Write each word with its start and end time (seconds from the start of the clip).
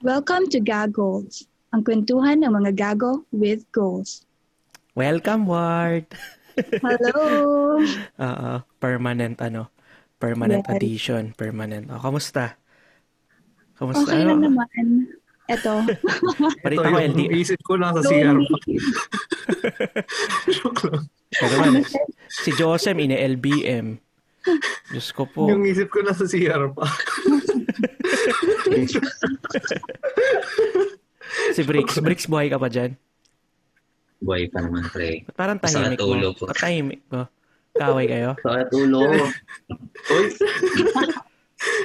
Welcome 0.00 0.48
to 0.56 0.64
Gagoals, 0.64 1.44
ang 1.76 1.84
kwentuhan 1.84 2.40
ng 2.40 2.48
mga 2.48 2.72
gago 2.72 3.28
with 3.30 3.68
goals. 3.68 4.24
Welcome, 4.96 5.44
Ward! 5.44 6.08
Hello! 6.80 7.76
Oo, 8.24 8.50
permanent 8.80 9.36
ano, 9.44 9.68
permanent 10.16 10.64
Yes. 10.64 10.72
addition, 10.72 11.22
permanent. 11.36 11.92
Oh, 11.92 12.00
kamusta? 12.00 12.56
Kamusta? 13.76 14.08
Okay 14.08 14.24
lang 14.24 14.40
naman. 14.40 15.04
Ito. 15.50 15.82
Balita 16.62 16.86
Ito 16.86 16.86
ko, 16.86 16.96
yung 16.96 17.10
LD. 17.10 17.20
isip 17.36 17.60
ko 17.60 17.74
lang 17.74 17.90
sa 17.90 18.06
CR. 18.06 18.38
Joke 20.54 20.82
lang. 20.88 21.04
Pero 21.28 21.54
naman, 21.58 21.82
si 22.30 22.54
Josem, 22.54 22.96
ine-LBM. 22.96 23.98
Diyos 24.88 25.10
ko 25.10 25.26
po. 25.26 25.50
Yung 25.50 25.66
isip 25.66 25.90
ko 25.90 26.00
na 26.00 26.14
sa 26.14 26.22
CR 26.22 26.70
pa. 26.70 26.86
Si 31.54 31.62
Bricks. 31.62 31.98
Bricks, 32.02 32.26
buhay 32.26 32.50
ka 32.50 32.58
pa 32.58 32.66
dyan? 32.66 32.98
Buhay 34.20 34.50
pa 34.50 34.66
naman, 34.66 34.84
pre. 34.90 35.24
Parang 35.32 35.56
tahimik 35.62 36.02
ulo 36.02 36.34
mo? 36.34 36.36
ko. 36.36 36.42
Ba't 36.50 36.58
tahimik 36.58 37.02
mo? 37.08 37.24
Kaway 37.78 38.06
kayo? 38.10 38.30
Sakit 38.44 38.70
ulo. 38.74 39.00
Uy, 40.10 40.26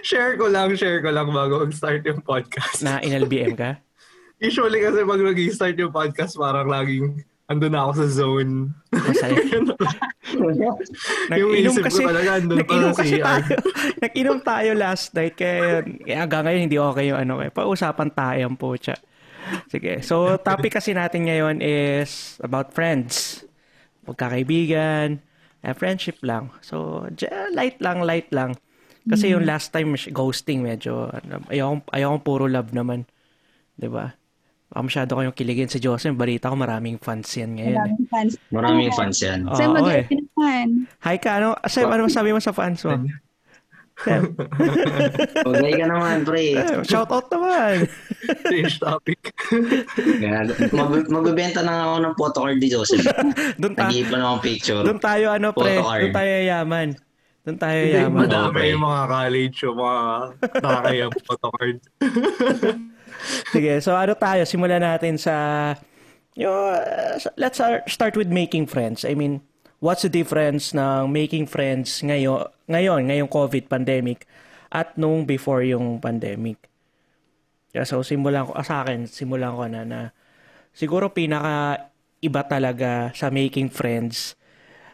share 0.01 0.33
ko 0.35 0.49
lang, 0.49 0.73
share 0.73 0.99
ko 0.99 1.13
lang 1.13 1.29
bago 1.29 1.61
mag-start 1.61 2.01
yung 2.09 2.25
podcast. 2.25 2.81
Na 2.81 2.99
in-LBM 3.05 3.53
ka? 3.53 3.77
Usually 4.41 4.81
kasi 4.81 5.05
pag 5.05 5.21
nag-start 5.21 5.75
yung 5.77 5.93
podcast, 5.93 6.33
parang 6.35 6.67
laging 6.67 7.21
andun 7.45 7.71
na 7.73 7.81
ako 7.85 7.91
sa 8.01 8.07
zone. 8.09 8.53
Masaya. 8.89 9.37
yung 10.35 11.51
Nag-inom 11.53 11.73
isip 11.77 11.83
kasi, 11.85 12.01
ko 12.01 12.09
talaga 12.09 12.31
andun 12.41 12.57
pa 12.57 12.61
nag-inom 12.65 12.91
sa 12.93 13.01
kasi 13.03 13.17
tayo. 13.21 13.45
nag-inom 14.03 14.39
tayo 14.41 14.69
last 14.73 15.05
night. 15.13 15.35
Kaya, 15.37 15.85
kaya 15.85 16.17
hanggang 16.25 16.43
ngayon 16.45 16.61
hindi 16.65 16.77
okay 16.81 17.05
yung 17.13 17.19
ano. 17.21 17.33
Eh. 17.45 17.49
Pausapan 17.53 18.09
tayo 18.11 18.41
ang 18.49 18.57
pocha. 18.57 18.97
Sige. 19.69 20.01
So, 20.01 20.41
topic 20.41 20.73
kasi 20.73 20.97
natin 20.97 21.29
ngayon 21.29 21.61
is 21.61 22.41
about 22.41 22.73
friends. 22.73 23.45
Pagkakaibigan. 24.05 25.21
Eh, 25.65 25.73
friendship 25.73 26.21
lang. 26.25 26.53
So, 26.65 27.05
light 27.53 27.77
lang, 27.81 28.05
light 28.05 28.29
lang. 28.33 28.57
Kasi 29.05 29.29
yung 29.37 29.45
last 29.45 29.69
time, 29.69 29.93
ghosting 29.93 30.65
medyo, 30.65 31.13
ano, 31.13 31.45
ayokong, 31.53 31.85
ayokong 31.93 32.23
puro 32.25 32.49
love 32.49 32.73
naman. 32.73 33.05
'Di 33.77 33.89
ba? 33.91 34.17
Baka 34.65 34.81
masyado 34.81 35.11
kayong 35.13 35.33
kiligin 35.33 35.67
si 35.67 35.77
Joseph. 35.77 36.13
Balita 36.13 36.49
ko 36.49 36.55
maraming 36.55 36.97
fans 36.97 37.29
yan 37.31 37.53
ngayon. 37.53 37.75
eh. 37.75 37.79
Maraming 37.79 38.07
fans. 38.07 38.31
maraming 38.49 38.91
fans 38.91 39.17
yan. 39.19 39.39
Oo, 39.43 39.53
Sa 39.53 39.63
eh. 39.63 39.69
mag-iwan 39.69 40.03
fan. 40.33 40.67
Hi 40.99 41.15
ka, 41.15 41.31
ano? 41.35 41.49
Sam, 41.63 41.87
ano 41.87 42.01
masabi 42.03 42.29
mo 42.29 42.39
sa 42.39 42.51
fans 42.51 42.81
mo? 42.81 42.97
Sam, 43.95 44.35
Pagay 45.47 45.73
ka 45.73 45.85
naman, 45.87 46.27
pre. 46.27 46.51
shout 46.83 47.07
out 47.07 47.29
naman. 47.29 47.87
Change 48.43 48.75
topic. 48.77 49.19
Mag- 50.69 51.07
magbebenta 51.07 51.61
na 51.61 51.85
ako 51.85 51.95
ng 52.01 52.13
photocard 52.15 52.57
ni 52.57 52.67
Joseph. 52.67 53.05
Doon 53.61 53.71
ta 53.71 53.87
Nag-iipan 53.87 54.19
ako 54.19 54.33
ng 54.33 54.43
picture. 54.43 54.81
doon 54.83 54.99
tayo 54.99 55.25
ano 55.31 55.47
pre, 55.51 55.79
doon 55.79 56.11
tayo 56.11 56.31
yaman. 56.43 56.87
Doon 57.45 57.57
tayo 57.57 57.79
Hindi, 57.79 57.95
yaman. 58.01 58.19
madami 58.19 58.49
Okay. 58.51 58.67
yung 58.73 58.83
mga 58.83 59.01
college 59.05 59.55
yung 59.61 59.77
mga 59.77 60.03
nakakayang 60.57 61.13
photocard. 61.21 61.77
Sige, 63.53 63.81
so 63.81 63.95
ano 63.95 64.13
tayo? 64.17 64.43
Simulan 64.45 64.83
natin 64.83 65.17
sa 65.19 65.35
yung, 66.35 66.51
uh, 66.51 67.15
let's 67.39 67.63
start 67.87 68.13
with 68.19 68.27
making 68.27 68.67
friends. 68.67 69.07
I 69.07 69.15
mean, 69.15 69.39
what's 69.79 70.03
the 70.03 70.11
difference 70.11 70.75
ng 70.75 71.07
making 71.07 71.47
friends 71.47 72.03
ngayon, 72.03 72.51
ngayon, 72.67 73.07
ngayong 73.07 73.31
COVID 73.31 73.71
pandemic 73.71 74.27
at 74.67 74.99
nung 74.99 75.23
before 75.23 75.63
yung 75.63 76.03
pandemic? 76.03 76.59
Yeah, 77.75 77.87
so 77.87 78.03
simulan 78.03 78.47
ko 78.47 78.55
ah, 78.55 78.63
sa 78.63 78.83
akin, 78.83 79.07
simulan 79.07 79.51
ko 79.51 79.63
na 79.67 79.83
na 79.83 79.99
siguro 80.71 81.11
pinaka 81.11 81.91
iba 82.23 82.41
talaga 82.47 83.11
sa 83.11 83.27
making 83.27 83.67
friends. 83.67 84.39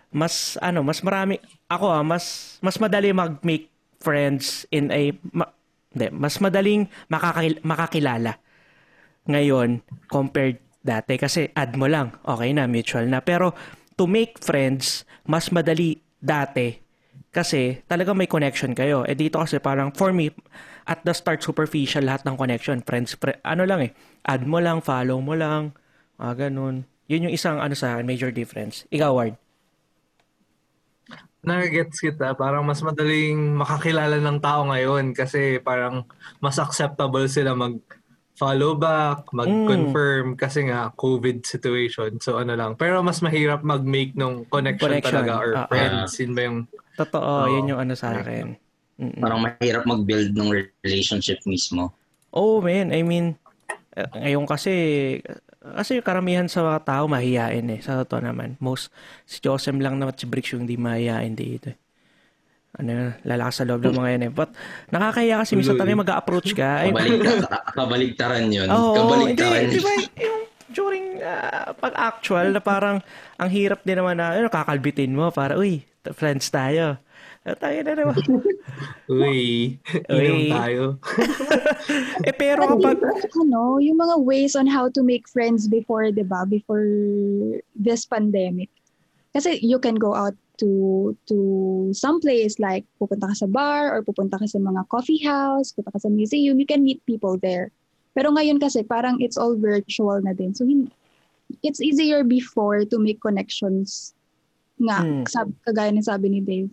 Mas 0.10 0.58
ano, 0.62 0.82
mas 0.82 1.02
marami 1.06 1.38
ako 1.70 1.86
ah, 1.90 2.02
mas 2.02 2.58
mas 2.62 2.78
madali 2.82 3.14
mag-make 3.14 3.70
friends 4.02 4.66
in 4.74 4.90
a 4.90 5.14
ma- 5.30 5.54
hindi, 5.92 6.08
mas 6.12 6.40
madaling 6.40 6.88
makakil- 7.12 7.62
makakilala 7.64 8.40
ngayon 9.28 9.86
compared 10.08 10.58
dati 10.82 11.14
kasi 11.22 11.54
add 11.54 11.78
mo 11.78 11.86
lang, 11.86 12.18
okay 12.26 12.50
na, 12.58 12.66
mutual 12.66 13.06
na. 13.06 13.22
Pero 13.22 13.54
to 13.94 14.10
make 14.10 14.42
friends, 14.42 15.06
mas 15.30 15.54
madali 15.54 16.02
dati 16.18 16.74
kasi 17.32 17.80
talaga 17.86 18.12
may 18.12 18.28
connection 18.28 18.74
kayo. 18.74 19.06
Eh 19.06 19.16
dito 19.16 19.38
kasi 19.40 19.62
parang 19.62 19.94
for 19.94 20.12
me, 20.12 20.34
at 20.90 21.06
the 21.06 21.14
start 21.14 21.46
superficial 21.46 22.04
lahat 22.04 22.26
ng 22.26 22.36
connection. 22.36 22.82
Friends, 22.82 23.14
fri- 23.16 23.40
ano 23.46 23.64
lang 23.64 23.86
eh, 23.86 23.92
add 24.26 24.44
mo 24.44 24.58
lang, 24.58 24.82
follow 24.82 25.22
mo 25.22 25.38
lang, 25.38 25.72
mga 26.18 26.50
ganun. 26.50 26.90
Yun 27.06 27.30
yung 27.30 27.36
isang 27.36 27.62
ano 27.62 27.78
sa 27.78 28.02
major 28.02 28.34
difference. 28.34 28.88
Ikaw, 28.90 29.12
Ward. 29.14 29.36
Nagets 31.42 31.98
kita, 31.98 32.38
parang 32.38 32.62
mas 32.62 32.82
madaling 32.86 33.58
makakilala 33.58 34.22
ng 34.22 34.38
tao 34.38 34.70
ngayon 34.70 35.18
kasi 35.18 35.58
parang 35.58 36.06
mas 36.38 36.62
acceptable 36.62 37.26
sila 37.26 37.58
mag 37.58 37.82
follow 38.38 38.74
back, 38.74 39.30
mag-confirm 39.38 40.34
kasi 40.34 40.66
nga 40.66 40.90
COVID 40.98 41.46
situation. 41.46 42.18
So 42.18 42.42
ano 42.42 42.58
lang. 42.58 42.74
Pero 42.74 43.06
mas 43.06 43.22
mahirap 43.22 43.62
mag-make 43.62 44.18
nung 44.18 44.50
connection, 44.50 44.98
Connection. 44.98 45.14
talaga 45.14 45.34
or 45.38 45.52
ah. 45.54 45.68
friends. 45.70 46.18
Yun 46.18 46.34
ba 46.34 46.42
yung 46.50 46.60
Totoo, 46.98 47.48
Oo. 47.48 47.50
yun 47.50 47.72
yung 47.72 47.82
ano 47.82 47.94
sa 47.96 48.14
akin. 48.14 48.58
Mm-mm. 49.02 49.22
Parang 49.22 49.42
mahirap 49.42 49.84
mag-build 49.88 50.38
ng 50.38 50.50
relationship 50.84 51.42
mismo. 51.50 51.90
Oh, 52.30 52.62
man. 52.62 52.94
I 52.94 53.02
mean, 53.02 53.34
eh, 53.98 54.08
ngayon 54.14 54.46
kasi, 54.46 54.74
kasi 55.62 56.02
yung 56.02 56.06
karamihan 56.06 56.50
sa 56.50 56.66
mga 56.66 56.80
tao 56.82 57.04
mahihain 57.06 57.66
eh. 57.70 57.80
Sa 57.86 58.02
totoo 58.02 58.26
naman. 58.26 58.58
Most, 58.58 58.90
si 59.30 59.38
Josem 59.38 59.78
lang 59.78 60.02
naman 60.02 60.18
si 60.18 60.26
Bricks 60.26 60.58
yung 60.58 60.66
hindi 60.66 60.74
mahihain 60.76 61.38
dito 61.38 61.70
eh. 61.70 61.78
Ano, 62.72 63.12
lalakas 63.28 63.62
sa 63.62 63.68
loob 63.68 63.84
ng 63.84 63.94
mga 64.00 64.10
yan 64.16 64.24
eh. 64.26 64.32
But, 64.32 64.56
nakakaya 64.90 65.44
kasi 65.44 65.60
minsan 65.60 65.76
tayo 65.76 65.92
mag-approach 65.92 66.56
ka. 66.56 66.88
Ay, 66.88 66.90
Kabaligtaran, 66.90 67.44
kabaligtaran 67.78 68.46
yun. 68.48 68.68
Oo, 68.72 68.96
kabaligtaran. 68.96 69.68
hindi, 69.68 69.76
di 69.76 69.82
ba, 69.84 69.92
yung 70.24 70.42
during 70.72 71.06
ah, 71.20 71.76
pag-actual 71.76 72.56
na 72.56 72.64
parang 72.64 73.04
ang 73.36 73.50
hirap 73.52 73.84
din 73.84 74.00
naman 74.00 74.16
na, 74.16 74.40
ano, 74.40 74.48
kakalbitin 74.48 75.12
mo 75.12 75.30
para, 75.36 75.60
uy, 75.60 75.84
friends 76.16 76.48
tayo. 76.48 76.96
Eh, 77.42 77.58
tayo 77.58 77.80
na 77.82 77.94
naman. 77.98 78.22
uy, 79.10 79.74
Uy. 79.82 80.14
inom 80.14 80.44
tayo. 80.54 80.84
eh, 82.30 82.36
pero 82.38 82.70
kapag, 82.70 83.02
ano, 83.42 83.82
yung 83.82 83.98
mga 83.98 84.22
ways 84.22 84.54
on 84.54 84.70
how 84.70 84.86
to 84.86 85.02
make 85.02 85.26
friends 85.26 85.66
before, 85.66 86.06
'di 86.14 86.22
ba? 86.22 86.46
Before 86.46 86.86
this 87.74 88.06
pandemic. 88.06 88.70
Kasi 89.34 89.58
you 89.58 89.82
can 89.82 89.98
go 89.98 90.14
out 90.14 90.38
to 90.62 90.70
to 91.26 91.38
some 91.98 92.22
place 92.22 92.62
like 92.62 92.86
pupunta 93.02 93.34
ka 93.34 93.34
sa 93.34 93.50
bar 93.50 93.90
or 93.90 94.06
pupunta 94.06 94.38
ka 94.38 94.46
sa 94.46 94.62
mga 94.62 94.86
coffee 94.94 95.26
house, 95.26 95.74
pupunta 95.74 95.98
ka 95.98 96.06
sa 96.06 96.14
museum, 96.14 96.62
you 96.62 96.70
can 96.70 96.86
meet 96.86 97.02
people 97.10 97.42
there. 97.42 97.74
Pero 98.14 98.30
ngayon 98.30 98.62
kasi 98.62 98.86
parang 98.86 99.18
it's 99.18 99.40
all 99.40 99.58
virtual 99.58 100.22
na 100.22 100.38
din. 100.38 100.54
So 100.54 100.62
hin- 100.62 100.94
it's 101.66 101.82
easier 101.82 102.22
before 102.22 102.86
to 102.86 103.02
make 103.02 103.18
connections 103.18 104.14
nga 104.78 105.02
Hmm. 105.02 105.26
sab 105.26 105.50
kagaya 105.66 105.90
ng 105.90 106.06
sabi 106.06 106.30
ni 106.30 106.42
Dave. 106.46 106.70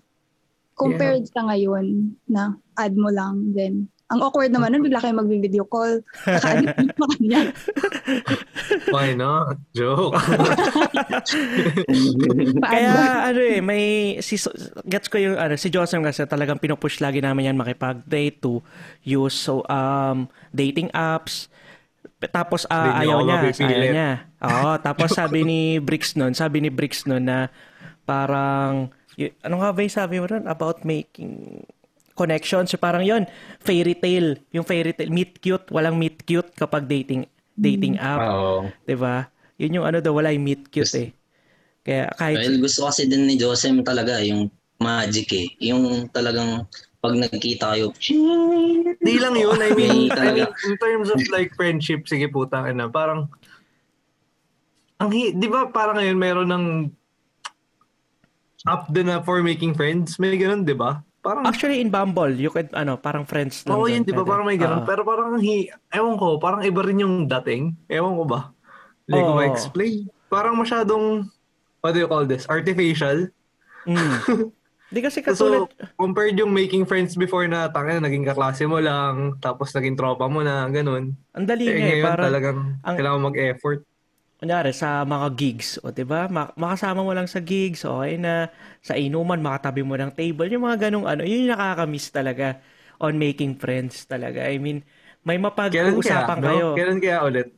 Compared 0.78 1.26
sa 1.26 1.42
ngayon 1.50 2.14
na 2.30 2.54
add 2.78 2.94
mo 2.94 3.10
lang 3.10 3.50
then 3.52 3.90
ang 4.08 4.24
awkward 4.24 4.48
naman 4.48 4.72
nun, 4.72 4.88
bigla 4.88 5.04
kayo 5.04 5.12
mag-video 5.12 5.68
call. 5.68 6.00
Kakaadit 6.24 6.96
mo 6.96 7.04
kanya. 7.12 7.52
Why 8.96 9.12
not? 9.12 9.60
Joke. 9.76 10.16
Kaya 12.72 13.28
ano 13.28 13.40
eh, 13.44 13.60
may 13.60 14.16
si 14.24 14.40
gets 14.88 15.12
ko 15.12 15.20
yung 15.20 15.36
ano 15.36 15.60
si 15.60 15.68
Joseph 15.68 16.00
kasi 16.00 16.24
talagang 16.24 16.56
pinupush 16.56 17.04
lagi 17.04 17.20
namin 17.20 17.52
yan 17.52 17.60
makipag-date 17.60 18.40
to 18.40 18.64
use 19.04 19.36
so 19.36 19.60
um 19.68 20.24
dating 20.56 20.88
apps 20.96 21.52
tapos 22.32 22.64
Hindi 22.66 23.12
ayaw 23.12 23.18
niya, 23.28 23.38
ayaw 23.44 23.86
niya. 23.92 24.10
Oo, 24.42 24.70
tapos 24.82 25.14
sabi 25.14 25.44
ni 25.44 25.60
Bricks 25.78 26.16
nun, 26.18 26.32
sabi 26.34 26.64
ni 26.64 26.72
Bricks 26.72 27.04
nun 27.04 27.28
na 27.28 27.52
parang 28.08 28.90
y- 29.18 29.34
ano 29.42 29.58
nga 29.58 29.74
ba 29.74 29.82
yung 29.82 29.92
sabi 29.92 30.16
mo 30.16 30.30
nun 30.30 30.46
about 30.46 30.86
making 30.86 31.66
connections, 32.14 32.70
so 32.70 32.78
parang 32.78 33.02
yon 33.02 33.26
fairy 33.58 33.94
tale, 33.94 34.38
yung 34.50 34.62
fairy 34.62 34.90
tale, 34.90 35.10
meet 35.10 35.38
cute, 35.38 35.66
walang 35.70 35.98
meet 35.98 36.22
cute 36.22 36.50
kapag 36.54 36.86
dating 36.86 37.26
dating 37.54 37.98
app. 37.98 38.22
Oo. 38.24 38.70
'di 38.86 38.94
ba? 38.94 39.26
Yun 39.58 39.82
yung 39.82 39.86
ano 39.86 39.98
daw, 39.98 40.14
wala 40.14 40.30
yung 40.30 40.46
meet 40.46 40.70
cute 40.70 40.94
eh. 40.96 41.10
Kaya 41.82 42.06
kahit 42.14 42.38
Well, 42.38 42.62
gusto 42.62 42.86
kasi 42.86 43.06
din 43.06 43.26
ni 43.26 43.34
Josem 43.34 43.82
talaga 43.82 44.22
yung 44.22 44.46
magic 44.78 45.26
eh. 45.34 45.46
Yung 45.60 46.06
talagang 46.08 46.62
pag 46.98 47.14
nagkita 47.14 47.74
kayo, 47.74 47.94
Di 48.98 49.14
lang 49.18 49.34
yun. 49.34 49.54
I 49.54 49.70
mean, 49.70 49.78
May 49.78 49.86
I 49.86 49.94
mean, 49.94 50.10
talaga. 50.10 50.44
in 50.66 50.74
terms 50.76 51.08
of 51.08 51.18
like 51.30 51.54
friendship, 51.54 52.06
sige 52.06 52.26
putang 52.26 52.66
ina, 52.66 52.90
parang, 52.90 53.30
ang 54.98 55.10
hi- 55.10 55.30
di 55.30 55.46
ba 55.46 55.70
parang 55.70 55.94
ngayon 55.96 56.18
meron 56.18 56.50
ng 56.50 56.66
app 58.68 58.84
din 58.86 59.08
na 59.08 59.18
for 59.18 59.40
making 59.40 59.72
friends? 59.72 60.20
May 60.20 60.36
ganun, 60.36 60.62
di 60.62 60.76
ba? 60.76 61.00
parang 61.18 61.44
Actually, 61.44 61.80
in 61.80 61.88
Bumble, 61.88 62.30
you 62.30 62.48
could, 62.48 62.70
ano, 62.72 62.96
parang 62.96 63.24
friends 63.24 63.60
lang. 63.64 63.74
Oo, 63.74 63.84
doon, 63.84 64.00
yun, 64.00 64.02
di 64.02 64.12
ba? 64.12 64.22
Parang 64.22 64.46
may 64.46 64.56
ganun. 64.56 64.80
Oo. 64.80 64.86
Pero 64.86 65.02
parang, 65.02 65.36
hi, 65.36 65.68
ewan 65.90 66.16
ko, 66.16 66.38
parang 66.38 66.60
iba 66.62 66.80
rin 66.80 67.02
yung 67.02 67.26
dating. 67.26 67.76
Ewan 67.86 68.14
ko 68.14 68.24
ba? 68.24 68.40
Hindi 69.04 69.18
ko 69.18 69.26
Oo. 69.26 69.36
ma-explain. 69.36 69.96
Parang 70.28 70.54
masyadong, 70.54 71.28
what 71.80 71.92
do 71.92 72.00
you 72.00 72.08
call 72.08 72.24
this? 72.24 72.44
Artificial. 72.46 73.28
Mm. 73.84 74.14
Di 74.88 75.04
kasi 75.04 75.20
So, 75.20 75.28
katulad, 75.52 75.68
compared 75.96 76.32
yung 76.32 76.48
making 76.48 76.88
friends 76.88 77.12
before 77.12 77.44
na, 77.44 77.68
tanga 77.68 78.00
naging 78.00 78.24
kaklase 78.24 78.64
mo 78.64 78.80
lang, 78.80 79.36
tapos 79.36 79.68
naging 79.70 80.00
tropa 80.00 80.24
mo 80.24 80.40
na, 80.40 80.64
ganun. 80.66 81.12
ang 81.28 81.44
dali 81.44 81.68
Eh, 81.68 81.68
nga 81.68 81.76
eh, 81.76 81.84
ngayon 81.84 82.06
parang, 82.06 82.24
talagang 82.24 82.58
ang- 82.80 82.96
kailangan 82.96 83.20
mag-effort. 83.22 83.80
Kunyari, 84.38 84.70
sa 84.70 85.02
mga 85.02 85.26
gigs, 85.34 85.68
o 85.82 85.90
di 85.90 86.06
ba 86.06 86.30
Ma- 86.30 86.52
makasama 86.54 87.02
mo 87.02 87.10
lang 87.10 87.26
sa 87.26 87.42
gigs, 87.42 87.82
okay 87.82 88.14
na, 88.18 88.50
sa 88.80 88.94
inuman, 88.94 89.38
makatabi 89.42 89.82
mo 89.82 89.94
ng 89.98 90.14
table, 90.14 90.46
yung 90.50 90.64
mga 90.66 90.88
ganong 90.90 91.06
ano, 91.10 91.22
yun 91.26 91.46
yung 91.46 91.52
nakakamiss 91.54 92.10
talaga 92.14 92.62
on 93.02 93.14
making 93.18 93.58
friends 93.58 94.06
talaga. 94.06 94.46
I 94.46 94.58
mean, 94.58 94.82
may 95.26 95.38
mapag-uusapan 95.38 96.38
No? 96.38 96.46
kayo. 96.50 96.66
Kailan 96.78 96.98
kaya 97.02 97.18
ulit? 97.26 97.48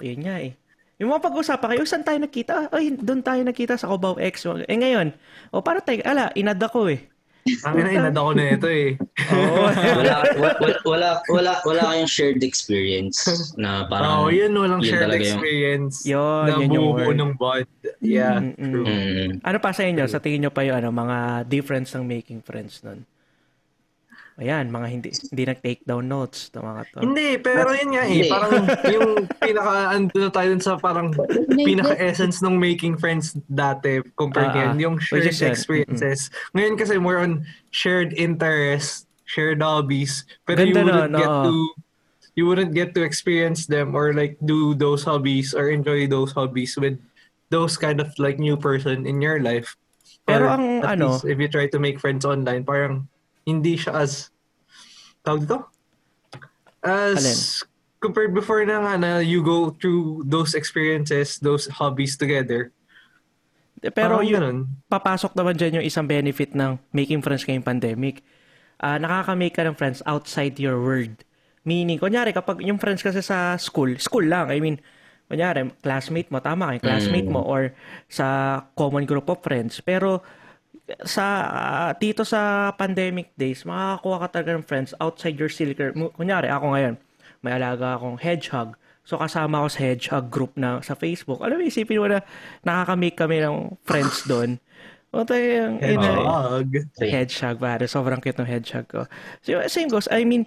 Yun 0.00 0.20
nga 0.24 0.36
eh. 0.40 0.52
Yung 1.00 1.10
mga 1.12 1.24
pag-usapan 1.24 1.68
kayo, 1.76 1.82
saan 1.88 2.04
tayo 2.04 2.18
nakita? 2.20 2.68
Ay, 2.72 2.92
doon 2.92 3.24
tayo 3.24 3.40
nakita 3.40 3.74
sa 3.80 3.88
Cubao 3.88 4.20
X. 4.20 4.44
Eh 4.68 4.76
ngayon, 4.76 5.16
o 5.52 5.64
para 5.64 5.80
tayo, 5.80 6.04
ala, 6.04 6.28
inad 6.36 6.60
ako 6.60 6.92
eh. 6.92 7.08
Ang 7.40 7.74
ina, 7.76 7.90
inad 7.90 8.14
ako 8.14 8.30
na 8.32 8.44
ito 8.50 8.68
eh. 8.68 8.88
Oo. 9.32 9.64
wala, 9.98 10.14
wa- 10.36 10.58
wala, 10.60 10.76
wala, 10.84 11.08
wala, 11.26 11.52
wala 11.62 11.82
kayong 11.88 12.06
shared 12.06 12.40
experience 12.40 13.24
na 13.56 13.82
Oo, 13.82 13.88
parang... 13.88 14.28
yun, 14.28 14.52
walang 14.52 14.78
yun 14.78 14.86
shared 14.86 15.04
talaga 15.04 15.20
yung- 15.20 15.32
experience 15.34 15.94
Yun, 16.04 16.44
na 16.44 16.54
yun 16.58 16.70
yung 16.70 16.88
word. 16.92 17.16
ng 17.16 17.32
bond. 17.34 17.68
Yeah, 17.98 18.38
Mm-mm. 18.38 18.60
true. 18.66 18.84
Mm, 18.84 19.28
ano 19.40 19.58
pa 19.58 19.70
sa 19.70 19.82
inyo? 19.82 20.04
Sa 20.04 20.18
tingin 20.18 20.44
nyo 20.44 20.52
pa 20.52 20.62
yung 20.62 20.76
ano, 20.76 20.88
mga 20.90 21.18
difference 21.46 21.92
ng 21.92 22.04
making 22.04 22.40
friends 22.40 22.80
nun? 22.80 23.04
Ayan, 24.40 24.72
mga 24.72 24.86
hindi 24.88 25.08
hindi 25.12 25.42
nag-take 25.44 25.84
down 25.84 26.08
notes. 26.08 26.48
Ito 26.48 26.64
mga 26.64 26.82
to. 26.90 26.98
Hindi, 27.04 27.36
pero 27.36 27.68
yun 27.76 27.90
nga 27.92 28.02
eh. 28.02 28.24
Hindi. 28.24 28.30
Parang 28.32 28.64
yung 28.96 29.10
pinaka, 29.36 29.72
ando 29.92 30.16
na 30.16 30.30
tayo 30.32 30.50
sa 30.56 30.80
parang 30.80 31.12
pinaka-essence 31.52 32.40
ng 32.40 32.56
making 32.56 32.96
friends 32.96 33.36
dati 33.46 34.00
compared 34.16 34.56
ngayon. 34.56 34.76
ah. 34.80 34.84
Yung 34.88 34.96
shared 34.96 35.28
experiences. 35.28 36.32
Ngayon 36.56 36.74
kasi 36.80 36.96
more 36.96 37.20
on 37.20 37.44
shared 37.68 38.16
interests, 38.16 39.04
shared 39.28 39.60
hobbies. 39.60 40.24
Pero 40.48 40.64
you 40.64 40.72
Ganda 40.72 40.88
wouldn't 40.88 41.12
nun, 41.12 41.20
get 41.20 41.28
oo. 41.28 41.44
to 41.44 41.54
you 42.38 42.48
wouldn't 42.48 42.72
get 42.72 42.96
to 42.96 43.04
experience 43.04 43.68
them 43.68 43.92
or 43.92 44.16
like 44.16 44.40
do 44.40 44.72
those 44.72 45.04
hobbies 45.04 45.52
or 45.52 45.68
enjoy 45.68 46.08
those 46.08 46.32
hobbies 46.32 46.78
with 46.80 46.96
those 47.52 47.76
kind 47.76 48.00
of 48.00 48.08
like 48.16 48.40
new 48.40 48.56
person 48.56 49.04
in 49.04 49.20
your 49.20 49.42
life. 49.42 49.76
Pero 50.24 50.48
Or 50.48 50.56
ang 50.56 50.64
at 50.80 50.96
ano- 50.96 51.20
least 51.20 51.28
if 51.28 51.36
you 51.36 51.48
try 51.52 51.68
to 51.68 51.76
make 51.76 52.00
friends 52.00 52.24
online, 52.24 52.64
parang 52.64 53.04
hindi 53.50 53.74
siya 53.74 54.06
as 54.06 54.30
tawag 55.26 55.44
dito? 55.44 55.58
As 56.80 57.18
Alin? 57.18 57.38
compared 58.00 58.32
before 58.32 58.62
na 58.64 58.80
nga 58.80 58.94
na 58.96 59.10
you 59.20 59.42
go 59.42 59.74
through 59.76 60.24
those 60.24 60.54
experiences, 60.56 61.36
those 61.42 61.68
hobbies 61.68 62.16
together. 62.16 62.72
Pero 63.80 64.20
Parang 64.20 64.24
yun, 64.24 64.40
ganun. 64.40 64.58
papasok 64.92 65.32
naman 65.32 65.56
dyan 65.56 65.80
yung 65.80 65.86
isang 65.88 66.04
benefit 66.04 66.52
ng 66.52 66.76
making 66.92 67.24
friends 67.24 67.44
ngayong 67.48 67.64
pandemic. 67.64 68.20
Ah, 68.80 68.96
nakaka-make 68.96 69.56
ka 69.56 69.64
ng 69.64 69.76
friends 69.76 70.00
outside 70.08 70.56
your 70.56 70.80
world. 70.80 71.20
Meaning, 71.64 72.00
kunyari, 72.00 72.32
kapag 72.32 72.64
yung 72.64 72.80
friends 72.80 73.04
kasi 73.04 73.20
sa 73.20 73.56
school, 73.60 73.92
school 74.00 74.24
lang, 74.24 74.48
I 74.48 74.60
mean, 74.60 74.80
kunyari, 75.28 75.68
classmate 75.84 76.32
mo, 76.32 76.40
tama 76.40 76.72
ka, 76.72 76.76
yung 76.80 76.86
classmate 76.88 77.28
mo, 77.28 77.44
or 77.44 77.76
sa 78.08 78.24
common 78.76 79.04
group 79.04 79.28
of 79.28 79.44
friends. 79.44 79.80
Pero, 79.84 80.24
sa 81.06 81.24
ah, 81.48 81.90
dito 81.94 82.26
sa 82.26 82.70
pandemic 82.74 83.32
days, 83.34 83.62
makakakuha 83.66 84.16
ka 84.24 84.26
talaga 84.38 84.50
ng 84.58 84.66
friends 84.66 84.90
outside 84.98 85.36
your 85.38 85.52
circle. 85.52 85.92
Mu- 85.94 86.12
Kunyari, 86.14 86.50
ako 86.50 86.74
ngayon, 86.74 86.94
may 87.44 87.54
alaga 87.56 87.96
akong 87.96 88.18
hedgehog. 88.20 88.76
So, 89.04 89.16
kasama 89.16 89.64
ako 89.64 89.68
sa 89.72 89.80
hedgehog 89.80 90.26
group 90.28 90.52
na 90.54 90.78
sa 90.84 90.94
Facebook. 90.94 91.40
Alam 91.42 91.60
mo, 91.60 91.64
isipin 91.66 91.98
mo 91.98 92.06
na 92.06 92.20
nakaka-make 92.62 93.16
kami 93.16 93.42
ng 93.42 93.80
friends 93.82 94.28
doon. 94.28 94.60
O 95.10 95.26
tayo 95.26 95.42
yung 95.42 95.76
ina, 95.82 95.90
Hedgehog. 95.90 96.68
hedgehog, 97.02 97.56
pare. 97.58 97.84
Sobrang 97.90 98.22
cute 98.22 98.38
ng 98.38 98.46
hedgehog 98.46 98.86
ko. 98.86 99.00
So, 99.42 99.58
same 99.66 99.90
goes. 99.90 100.06
I 100.06 100.22
mean, 100.22 100.46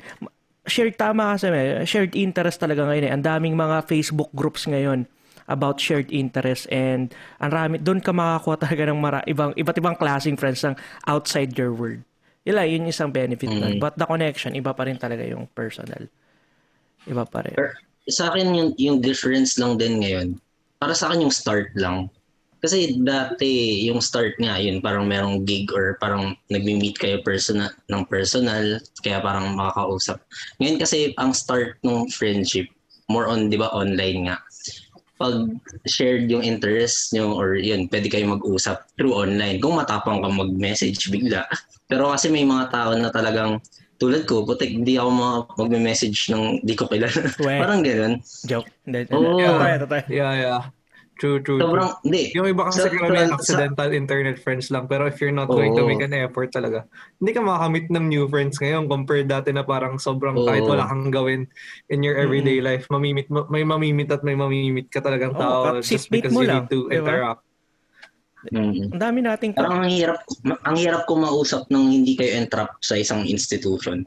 shared 0.63 0.95
tama 0.95 1.35
kasi 1.35 1.51
may 1.51 1.83
shared 1.83 2.15
interest 2.15 2.63
talaga 2.63 2.87
ngayon 2.87 3.11
eh. 3.11 3.11
Ang 3.11 3.23
daming 3.27 3.55
mga 3.59 3.83
Facebook 3.83 4.31
groups 4.31 4.63
ngayon 4.63 5.03
about 5.47 5.79
shared 5.79 6.07
interest 6.13 6.67
and 6.71 7.11
ang 7.43 7.51
rami 7.51 7.75
doon 7.79 7.99
ka 7.99 8.15
makakuha 8.15 8.55
talaga 8.63 8.87
ng 8.87 8.99
mara, 8.99 9.19
ibang 9.27 9.51
iba't 9.55 9.77
ibang 9.77 9.97
klaseng 9.97 10.39
friends 10.39 10.63
ng 10.63 10.75
outside 11.07 11.51
your 11.57 11.75
world. 11.75 12.03
Lang, 12.43 12.67
yun 12.67 12.83
yung 12.87 12.91
isang 12.91 13.11
benefit 13.11 13.47
nun. 13.47 13.79
But 13.79 13.95
the 13.95 14.03
connection, 14.03 14.51
iba 14.59 14.75
pa 14.75 14.83
rin 14.83 14.99
talaga 14.99 15.23
yung 15.23 15.47
personal. 15.55 16.11
Iba 17.07 17.23
pa 17.23 17.39
rin. 17.47 17.55
Sa 18.11 18.31
akin 18.31 18.51
yung, 18.51 18.69
yung 18.75 18.97
difference 18.99 19.55
lang 19.55 19.79
din 19.79 20.03
ngayon, 20.03 20.35
para 20.75 20.91
sa 20.91 21.07
akin 21.07 21.23
yung 21.23 21.31
start 21.31 21.71
lang. 21.79 22.11
Kasi 22.59 22.99
dati 22.99 23.83
yung 23.87 24.03
start 24.03 24.39
nga 24.39 24.59
yun, 24.59 24.83
parang 24.83 25.07
merong 25.07 25.43
gig 25.47 25.71
or 25.71 25.99
parang 25.99 26.35
nagmi-meet 26.47 26.95
kayo 26.95 27.19
personal, 27.23 27.71
ng 27.91 28.03
personal, 28.07 28.79
kaya 29.03 29.23
parang 29.23 29.55
makakausap. 29.55 30.19
Ngayon 30.59 30.79
kasi 30.79 31.11
ang 31.19 31.31
start 31.31 31.79
ng 31.83 32.11
friendship, 32.11 32.67
more 33.07 33.27
on, 33.27 33.47
di 33.51 33.59
ba, 33.59 33.71
online 33.71 34.31
nga. 34.31 34.39
Pag 35.23 35.55
shared 35.87 36.27
yung 36.27 36.43
interest 36.43 37.15
nyo 37.15 37.31
or 37.31 37.55
yun, 37.55 37.87
pwede 37.87 38.11
kayo 38.11 38.27
mag-usap 38.27 38.83
through 38.99 39.15
online. 39.15 39.63
Kung 39.63 39.79
matapang 39.79 40.19
ka 40.19 40.27
mag-message 40.27 41.07
bigla. 41.07 41.47
Pero 41.87 42.11
kasi 42.11 42.27
may 42.27 42.43
mga 42.43 42.67
tao 42.67 42.91
na 42.99 43.07
talagang 43.07 43.63
tulad 43.95 44.27
ko, 44.27 44.43
putik, 44.43 44.83
di 44.83 44.99
ako 44.99 45.09
mga 45.15 45.35
magme-message 45.55 46.27
ng 46.27 46.59
di 46.59 46.75
ko 46.75 46.91
kilala. 46.91 47.23
Parang 47.63 47.79
ganun. 47.79 48.19
Joke. 48.43 48.67
Oo. 49.15 49.39
totoo. 49.87 50.03
Yeah, 50.11 50.33
yeah. 50.35 50.61
True, 51.13 51.37
true, 51.45 51.61
true. 51.61 51.61
Sobrang, 51.61 51.93
hindi. 52.01 52.33
Yung 52.33 52.49
iba 52.49 52.65
kasi 52.67 52.83
Sa- 52.83 52.89
karamihan 52.89 53.29
sa- 53.29 53.37
accidental 53.37 53.89
internet 53.93 54.37
friends 54.41 54.73
lang. 54.73 54.89
Pero 54.89 55.05
if 55.05 55.21
you're 55.21 55.35
not 55.35 55.45
going 55.45 55.77
to 55.77 55.85
make 55.85 56.01
an 56.01 56.13
effort 56.13 56.49
talaga, 56.49 56.89
hindi 57.21 57.31
ka 57.37 57.41
makakamit 57.45 57.85
ng 57.93 58.05
new 58.09 58.25
friends 58.25 58.57
ngayon 58.57 58.89
compared 58.89 59.29
dati 59.29 59.53
na 59.53 59.61
parang 59.61 60.01
sobrang 60.01 60.33
Oo. 60.33 60.45
kahit 60.49 60.65
wala 60.65 60.89
kang 60.89 61.13
gawin 61.13 61.45
in 61.93 62.01
your 62.01 62.17
everyday 62.17 62.59
life, 62.65 62.89
mamimit, 62.89 63.29
may 63.29 63.61
mamimit 63.61 64.09
at 64.09 64.25
may 64.25 64.33
mamimit 64.33 64.89
ka 64.89 65.05
talagang 65.05 65.37
tao 65.37 65.77
just 65.85 66.09
because 66.09 66.33
you 66.33 66.49
lang, 66.49 66.65
need 66.65 66.73
to 66.73 66.89
di 66.89 66.97
ba? 66.97 67.05
interact. 67.05 67.41
Mm. 68.51 68.91
Ang 68.91 68.99
dami 68.99 69.23
nating 69.23 69.55
Parang 69.55 69.87
ang 69.87 69.87
hirap, 69.87 70.19
ang 70.67 70.75
hirap 70.75 71.07
ko 71.07 71.15
mausap 71.15 71.63
nung 71.71 71.87
hindi 71.87 72.19
kayo 72.19 72.43
entrap 72.43 72.75
sa 72.83 72.99
isang 72.99 73.23
institution. 73.23 74.03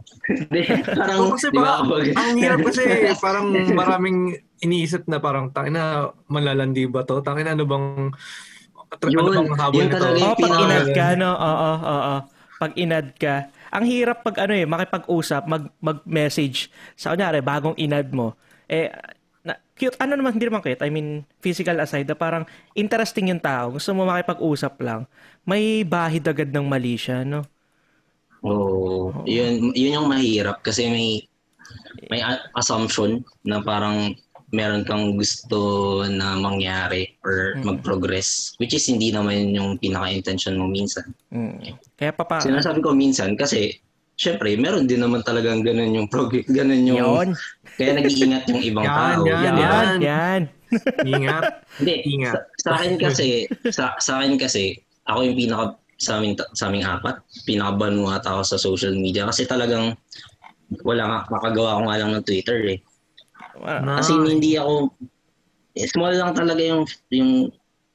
Parang, 0.92 1.32
Oo, 1.32 1.32
kasi 1.32 1.48
di 1.48 1.56
ba, 1.56 1.80
ba, 1.80 1.96
ang 2.04 2.36
hirap 2.36 2.60
kasi 2.60 2.84
parang 3.24 3.48
maraming 3.72 4.36
iniisip 4.60 5.08
na 5.08 5.24
parang 5.24 5.48
tangina 5.56 6.12
malalandi 6.28 6.84
ba 6.84 7.00
to? 7.08 7.24
Tangina 7.24 7.56
ano 7.56 7.64
bang 7.64 8.12
ano 8.86 9.08
Yun, 9.08 9.24
bang 9.32 9.50
habol 9.56 9.76
yun 9.80 9.88
nito? 9.88 9.96
talaga 9.98 10.20
Oh, 10.20 10.36
pag 10.36 10.56
inad 10.60 10.86
ka, 10.92 11.06
no? 11.16 11.30
Oo, 11.32 11.70
oo. 11.80 12.14
Pag 12.56 12.72
inad 12.76 13.08
ka. 13.16 13.34
Ang 13.72 13.84
hirap 13.88 14.24
pag 14.24 14.36
ano 14.46 14.52
eh, 14.56 14.64
makipag-usap, 14.68 15.42
mag, 15.48 15.64
mag-message. 15.80 16.68
Sa 16.96 17.12
kunyari, 17.12 17.40
bagong 17.40 17.76
inad 17.76 18.08
mo. 18.12 18.36
Eh, 18.68 18.88
na, 19.46 19.54
cute, 19.78 19.94
ano 20.02 20.18
naman, 20.18 20.34
hindi 20.34 20.50
naman 20.50 20.66
cute. 20.66 20.82
I 20.82 20.90
mean, 20.90 21.22
physical 21.38 21.78
aside, 21.78 22.10
na 22.10 22.18
parang 22.18 22.42
interesting 22.74 23.30
yung 23.30 23.38
tao. 23.38 23.78
Gusto 23.78 23.94
mo 23.94 24.02
makipag-usap 24.02 24.74
lang. 24.82 25.06
May 25.46 25.86
bahid 25.86 26.26
agad 26.26 26.50
ng 26.50 26.66
mali 26.66 26.98
siya, 26.98 27.22
no? 27.22 27.46
Oo. 28.42 29.24
yun, 29.26 29.74
yun 29.74 30.02
yung 30.02 30.08
mahirap 30.10 30.62
kasi 30.62 30.86
may 30.86 31.08
may 32.12 32.22
assumption 32.54 33.24
na 33.42 33.58
parang 33.58 34.14
meron 34.54 34.86
kang 34.86 35.18
gusto 35.18 35.58
na 36.06 36.38
mangyari 36.38 37.18
or 37.26 37.58
mag-progress 37.66 38.54
which 38.62 38.70
is 38.70 38.86
hindi 38.86 39.10
naman 39.10 39.50
yung 39.50 39.74
pinaka-intention 39.82 40.54
mo 40.54 40.70
minsan. 40.70 41.10
Mm. 41.34 41.74
Kaya 41.98 42.14
papa, 42.14 42.38
Sinasabi 42.38 42.78
ko 42.78 42.94
minsan 42.94 43.34
kasi 43.34 43.74
syempre 44.16 44.56
meron 44.56 44.88
din 44.88 44.98
naman 44.98 45.20
talagang 45.22 45.60
ganun 45.60 45.92
yung 45.92 46.08
prog- 46.08 46.48
ganun 46.48 46.82
yung 46.88 46.98
yun. 46.98 47.28
kaya 47.76 47.92
nag-iingat 47.94 48.48
yung 48.48 48.62
ibang 48.64 48.84
Yan, 48.84 48.96
tao. 48.96 49.22
yan, 49.22 49.36
Yan, 49.36 49.56
yan. 49.60 49.98
yan. 50.00 50.42
Ingat. 51.06 51.44
Hindi, 51.78 51.94
Ingat. 52.16 52.32
sa, 52.34 52.40
sa 52.58 52.70
akin 52.80 52.92
kasi, 52.98 53.26
sa, 53.70 53.84
sa 54.00 54.12
akin 54.18 54.34
kasi, 54.34 54.80
ako 55.06 55.20
yung 55.22 55.36
pinaka, 55.38 55.64
sa 55.96 56.18
aming, 56.18 56.34
sa 56.52 56.68
aming 56.68 56.84
apat, 56.84 57.16
pinakabanuat 57.44 58.24
ako 58.24 58.40
sa 58.42 58.56
social 58.56 58.92
media 58.92 59.28
kasi 59.28 59.44
talagang, 59.44 59.94
wala 60.82 61.02
nga, 61.06 61.18
makagawa 61.30 61.78
ko 61.78 61.82
nga 61.86 61.98
lang 62.00 62.10
ng 62.16 62.24
Twitter 62.26 62.58
eh. 62.66 62.78
Na, 63.60 64.00
Kasi 64.02 64.12
hindi 64.16 64.58
ako, 64.58 64.90
small 65.86 66.16
lang 66.16 66.32
talaga 66.34 66.60
yung, 66.60 66.82
yung, 67.12 67.30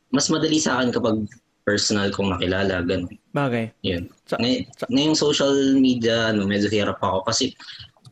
mas 0.10 0.30
madali 0.30 0.58
sa 0.58 0.80
akin 0.80 0.94
kapag 0.94 1.26
personal 1.62 2.10
kong 2.10 2.34
nakilala, 2.34 2.82
ganun. 2.82 3.14
Bagay. 3.32 3.70
Yun. 3.82 4.10
Sa- 4.26 4.40
Ngay- 4.42 4.66
sa- 4.74 4.90
ngayong 4.90 5.16
social 5.16 5.54
media, 5.78 6.34
ano, 6.34 6.44
medyo 6.44 6.68
hirap 6.68 6.98
ako 7.00 7.24
kasi 7.24 7.54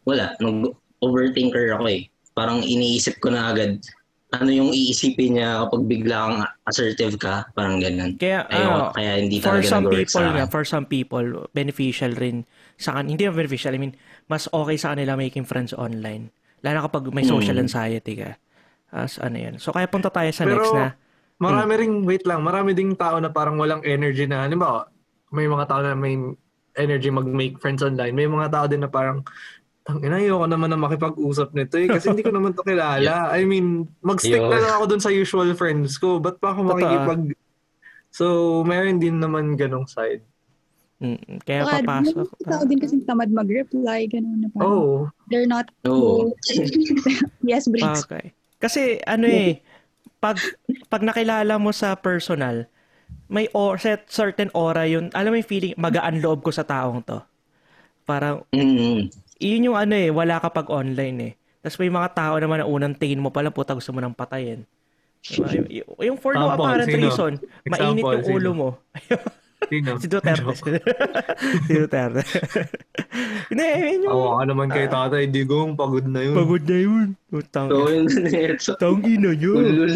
wala, 0.06 0.34
nag 0.38 0.70
overthinker 1.00 1.74
ako 1.74 1.86
eh. 1.89 2.01
Parang 2.34 2.62
iniisip 2.62 3.20
ko 3.20 3.32
na 3.32 3.51
agad 3.51 3.79
ano 4.29 4.53
yung 4.53 4.70
iisipin 4.70 5.41
niya 5.41 5.65
kapag 5.65 5.89
biglang 5.89 6.46
assertive 6.63 7.18
ka, 7.18 7.50
parang 7.58 7.82
ganun. 7.82 8.13
Kaya, 8.13 8.46
Ayoko, 8.46 8.70
ano, 8.70 8.94
kaya 8.94 9.12
hindi 9.18 9.41
for 9.41 9.58
talaga 9.58 9.65
some 9.65 9.86
people 9.89 10.22
sa 10.22 10.29
nga, 10.29 10.46
for 10.46 10.63
some 10.63 10.86
people, 10.86 11.25
beneficial 11.50 12.13
rin 12.13 12.46
sa 12.77 12.94
kan 12.94 13.10
hindi 13.10 13.25
na 13.25 13.34
beneficial, 13.34 13.74
I 13.74 13.82
mean, 13.82 13.98
mas 14.29 14.46
okay 14.48 14.77
sa 14.77 14.94
kanila 14.94 15.18
making 15.18 15.50
friends 15.50 15.74
online. 15.74 16.29
Lalo 16.62 16.74
na 16.75 16.86
kapag 16.86 17.10
may 17.10 17.25
social 17.25 17.58
Mm. 17.58 17.65
anxiety 17.65 18.13
ka. 18.15 18.38
As 18.94 19.18
ano 19.18 19.34
yan. 19.36 19.56
So, 19.58 19.74
kaya 19.74 19.89
punta 19.89 20.13
tayo 20.13 20.29
sa 20.29 20.46
Pero, 20.46 20.62
next 20.62 20.74
na. 20.74 20.88
Marami 21.39 21.74
ring, 21.79 22.03
wait 22.03 22.27
lang, 22.27 22.43
marami 22.43 22.75
ding 22.75 23.00
tao 23.00 23.15
na 23.24 23.31
parang 23.31 23.55
walang 23.55 23.79
energy 23.88 24.27
na, 24.27 24.43
halimbawa, 24.43 24.91
may 25.31 25.48
mga 25.48 25.65
tao 25.72 25.79
na 25.79 25.96
may 25.96 26.19
energy 26.75 27.08
mag-make 27.08 27.55
friends 27.63 27.79
online. 27.79 28.12
May 28.12 28.27
mga 28.27 28.51
tao 28.51 28.65
din 28.67 28.84
na 28.84 28.91
parang, 28.91 29.24
ang 29.88 30.03
ina, 30.03 30.19
ayoko 30.19 30.46
naman 30.46 30.69
na 30.69 30.77
makipag-usap 30.77 31.55
nito 31.55 31.79
eh, 31.79 31.88
kasi 31.88 32.12
hindi 32.12 32.27
ko 32.27 32.36
naman 32.36 32.51
to 32.53 32.62
kilala. 32.67 33.31
I 33.38 33.48
mean, 33.48 33.88
mag-stick 34.03 34.38
Yo. 34.38 34.51
na 34.51 34.60
lang 34.60 34.74
ako 34.77 34.86
dun 34.91 35.01
sa 35.01 35.10
usual 35.15 35.55
friends 35.55 35.96
ko. 35.96 36.19
Ba't 36.19 36.43
pa 36.43 36.51
ako 36.51 36.75
makikipag... 36.75 37.34
So, 38.10 38.25
meron 38.65 39.00
din 39.00 39.22
naman 39.22 39.53
ganong 39.55 39.88
side. 39.88 40.25
Mm, 41.00 41.39
kaya 41.48 41.63
Saka, 41.63 41.79
papasok. 41.79 42.27
may 42.27 42.46
tao 42.51 42.63
din 42.67 42.79
kasi 42.84 42.96
tamad 43.08 43.31
mag-reply, 43.31 44.12
ganun 44.12 44.43
na 44.43 44.48
parang, 44.51 44.67
Oh, 44.67 44.98
they're 45.31 45.48
not, 45.48 45.72
Oo. 45.88 46.36
yes, 47.50 47.72
Briggs. 47.72 48.03
Okay. 48.03 48.36
Kasi 48.60 49.00
ano 49.08 49.24
eh, 49.24 49.63
pag 50.20 50.38
pag 50.88 51.02
nakilala 51.02 51.56
mo 51.56 51.72
sa 51.72 51.96
personal, 51.96 52.68
may 53.32 53.48
or, 53.56 53.80
set 53.80 54.06
certain 54.12 54.52
aura 54.54 54.86
yun. 54.86 55.10
Alam 55.16 55.34
mo 55.34 55.38
yung 55.40 55.50
feeling, 55.50 55.74
magaan 55.78 56.22
loob 56.22 56.44
ko 56.44 56.52
sa 56.54 56.64
taong 56.64 57.02
to. 57.02 57.20
Parang, 58.04 58.46
Mm. 58.54 59.10
yun 59.40 59.66
yung 59.72 59.78
ano 59.78 59.94
eh, 59.96 60.10
wala 60.10 60.42
ka 60.42 60.50
pag 60.50 60.70
online 60.70 61.18
eh. 61.22 61.34
Tapos 61.60 61.78
may 61.78 61.92
mga 61.92 62.10
tao 62.16 62.36
naman 62.40 62.64
na 62.64 62.70
unang 62.70 62.96
tingin 62.96 63.22
mo 63.22 63.30
pala, 63.30 63.52
puta 63.52 63.76
gusto 63.76 63.92
mo 63.92 64.00
nang 64.00 64.16
patayin. 64.16 64.64
Diba? 65.20 65.52
Y- 65.68 65.84
yung 66.08 66.16
for 66.16 66.32
no 66.32 66.48
Example, 66.48 66.64
apparent 66.64 66.90
reason, 66.90 67.32
mainit 67.68 68.04
Example, 68.04 68.14
yung 68.16 68.26
ulo 68.32 68.52
sino? 68.52 68.58
mo. 68.58 68.70
sino? 69.72 70.00
si 70.00 70.08
Duterte. 70.08 70.54
si 71.68 71.72
Duterte. 71.75 72.24
Hindi, 73.50 73.66
yun 73.66 74.06
yung 74.08 74.13
Awa 74.13 74.30
ka 74.39 74.44
naman 74.46 74.68
kay 74.70 74.86
tatay, 74.88 75.24
digong, 75.28 75.75
pagod 75.75 76.06
na 76.06 76.22
yun. 76.24 76.36
pagod 76.38 76.63
na 76.63 76.78
yun. 76.78 77.08
Utang. 77.34 77.68
So, 77.68 77.89
yun 77.92 78.06
na 78.08 78.30
ito. 78.30 78.72
Tanggi 78.78 79.16
na 79.20 79.32
yun. 79.34 79.89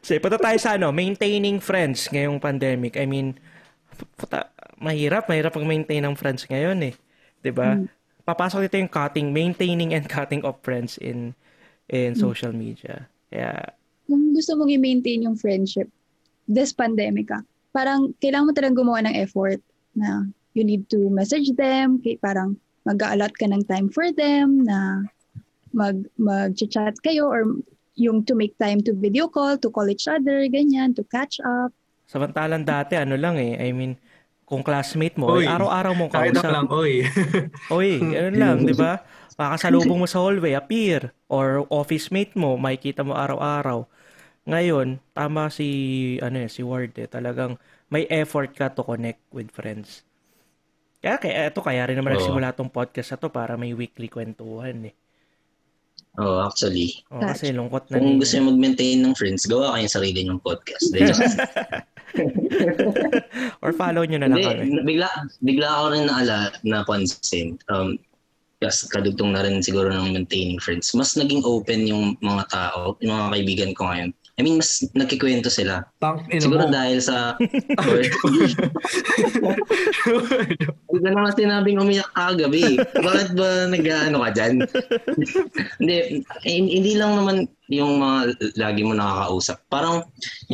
So, 0.00 0.16
punta 0.22 0.38
tayo 0.38 0.58
sa 0.62 0.78
ano, 0.78 0.94
maintaining 0.94 1.58
friends 1.58 2.08
ngayong 2.08 2.38
pandemic. 2.38 2.96
I 2.96 3.04
mean, 3.04 3.36
puta, 4.16 4.48
mahirap, 4.78 5.28
mahirap 5.28 5.52
mag-maintain 5.54 6.02
ng 6.02 6.14
friends 6.18 6.46
ngayon 6.48 6.90
eh. 6.90 6.94
'Di 7.42 7.50
ba? 7.54 7.78
Papasok 8.22 8.66
dito 8.66 8.78
yung 8.78 8.90
cutting, 8.90 9.34
maintaining 9.34 9.90
and 9.94 10.06
cutting 10.06 10.46
of 10.46 10.58
friends 10.62 10.94
in 11.02 11.34
in 11.90 12.14
social 12.14 12.54
media. 12.54 13.10
Kaya, 13.28 13.74
Kung 14.06 14.30
gusto 14.30 14.54
mong 14.54 14.70
i-maintain 14.70 15.26
yung 15.26 15.34
friendship, 15.34 15.90
this 16.46 16.70
pandemic 16.70 17.30
ah, 17.34 17.42
parang 17.72 18.12
kailangan 18.20 18.46
mo 18.48 18.52
talagang 18.52 18.78
gumawa 18.78 19.00
ng 19.04 19.16
effort 19.18 19.58
na 19.96 20.28
you 20.52 20.62
need 20.62 20.84
to 20.92 21.08
message 21.08 21.52
them, 21.56 21.98
kay 22.04 22.20
parang 22.20 22.56
mag-allot 22.84 23.32
ka 23.36 23.48
ng 23.48 23.64
time 23.64 23.88
for 23.88 24.12
them, 24.12 24.64
na 24.64 25.08
mag 25.72 25.96
mag-chat 26.20 26.92
kayo 27.00 27.28
or 27.32 27.48
yung 27.96 28.24
to 28.24 28.36
make 28.36 28.56
time 28.60 28.80
to 28.84 28.92
video 28.96 29.28
call, 29.28 29.56
to 29.56 29.72
call 29.72 29.88
each 29.88 30.08
other, 30.08 30.44
ganyan, 30.48 30.92
to 30.92 31.04
catch 31.08 31.40
up. 31.44 31.72
samantalang 32.12 32.68
dati, 32.68 32.92
ano 33.00 33.16
lang 33.16 33.40
eh, 33.40 33.56
I 33.56 33.72
mean, 33.72 33.96
kung 34.44 34.60
classmate 34.60 35.16
mo, 35.16 35.32
Oy, 35.32 35.48
eh, 35.48 35.48
araw-araw 35.48 35.92
mong 35.96 36.12
kausap. 36.12 36.52
lang, 36.52 36.68
oy. 36.68 37.08
Oy, 37.72 37.96
ganun 37.96 38.36
lang, 38.36 38.56
di 38.68 38.76
ba? 38.76 39.00
Makasalubong 39.40 40.04
mo 40.04 40.04
sa 40.04 40.20
hallway, 40.20 40.52
appear. 40.52 41.16
Or 41.32 41.64
office 41.72 42.12
mate 42.12 42.36
mo, 42.36 42.60
makikita 42.60 43.00
mo 43.00 43.16
araw-araw. 43.16 43.88
Ngayon, 44.42 44.98
tama 45.14 45.46
si, 45.54 46.18
ano 46.18 46.42
eh, 46.42 46.50
si 46.50 46.66
Ward 46.66 46.98
eh. 46.98 47.06
Talagang 47.06 47.54
may 47.92 48.08
effort 48.10 48.50
ka 48.56 48.74
to 48.74 48.82
connect 48.82 49.22
with 49.30 49.54
friends. 49.54 50.02
Kaya, 51.02 51.18
kaya 51.18 51.50
ito, 51.50 51.60
kaya 51.62 51.82
rin 51.86 51.98
naman 51.98 52.14
Oo. 52.14 52.18
nagsimula 52.18 52.54
tong 52.54 52.70
podcast 52.70 53.14
na 53.14 53.22
to 53.22 53.28
para 53.30 53.58
may 53.58 53.74
weekly 53.74 54.06
kwentuhan 54.06 54.90
eh. 54.90 54.94
Oh, 56.20 56.44
actually. 56.44 57.00
O, 57.08 57.24
kasi 57.24 57.56
lungkot 57.56 57.88
na 57.88 57.96
Kung 57.96 58.20
gusto 58.20 58.36
nyo 58.36 58.52
mag-maintain 58.52 59.00
ng 59.00 59.16
friends, 59.16 59.48
gawa 59.48 59.72
kayong 59.74 59.94
sarili 59.96 60.28
nyong 60.28 60.44
podcast. 60.44 60.92
Or 63.64 63.72
follow 63.72 64.04
nyo 64.04 64.20
na 64.20 64.28
lang 64.28 64.44
kami. 64.44 64.68
Hindi, 64.68 64.82
bigla, 64.84 65.08
bigla 65.40 65.68
ako 65.72 65.84
rin 65.96 66.04
naala, 66.04 66.52
napansin. 66.68 67.56
Um, 67.72 67.96
yes, 68.60 68.84
kadugtong 68.92 69.32
na 69.32 69.40
rin 69.40 69.64
siguro 69.64 69.88
ng 69.88 70.12
maintaining 70.12 70.60
friends. 70.60 70.92
Mas 70.92 71.16
naging 71.16 71.40
open 71.48 71.88
yung 71.88 72.20
mga 72.20 72.44
tao, 72.52 73.00
yung 73.00 73.16
mga 73.16 73.32
kaibigan 73.32 73.72
ko 73.72 73.88
ngayon. 73.88 74.12
I 74.32 74.40
mean, 74.40 74.56
mas 74.56 74.80
nagkikwento 74.96 75.52
sila. 75.52 75.84
Ina 76.00 76.40
Siguro 76.40 76.64
mo. 76.64 76.72
dahil 76.72 77.04
sa... 77.04 77.36
Hindi 80.88 80.98
ka 81.04 81.10
naman 81.12 81.36
sinabing 81.36 81.76
umiyak 81.76 82.08
ka 82.16 82.32
kagabi. 82.32 82.80
Bakit 82.80 83.28
ba 83.36 83.68
nag-ano 83.68 84.24
ka 84.24 84.30
dyan? 84.32 84.54
hindi, 85.80 86.24
hindi 86.48 86.92
lang 86.96 87.20
naman 87.20 87.44
yung 87.68 88.00
mga 88.00 88.18
lagi 88.56 88.80
mo 88.88 88.96
nakakausap. 88.96 89.60
Parang 89.68 90.00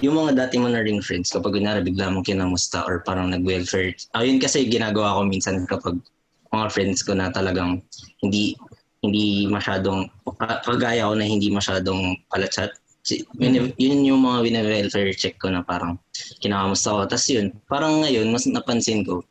yung 0.03 0.27
mga 0.27 0.35
dati 0.35 0.59
mo 0.59 0.67
na 0.67 0.83
ring 0.83 0.99
friends, 0.99 1.31
kapag 1.31 1.55
kunyari 1.55 1.79
bigla 1.87 2.11
mong 2.11 2.27
kinamusta 2.27 2.83
or 2.83 3.07
parang 3.07 3.31
nag-welfare. 3.31 3.95
Ayun 4.19 4.43
kasi 4.43 4.67
ginagawa 4.67 5.19
ko 5.19 5.21
minsan 5.23 5.63
kapag 5.71 6.03
mga 6.51 6.67
friends 6.75 7.07
ko 7.07 7.15
na 7.15 7.31
talagang 7.31 7.79
hindi 8.27 8.59
hindi 9.03 9.47
masyadong 9.47 10.11
ka- 10.43 10.63
kagaya 10.67 11.07
ko 11.07 11.15
na 11.15 11.27
hindi 11.27 11.51
masyadong 11.55 12.19
palachat. 12.27 12.75
Si- 13.09 13.25
Yun, 13.41 13.73
yun 13.81 14.01
yung 14.05 14.21
mga 14.21 14.39
wine-welfare 14.45 15.17
check 15.17 15.41
ko 15.41 15.49
na 15.49 15.65
parang 15.65 15.97
kinakamusta 16.45 16.93
ko. 16.93 17.01
Tapos 17.09 17.27
yun, 17.33 17.57
parang 17.65 18.05
ngayon, 18.05 18.29
mas 18.29 18.45
napansin 18.45 19.01
ko, 19.01 19.25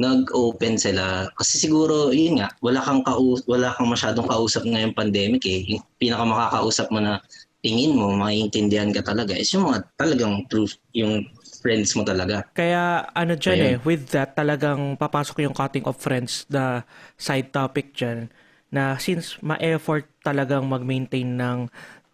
nag-open 0.00 0.80
sila. 0.80 1.28
Kasi 1.36 1.60
siguro, 1.60 2.08
yun 2.08 2.40
nga, 2.40 2.48
wala 2.64 2.80
kang, 2.80 3.04
kau- 3.04 3.44
wala 3.44 3.76
kang 3.76 3.92
masyadong 3.92 4.24
kausap 4.24 4.64
ngayong 4.64 4.96
pandemic 4.96 5.44
eh. 5.44 5.60
Yung 5.76 5.84
pinaka 6.00 6.24
makakausap 6.24 6.88
mo 6.88 7.04
na 7.04 7.20
tingin 7.60 7.98
mo, 7.98 8.14
maiintindihan 8.16 8.88
ka 8.94 9.02
talaga 9.02 9.34
is 9.34 9.50
yung 9.52 9.68
mga 9.68 9.84
talagang 9.98 10.46
proof, 10.46 10.78
yung 10.94 11.26
friends 11.58 11.92
mo 11.98 12.06
talaga. 12.06 12.46
Kaya 12.54 13.10
ano 13.12 13.34
dyan 13.34 13.58
Ayun. 13.58 13.70
eh, 13.74 13.78
with 13.82 14.14
that 14.14 14.38
talagang 14.38 14.94
papasok 14.94 15.42
yung 15.42 15.54
cutting 15.54 15.82
of 15.84 15.98
friends 15.98 16.46
na 16.46 16.86
side 17.18 17.50
topic 17.50 17.90
dyan 17.98 18.30
na 18.70 18.94
since 19.00 19.40
ma-effort 19.42 20.06
talagang 20.22 20.68
mag-maintain 20.68 21.24
ng 21.34 21.66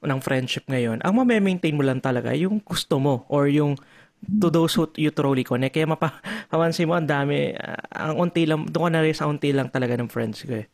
ng 0.05 0.21
friendship 0.21 0.65
ngayon, 0.69 1.01
ang 1.01 1.13
ma-maintain 1.17 1.75
mo 1.75 1.83
lang 1.83 1.99
talaga 1.99 2.33
yung 2.37 2.61
gusto 2.61 3.01
mo 3.01 3.25
or 3.33 3.49
yung 3.49 3.77
to 4.41 4.49
those 4.49 4.73
who 4.77 4.89
you 4.97 5.13
truly 5.13 5.45
connect. 5.45 5.77
Kaya 5.77 5.89
mapa, 5.89 6.21
mapansin 6.53 6.89
mo 6.89 6.97
ang 6.97 7.09
dami, 7.09 7.53
ah, 7.57 7.81
ang 8.09 8.29
unti 8.29 8.49
lang, 8.49 8.65
doon 8.69 8.89
ko 8.89 8.91
na 8.91 9.05
rin 9.05 9.17
sa 9.17 9.29
unti 9.29 9.53
lang 9.53 9.69
talaga 9.69 9.97
ng 9.97 10.09
friends 10.09 10.45
ko 10.45 10.65
eh. 10.65 10.67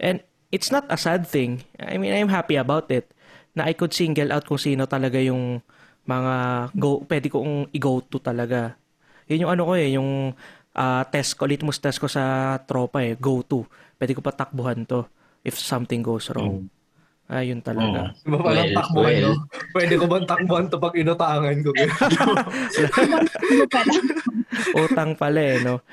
And 0.00 0.24
it's 0.48 0.72
not 0.72 0.88
a 0.88 0.96
sad 0.96 1.28
thing. 1.28 1.64
I 1.76 2.00
mean, 2.00 2.14
I'm 2.14 2.32
happy 2.32 2.56
about 2.56 2.88
it 2.88 3.12
na 3.52 3.68
I 3.68 3.74
could 3.76 3.92
single 3.92 4.32
out 4.32 4.46
kung 4.46 4.60
sino 4.60 4.88
talaga 4.88 5.20
yung 5.20 5.60
mga 6.08 6.34
go, 6.72 7.04
pwede 7.04 7.28
kong 7.28 7.68
i-go 7.74 8.00
to 8.08 8.16
talaga. 8.22 8.78
Yun 9.28 9.44
yung 9.44 9.52
ano 9.52 9.62
ko 9.68 9.72
eh, 9.76 9.88
yung 9.92 10.32
ah, 10.72 11.04
test 11.10 11.36
ko, 11.36 11.44
litmus 11.44 11.82
test 11.82 12.00
ko 12.00 12.08
sa 12.08 12.56
tropa 12.64 13.04
eh, 13.04 13.18
go 13.18 13.44
to. 13.44 13.68
Pwede 14.00 14.16
ko 14.16 14.24
patakbuhan 14.24 14.88
to 14.88 15.04
if 15.44 15.58
something 15.58 16.00
goes 16.00 16.32
wrong. 16.32 16.64
Ayun 17.28 17.60
talaga. 17.60 18.16
Iba 18.24 18.40
pa 18.40 18.50
lang 18.56 18.72
Well, 18.72 18.78
takbuhan, 18.80 19.12
well. 19.12 19.36
no? 19.36 19.44
Pwede 19.76 19.94
ko 20.00 20.04
bang 20.08 20.24
takbuhan 20.24 20.66
to 20.72 20.80
pag 20.80 20.96
inutangan 20.96 21.56
ko? 21.60 21.70
Utang 24.88 25.12
pala 25.12 25.40
eh, 25.40 25.60
no? 25.60 25.84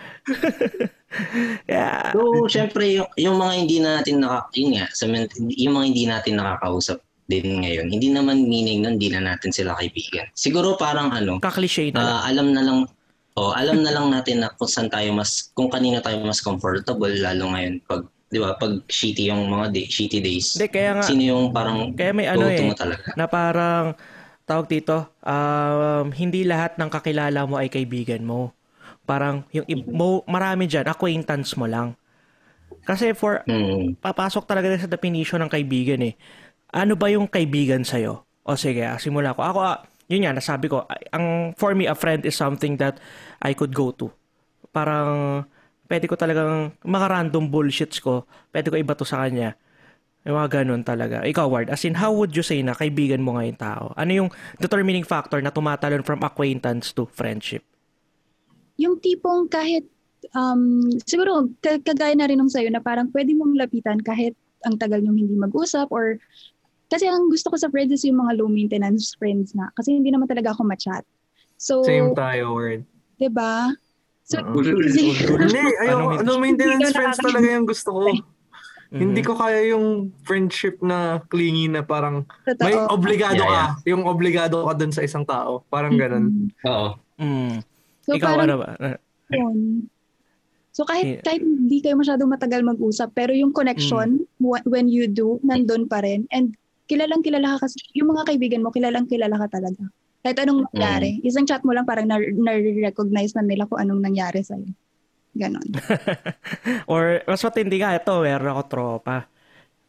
yeah. 1.72 2.16
So, 2.16 2.48
syempre, 2.48 2.96
yung, 2.96 3.10
yung 3.20 3.36
mga 3.36 3.52
hindi 3.52 3.78
natin 3.84 4.24
naka, 4.24 4.48
yun 4.56 4.80
nga, 4.80 4.88
sa, 4.96 5.12
yung 5.38 5.74
mga 5.76 5.86
hindi 5.92 6.04
natin 6.08 6.40
nakakausap 6.40 7.04
din 7.28 7.66
ngayon, 7.68 7.90
hindi 7.90 8.14
naman 8.16 8.48
meaning 8.48 8.86
nun, 8.86 8.96
hindi 8.96 9.12
na 9.12 9.36
natin 9.36 9.52
sila 9.52 9.76
kaibigan. 9.76 10.30
Siguro 10.38 10.80
parang 10.80 11.12
ano, 11.12 11.42
Kaklishe 11.42 11.92
na 11.92 12.00
lang. 12.00 12.08
ah, 12.16 12.22
alam 12.30 12.48
na 12.54 12.62
lang, 12.64 12.78
oh, 13.36 13.52
alam 13.52 13.84
na 13.84 13.92
lang 13.92 14.08
natin 14.14 14.40
na 14.40 14.54
kung 14.56 14.70
saan 14.70 14.88
tayo 14.88 15.12
mas, 15.12 15.52
kung 15.52 15.68
kanino 15.68 16.00
tayo 16.00 16.22
mas 16.24 16.40
comfortable, 16.40 17.12
lalo 17.12 17.52
ngayon 17.52 17.82
pag, 17.84 18.08
di 18.26 18.42
ba, 18.42 18.58
pag 18.58 18.82
shitty 18.90 19.30
yung 19.30 19.48
mga 19.48 19.72
day, 19.72 19.86
shitty 19.86 20.20
days. 20.20 20.58
Hindi, 20.58 20.68
kaya 20.74 20.92
nga, 20.98 21.06
Sino 21.06 21.22
yung 21.24 21.44
parang 21.54 21.94
kaya 21.94 22.12
may 22.12 22.28
ano 22.28 22.50
eh, 22.50 22.74
talaga? 22.74 23.04
na 23.14 23.26
parang, 23.30 23.86
tawag 24.46 24.68
dito, 24.70 25.10
um, 25.22 26.10
hindi 26.14 26.46
lahat 26.46 26.78
ng 26.78 26.90
kakilala 26.90 27.46
mo 27.46 27.58
ay 27.58 27.70
kaibigan 27.70 28.26
mo. 28.26 28.54
Parang, 29.06 29.46
yung, 29.54 29.66
mo, 29.90 30.26
marami 30.26 30.66
dyan, 30.66 30.90
acquaintance 30.90 31.54
mo 31.54 31.70
lang. 31.70 31.94
Kasi 32.86 33.14
for, 33.18 33.42
Hmm. 33.46 33.98
papasok 33.98 34.46
talaga 34.46 34.74
sa 34.78 34.90
definition 34.90 35.42
ng 35.42 35.50
kaibigan 35.50 36.02
eh. 36.06 36.14
Ano 36.74 36.94
ba 36.94 37.10
yung 37.10 37.26
kaibigan 37.30 37.82
sa'yo? 37.82 38.26
O 38.46 38.54
sige, 38.58 38.86
ah, 38.86 38.98
simula 39.02 39.34
ko. 39.34 39.42
Ako, 39.42 39.60
ah, 39.62 39.82
yun 40.06 40.26
nga, 40.26 40.34
nasabi 40.38 40.70
ko, 40.70 40.86
ah, 40.86 40.98
ang, 41.14 41.54
for 41.58 41.74
me, 41.74 41.90
a 41.90 41.98
friend 41.98 42.26
is 42.26 42.38
something 42.38 42.78
that 42.78 42.98
I 43.42 43.58
could 43.58 43.74
go 43.74 43.90
to. 43.98 44.14
Parang, 44.70 45.46
pwede 45.88 46.06
ko 46.10 46.16
talagang, 46.18 46.74
mga 46.82 47.08
random 47.10 47.46
bullshits 47.50 48.02
ko, 48.02 48.26
pwede 48.52 48.70
ko 48.70 48.76
iba 48.78 48.94
to 48.98 49.06
sa 49.06 49.26
kanya. 49.26 49.58
Yung 50.26 50.42
mga 50.42 50.62
ganun 50.62 50.82
talaga. 50.82 51.22
Ikaw, 51.22 51.46
Ward, 51.46 51.70
as 51.70 51.86
in, 51.86 51.94
how 51.94 52.10
would 52.10 52.34
you 52.34 52.42
say 52.42 52.58
na 52.66 52.74
kaibigan 52.74 53.22
mo 53.22 53.38
ngayon 53.38 53.58
tao? 53.62 53.94
Ano 53.94 54.12
yung 54.12 54.30
determining 54.58 55.06
factor 55.06 55.38
na 55.38 55.54
tumatalon 55.54 56.02
from 56.02 56.26
acquaintance 56.26 56.90
to 56.98 57.06
friendship? 57.14 57.62
Yung 58.82 58.98
tipong 58.98 59.46
kahit, 59.46 59.86
um, 60.34 60.90
siguro, 61.06 61.46
k- 61.62 61.80
kagaya 61.86 62.18
na 62.18 62.26
rin 62.26 62.42
nung 62.42 62.50
sa'yo 62.50 62.74
na 62.74 62.82
parang 62.82 63.14
pwede 63.14 63.38
mong 63.38 63.54
lapitan 63.54 64.02
kahit 64.02 64.34
ang 64.66 64.82
tagal 64.82 64.98
niyong 64.98 65.22
hindi 65.22 65.38
mag-usap 65.38 65.94
or 65.94 66.18
kasi 66.90 67.06
ang 67.06 67.30
gusto 67.30 67.54
ko 67.54 67.58
sa 67.58 67.70
friends 67.70 67.94
is 67.94 68.06
yung 68.06 68.22
mga 68.22 68.42
low 68.42 68.50
maintenance 68.50 69.14
friends 69.18 69.54
na 69.54 69.70
kasi 69.78 69.94
hindi 69.94 70.10
naman 70.10 70.30
talaga 70.30 70.54
ako 70.54 70.66
ma-chat. 70.66 71.06
So, 71.58 71.86
Same 71.86 72.14
tayo, 72.18 72.54
word. 72.54 72.82
'di 73.18 73.30
ba? 73.32 73.72
So. 74.26 74.42
Hindi, 74.42 75.62
ayaw, 75.80 76.18
Anong- 76.18 76.26
no 76.26 76.42
maintenance 76.42 76.90
friends 76.90 77.22
talaga 77.22 77.46
yung 77.46 77.70
gusto 77.70 77.90
ko. 77.94 78.02
Mhm. 78.90 79.00
Hindi 79.02 79.22
ko 79.22 79.34
kaya 79.34 79.70
yung 79.70 80.10
friendship 80.24 80.82
na 80.82 81.22
clingy 81.28 81.70
na 81.70 81.82
parang 81.82 82.26
Totoo. 82.42 82.64
may 82.64 82.74
obligado 82.90 83.38
Yeah, 83.38 83.50
ka. 83.50 83.54
yeah. 83.54 83.70
Yung 83.94 84.04
obligado 84.06 84.66
ka 84.66 84.74
dun 84.74 84.90
sa 84.90 85.02
isang 85.02 85.26
tao. 85.26 85.62
Parang 85.68 85.94
ganun. 85.94 86.26
Mm. 86.26 86.50
Oo. 86.66 86.90
Mm. 87.18 87.56
So, 88.02 88.14
Ikaw, 88.14 88.30
parang 88.34 88.46
ano 88.46 88.56
ba? 88.58 88.70
yun. 89.30 89.58
So 90.70 90.84
kahit 90.84 91.08
Yeah. 91.08 91.24
kahit 91.24 91.42
hindi 91.42 91.80
kayo 91.80 91.96
masyadong 91.96 92.28
matagal 92.28 92.60
mag-usap, 92.62 93.16
pero 93.16 93.32
yung 93.32 93.56
connection 93.56 94.28
wh- 94.38 94.66
when 94.68 94.92
you 94.92 95.08
do, 95.08 95.40
nandun 95.40 95.88
pa 95.88 96.04
rin. 96.04 96.28
And 96.30 96.52
kilalang 96.86 97.24
kilala 97.24 97.56
ka 97.56 97.66
kasi, 97.66 97.80
yung 97.96 98.12
mga 98.12 98.28
kaibigan 98.28 98.62
mo, 98.62 98.70
kilalang 98.70 99.08
kilala 99.08 99.40
ka 99.40 99.56
talaga. 99.56 99.88
Kahit 100.26 100.42
anong 100.42 100.66
nangyari. 100.74 101.22
Isang 101.22 101.46
chat 101.46 101.62
mo 101.62 101.70
lang 101.70 101.86
parang 101.86 102.10
na- 102.10 102.18
na-recognize 102.18 103.38
na 103.38 103.46
nila 103.46 103.70
kung 103.70 103.78
anong 103.78 104.02
nangyari 104.02 104.42
sa'yo. 104.42 104.74
Ganon. 105.38 105.70
Or, 106.92 107.22
mas 107.30 107.46
matindi 107.46 107.78
nga, 107.78 107.94
ito, 107.94 108.10
meron 108.26 108.50
ako 108.58 108.62
tropa. 108.66 109.30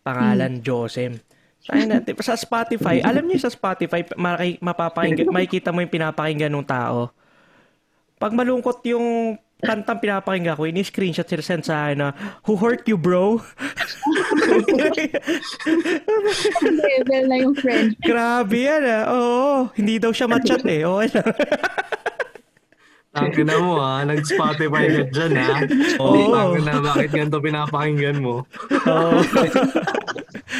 Pangalan, 0.05 0.61
Josem. 0.61 1.17
Ay 1.73 1.89
na, 1.89 1.99
diba, 2.05 2.21
sa 2.21 2.37
Spotify, 2.37 3.01
alam 3.01 3.25
niyo 3.27 3.43
sa 3.43 3.51
Spotify, 3.51 4.05
mapapakinggan, 4.61 5.33
makikita 5.33 5.73
mo 5.73 5.81
yung 5.83 5.91
pinapakinggan 5.91 6.53
ng 6.53 6.69
tao. 6.69 7.11
Pag 8.21 8.37
malungkot 8.37 8.85
yung 8.87 9.41
kantang 9.65 10.01
pinapakinggan 10.05 10.57
ko, 10.57 10.69
ini-screenshot 10.69 11.25
sila 11.25 11.45
send 11.45 11.65
sa 11.65 11.89
akin 11.89 11.97
na, 11.97 12.09
who 12.45 12.61
hurt 12.61 12.85
you, 12.85 13.01
bro? 13.01 13.41
Level 16.61 17.25
na 17.29 17.37
yung 17.41 17.57
friend. 17.57 17.97
Grabe 18.05 18.59
yan 18.69 18.85
ah. 18.85 19.05
Oo, 19.17 19.73
hindi 19.77 19.97
daw 19.97 20.13
siya 20.13 20.29
machat 20.29 20.61
eh. 20.69 20.85
Okay 20.85 21.09
lang. 21.17 21.33
Ang 23.17 23.33
na 23.49 23.57
mo 23.57 23.81
ha, 23.81 24.05
nag-Spotify 24.05 24.85
ka 24.93 25.03
dyan 25.09 25.33
ha. 25.41 25.65
Oo. 26.05 26.29
Oo. 26.37 26.61
na, 26.61 26.85
bakit 26.85 27.17
ganito 27.17 27.41
pinapakinggan 27.41 28.21
mo? 28.21 28.45
Oo. 28.85 29.25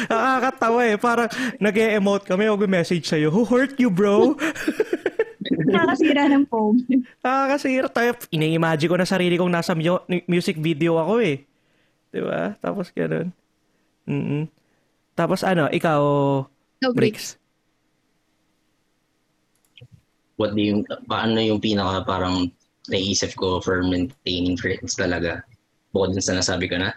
Nakakatawa 0.09 0.81
eh. 0.89 0.97
Parang 0.97 1.29
nag-e-emote 1.61 2.25
kami 2.25 2.49
o 2.49 2.57
message 2.65 3.05
sa'yo, 3.05 3.29
who 3.29 3.45
hurt 3.45 3.77
you, 3.77 3.93
bro? 3.93 4.33
Nakakasira 5.49 6.27
ng 6.27 6.45
phone. 6.45 6.77
Nakakasira 7.25 7.87
tayo. 7.87 8.11
Ina-imagine 8.29 8.89
ko 8.89 8.97
na 8.97 9.07
sarili 9.07 9.35
kong 9.35 9.51
nasa 9.51 9.73
mu- 9.73 10.03
music 10.25 10.57
video 10.57 10.97
ako 10.97 11.19
eh. 11.21 11.43
Di 12.09 12.21
ba? 12.21 12.55
Tapos 12.57 12.89
ganun. 12.91 13.31
mm 14.05 14.47
Tapos 15.13 15.41
ano, 15.41 15.65
ikaw, 15.67 16.01
No 16.77 16.93
Bricks. 16.93 17.33
breaks. 17.33 17.45
What 20.37 20.53
do 20.53 20.61
you, 20.61 20.85
paano 21.09 21.41
yung 21.41 21.57
pinaka 21.57 22.05
parang 22.05 22.53
naisip 22.87 23.33
ko 23.33 23.57
for 23.57 23.81
maintaining 23.81 24.53
friends 24.55 24.93
talaga? 24.93 25.41
Bukod 25.89 26.13
dun 26.13 26.21
sa 26.21 26.37
nasabi 26.37 26.69
ko 26.69 26.77
na. 26.77 26.93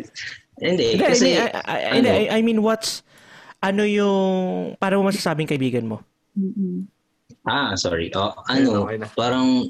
Hindi, 0.60 0.94
kasi, 1.02 1.34
hindi, 1.34 1.50
I, 1.50 1.50
I, 1.66 1.94
hindi, 1.98 2.10
I- 2.14 2.30
I 2.38 2.40
mean, 2.44 2.62
what's, 2.62 3.02
ano 3.58 3.82
yung, 3.82 4.78
paano 4.78 5.02
mo 5.02 5.10
masasabing 5.10 5.50
kaibigan 5.50 5.82
mo? 5.82 5.98
Mm-mm. 6.38 6.86
Ah, 7.44 7.72
sorry. 7.74 8.08
Oh, 8.12 8.32
ano, 8.46 8.84
Okay 8.84 8.98
na. 8.98 9.08
parang, 9.12 9.68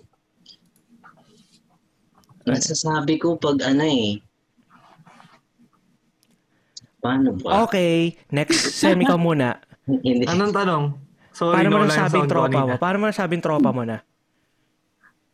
nasasabi 2.45 3.16
ko 3.16 3.35
pag 3.35 3.57
ano 3.64 3.83
eh, 3.83 4.21
paano 6.99 7.37
ba? 7.37 7.64
Okay, 7.64 8.16
next, 8.31 8.75
semi 8.75 9.04
ka 9.04 9.16
muna. 9.16 9.61
Anong 10.33 10.52
tanong? 10.52 10.85
Sorry, 11.35 11.61
Paano 11.61 11.69
mo 11.69 11.76
yung 11.83 11.90
nasabing 11.90 12.29
tropa 12.31 12.61
mo? 12.62 12.75
Paano 12.79 12.96
mo 12.96 13.05
nasabing 13.11 13.42
tropa 13.42 13.70
mo 13.70 13.83
na? 13.83 13.99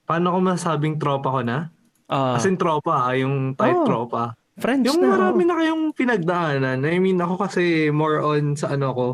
Paano 0.02 0.26
ko 0.32 0.38
masabing 0.40 0.96
tropa 0.96 1.28
ko 1.30 1.40
na? 1.44 1.70
Ah, 2.10 2.34
As 2.34 2.48
in 2.48 2.58
tropa, 2.58 3.06
ah, 3.06 3.14
yung 3.14 3.54
type 3.54 3.76
Oh. 3.76 3.86
tropa. 3.86 4.34
friends 4.58 4.84
Yung 4.84 5.00
na. 5.00 5.14
marami 5.14 5.46
na 5.46 5.56
kayong 5.56 5.84
pinagdaanan. 5.94 6.84
I 6.84 6.98
mean, 6.98 7.16
ako 7.16 7.40
kasi 7.40 7.88
more 7.88 8.20
on 8.20 8.52
sa 8.54 8.74
ano 8.74 8.88
ko, 8.92 9.06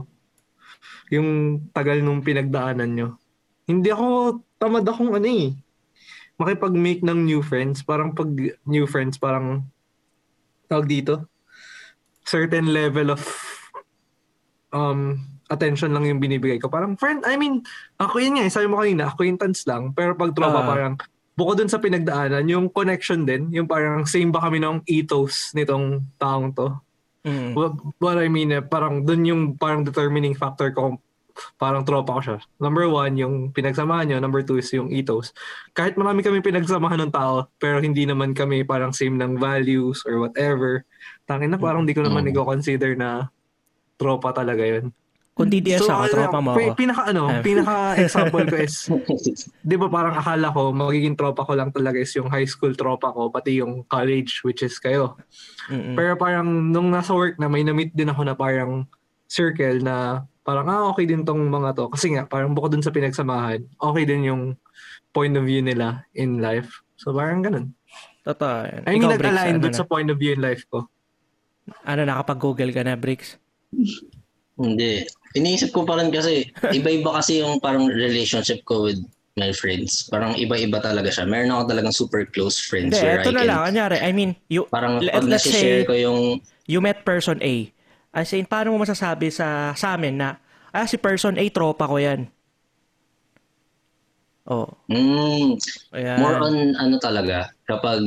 yung 1.11 1.61
tagal 1.71 2.01
nung 2.03 2.25
pinagdaanan 2.25 2.91
nyo. 2.93 3.09
Hindi 3.67 3.91
ako, 3.91 4.41
tamad 4.59 4.87
akong 4.87 5.13
ano 5.17 5.27
eh, 5.27 5.53
makipag-make 6.37 7.03
ng 7.03 7.25
new 7.27 7.41
friends. 7.41 7.83
Parang 7.83 8.13
pag 8.13 8.29
new 8.67 8.87
friends, 8.87 9.17
parang, 9.17 9.65
tawag 10.69 10.87
dito, 10.87 11.27
certain 12.27 12.75
level 12.75 13.15
of 13.15 13.23
um 14.75 15.15
attention 15.47 15.95
lang 15.95 16.03
yung 16.03 16.19
binibigay 16.19 16.59
ko. 16.59 16.67
Parang 16.67 16.99
friend, 16.99 17.23
I 17.23 17.39
mean, 17.39 17.63
ako 18.03 18.19
yun 18.19 18.35
nga, 18.35 18.45
eh, 18.47 18.51
sabi 18.51 18.67
mo 18.67 18.83
kanina, 18.83 19.07
acquaintance 19.07 19.63
lang. 19.71 19.95
Pero 19.95 20.19
pag 20.19 20.35
tropa, 20.35 20.59
Ah. 20.59 20.67
parang, 20.67 20.95
bukod 21.39 21.63
dun 21.63 21.71
sa 21.71 21.79
pinagdaanan, 21.79 22.43
yung 22.51 22.67
connection 22.67 23.23
din, 23.23 23.47
yung 23.55 23.71
parang 23.71 24.03
same 24.11 24.35
ba 24.35 24.43
kami 24.43 24.59
ng 24.59 24.83
ethos 24.91 25.55
nitong 25.55 26.03
taong 26.19 26.51
to. 26.51 26.75
Mm. 27.27 27.59
What, 27.59 27.73
what 27.99 28.17
I 28.23 28.31
mean, 28.31 28.55
eh, 28.55 28.63
parang 28.63 29.03
dun 29.03 29.27
yung 29.27 29.43
parang 29.59 29.83
determining 29.83 30.39
factor 30.39 30.71
ko 30.71 30.95
kung 30.95 30.97
parang 31.61 31.85
tropa 31.85 32.17
ko 32.17 32.21
siya. 32.23 32.39
Number 32.57 32.89
one, 32.89 33.19
yung 33.19 33.35
pinagsamahan 33.53 34.09
nyo. 34.09 34.17
Number 34.23 34.41
two 34.47 34.57
is 34.57 34.71
yung 34.73 34.89
ethos. 34.89 35.35
Kahit 35.77 35.99
marami 35.99 36.25
kami 36.25 36.41
pinagsamahan 36.41 36.97
ng 37.03 37.13
tao, 37.13 37.51
pero 37.61 37.83
hindi 37.83 38.09
naman 38.09 38.33
kami 38.33 38.65
parang 38.65 38.95
same 38.95 39.19
ng 39.21 39.37
values 39.37 40.07
or 40.09 40.23
whatever. 40.23 40.87
Tangin 41.29 41.53
na 41.53 41.61
parang 41.61 41.85
di 41.85 41.93
ko 41.93 42.01
naman 42.07 42.25
Mm. 42.25 42.33
i-consider 42.33 42.97
na 42.97 43.29
tropa 44.01 44.33
talaga 44.33 44.65
yun. 44.65 44.95
Kung 45.37 45.53
DDS 45.53 45.85
ako, 45.85 46.01
ano, 46.01 46.15
tropa 46.17 46.39
mo 46.41 46.49
ako. 46.57 46.73
Pinaka 46.73 47.03
ano, 47.13 47.23
pinaka 47.47 47.75
example 48.01 48.47
ko 48.49 48.57
is, 48.57 48.89
di 49.69 49.77
ba 49.77 49.93
parang 49.93 50.17
akala 50.17 50.49
ko 50.49 50.73
magiging 50.73 51.13
tropa 51.13 51.45
ko 51.45 51.53
lang 51.53 51.69
talaga 51.69 52.01
is 52.01 52.09
yung 52.17 52.33
high 52.33 52.49
school 52.49 52.73
tropa 52.73 53.13
ko, 53.13 53.29
pati 53.29 53.61
yung 53.61 53.85
college, 53.85 54.41
which 54.49 54.65
is 54.65 54.81
kayo. 54.81 55.21
Mm-mm. 55.69 55.93
Pero 55.93 56.17
parang 56.17 56.49
nung 56.49 56.89
nasa 56.89 57.13
work 57.13 57.37
na 57.37 57.53
may 57.53 57.61
na-meet 57.69 57.93
din 57.93 58.09
ako 58.09 58.25
na 58.25 58.33
parang 58.33 58.89
circle 59.29 59.85
na 59.85 60.25
parang 60.41 60.73
ah 60.73 60.89
okay 60.89 61.05
din 61.05 61.21
tong 61.21 61.45
mga 61.53 61.77
to. 61.77 61.93
Kasi 61.93 62.17
nga 62.17 62.25
parang 62.25 62.57
bukod 62.57 62.73
dun 62.73 62.81
sa 62.81 62.95
pinagsamahan, 62.97 63.61
okay 63.77 64.09
din 64.09 64.25
yung 64.25 64.43
point 65.13 65.37
of 65.37 65.45
view 65.45 65.61
nila 65.61 66.09
in 66.17 66.41
life. 66.41 66.81
So 66.97 67.13
parang 67.13 67.45
ganun. 67.45 67.77
Totoo. 68.25 68.89
I 68.89 68.89
mean, 68.89 69.05
nag-align 69.05 69.61
ano 69.61 69.69
dun 69.69 69.77
na? 69.77 69.79
sa 69.79 69.85
point 69.85 70.09
of 70.09 70.17
view 70.17 70.33
in 70.33 70.41
life 70.41 70.65
ko. 70.73 70.89
Ano, 71.85 72.09
nakapag-google 72.09 72.73
ka 72.73 72.83
na, 72.83 72.97
Bricks? 72.97 73.37
Hindi. 74.57 75.05
Iniisip 75.37 75.71
ko 75.71 75.85
pa 75.85 76.01
rin 76.01 76.09
kasi, 76.09 76.49
iba-iba 76.73 77.13
kasi 77.13 77.45
yung 77.45 77.61
parang 77.61 77.87
relationship 77.87 78.65
ko 78.65 78.89
with 78.89 78.97
my 79.37 79.53
friends. 79.53 80.09
Parang 80.09 80.33
iba-iba 80.33 80.81
talaga 80.81 81.13
siya. 81.13 81.29
Meron 81.29 81.53
ako 81.53 81.63
talagang 81.69 81.93
super 81.93 82.25
close 82.25 82.57
friends 82.57 82.97
Hindi, 82.97 83.05
where 83.05 83.21
eto 83.21 83.29
I 83.29 83.33
na 83.33 83.41
can... 83.45 83.49
lang. 83.49 83.61
Kanyari, 83.69 83.97
I 84.01 84.11
mean, 84.17 84.31
you, 84.49 84.65
Parang 84.73 84.97
let- 85.05 85.13
pag 85.13 85.29
let's 85.29 85.45
say, 85.45 85.85
ko 85.85 85.93
yung... 85.93 86.41
you 86.65 86.81
met 86.81 87.05
person 87.05 87.37
A. 87.45 87.69
As 88.17 88.33
in, 88.33 88.49
paano 88.49 88.73
mo 88.73 88.81
masasabi 88.81 89.29
sa, 89.29 89.77
sa 89.77 89.93
amin 89.93 90.17
na, 90.17 90.41
ah, 90.73 90.89
si 90.89 90.97
person 90.97 91.37
A, 91.37 91.45
tropa 91.53 91.85
ko 91.85 92.01
yan. 92.01 92.33
Oh, 94.47 94.71
Mm, 94.87 95.59
ayan. 95.91 96.19
more 96.23 96.39
on 96.39 96.57
ano 96.79 96.97
talaga, 96.97 97.51
kapag 97.67 97.99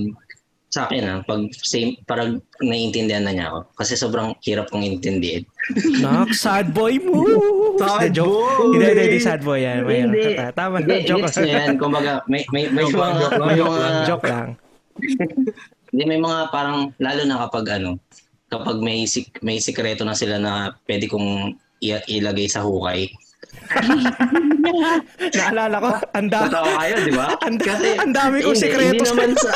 sa 0.70 0.86
akin 0.86 1.02
ah, 1.10 1.20
pag 1.26 1.50
same, 1.66 1.98
parang 2.06 2.38
naiintindihan 2.62 3.26
na 3.26 3.34
niya 3.34 3.50
ako. 3.50 3.60
Kasi 3.74 3.98
sobrang 3.98 4.38
hirap 4.46 4.70
kong 4.70 4.86
intindihin. 4.86 5.42
Nak, 6.06 6.30
sad 6.38 6.78
boy 6.78 7.02
mo. 7.02 7.26
Sad 7.82 8.14
Hindi, 8.14 8.22
joke. 8.22 8.30
boy! 8.30 8.78
Hindi, 8.78 8.86
hindi, 8.86 9.04
hindi, 9.10 9.20
sad 9.20 9.42
boy 9.42 9.60
yan. 9.66 9.78
May, 9.82 10.00
Hindi. 10.06 10.22
Tama, 10.54 10.76
Hindi, 10.86 11.10
joke. 11.10 11.26
gets 11.26 11.42
yan. 11.42 11.82
Kumbaga, 11.82 12.22
may, 12.30 12.46
may, 12.54 12.70
may 12.70 12.86
mga, 12.86 13.18
may 13.42 13.58
joke 13.58 13.74
mga, 13.74 13.82
lang. 13.82 14.06
joke 14.06 14.28
lang. 14.30 14.48
Hindi, 15.90 16.04
may 16.06 16.20
mga 16.22 16.40
parang, 16.54 16.94
lalo 17.02 17.22
na 17.26 17.42
kapag 17.50 17.66
ano, 17.82 17.98
kapag 18.54 18.78
may, 18.78 19.10
sik, 19.10 19.42
may 19.42 19.58
sikreto 19.58 20.06
na 20.06 20.14
sila 20.14 20.38
na 20.38 20.78
pwede 20.86 21.10
kong 21.10 21.58
ilagay 21.82 22.46
sa 22.46 22.62
hukay. 22.62 23.10
Naalala 25.38 25.78
ko, 25.80 25.90
ang 26.18 26.28
dami. 26.30 26.50
Totoo 26.50 26.70
kayo, 26.76 26.96
di 27.06 27.14
ba? 27.14 27.28
Ang, 27.48 27.56
ang 28.02 28.14
dami 28.14 28.38
kong 28.44 28.58
sikreto 28.58 28.94
Hindi 28.94 29.06
sa... 29.06 29.14
naman 29.14 29.32
sa... 29.38 29.52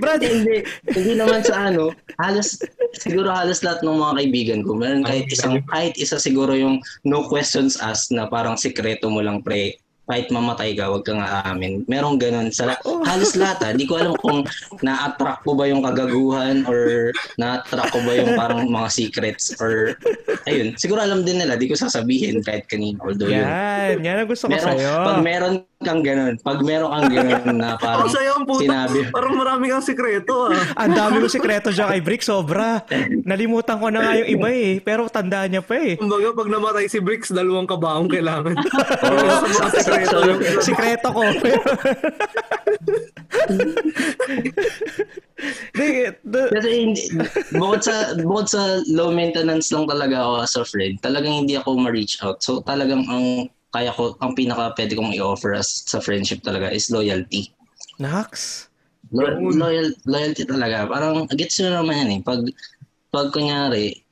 Brad, 0.00 0.22
hindi, 0.22 0.56
hindi 0.92 1.12
naman 1.16 1.40
sa 1.44 1.72
ano. 1.72 1.92
Halos, 2.20 2.60
siguro 2.96 3.28
halos 3.32 3.64
lahat 3.64 3.84
ng 3.84 3.98
mga 3.98 4.14
kaibigan 4.18 4.60
ko. 4.64 4.76
Meron 4.76 5.04
kahit 5.04 5.26
isang, 5.28 5.60
kahit 5.68 5.94
isa 5.98 6.16
siguro 6.16 6.52
yung 6.56 6.80
no 7.04 7.26
questions 7.26 7.80
asked 7.80 8.12
na 8.14 8.28
parang 8.28 8.56
sikreto 8.56 9.08
mo 9.10 9.20
lang 9.20 9.42
pre. 9.42 9.76
Kahit 10.12 10.28
mamatay 10.28 10.76
ka, 10.76 10.92
wag 10.92 11.08
kang 11.08 11.24
aamin. 11.24 11.88
Merong 11.88 12.20
ganun 12.20 12.52
sa 12.52 12.76
halos 13.08 13.32
lahat. 13.32 13.58
ah. 13.64 13.72
Di 13.72 13.88
ko 13.88 13.96
alam 13.96 14.12
kung 14.20 14.44
na-attract 14.84 15.40
ko 15.40 15.56
ba 15.56 15.64
yung 15.64 15.80
kagaguhan 15.80 16.68
or 16.68 17.10
na-attract 17.40 17.96
ko 17.96 18.04
ba 18.04 18.12
yung 18.12 18.36
parang 18.36 18.68
mga 18.68 18.88
secrets 18.92 19.56
or 19.56 19.96
ayun. 20.44 20.76
Siguro 20.76 21.00
alam 21.00 21.24
din 21.24 21.40
nila, 21.40 21.56
di 21.56 21.64
ko 21.64 21.72
sasabihin 21.72 22.44
kahit 22.44 22.68
kanina. 22.68 23.00
Although 23.00 23.32
yun. 23.32 23.40
Yan, 23.40 24.04
yan 24.04 24.16
ang 24.20 24.28
gusto 24.28 24.46
ko 24.46 24.52
Meron, 24.52 24.68
sa'yo. 24.76 24.92
pag 25.00 25.18
meron 25.24 25.54
kang 25.82 26.00
ganun, 26.00 26.34
pag 26.38 26.58
meron 26.60 26.90
kang 26.90 27.10
ganun 27.12 27.56
na 27.56 27.74
parang 27.76 28.06
Ang 28.06 28.10
sayo 28.10 28.30
ang 28.34 28.44
puta. 28.44 28.62
sinabi, 28.62 28.98
Parang 29.08 29.34
marami 29.34 29.64
kang 29.68 29.82
sikreto 29.82 30.48
ah. 30.48 30.56
Ang 30.76 30.92
dami 30.92 31.16
ko 31.18 31.26
sikreto 31.26 31.68
dyan 31.68 31.88
kay 31.88 32.00
Brick, 32.00 32.22
sobra. 32.22 32.82
Nalimutan 33.22 33.76
ko 33.76 33.86
na 33.88 34.00
nga 34.00 34.12
yung 34.16 34.30
iba 34.32 34.48
eh, 34.48 34.78
pero 34.78 35.06
tandaan 35.06 35.50
niya 35.50 35.60
pa 35.60 35.76
eh. 35.76 35.94
Kumbaga, 35.94 36.32
pag 36.32 36.48
namatay 36.48 36.86
si 36.86 36.98
Bricks, 36.98 37.28
dalawang 37.28 37.66
kabaong 37.66 38.06
kailangan. 38.06 38.54
Para 39.02 39.18
sa 39.20 39.44
mga 39.44 39.70
sikreto. 39.74 40.16
yung- 40.22 40.42
Sikreto 40.62 41.08
ko. 41.10 41.22
Kasi 46.52 46.68
hindi, 46.70 47.02
bukod 47.52 47.82
sa 47.82 47.94
bukod 48.16 48.46
sa 48.46 48.62
low 48.88 49.10
maintenance 49.10 49.70
lang 49.70 49.84
talaga 49.84 50.22
ako 50.22 50.32
as 50.38 50.54
a 50.54 50.64
friend, 50.64 50.94
talagang 51.00 51.44
hindi 51.44 51.54
ako 51.54 51.74
ma-reach 51.76 52.22
out. 52.22 52.38
So 52.40 52.62
talagang 52.62 53.02
ang 53.06 53.50
kaya 53.72 53.90
ko, 53.96 54.14
ang 54.20 54.36
pinaka 54.36 54.76
pwede 54.76 54.92
kong 54.92 55.16
i-offer 55.16 55.56
as 55.56 55.88
sa 55.88 55.98
friendship 55.98 56.44
talaga 56.44 56.68
is 56.68 56.92
loyalty. 56.92 57.48
Nax. 57.96 58.68
Lo- 59.12 59.40
loyal, 59.40 59.96
loyalty 60.04 60.44
talaga. 60.44 60.84
Parang 60.84 61.24
gets 61.32 61.56
nyo 61.58 61.80
naman 61.80 62.04
yan 62.04 62.10
eh. 62.16 62.20
Pag, 62.20 62.40
pag 63.08 63.32
kunyari, 63.32 64.04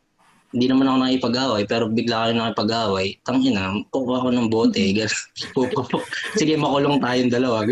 hindi 0.51 0.67
naman 0.67 0.91
ako 0.91 0.97
nakipag-away, 0.99 1.63
pero 1.69 1.87
bigla 1.87 2.27
kayo 2.27 2.33
nakipag-away, 2.35 3.15
tangina, 3.23 3.71
kukuha 3.95 4.25
ko 4.27 4.29
ng 4.35 4.49
bote. 4.51 4.83
Pupupo. 5.55 6.03
Sige, 6.41 6.59
makulong 6.59 6.99
tayong 6.99 7.31
dalawa. 7.31 7.63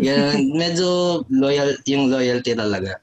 Ganun. 0.00 0.40
Medyo 0.62 0.88
loyal, 1.28 1.76
yung 1.84 2.08
loyalty 2.08 2.56
talaga. 2.56 2.96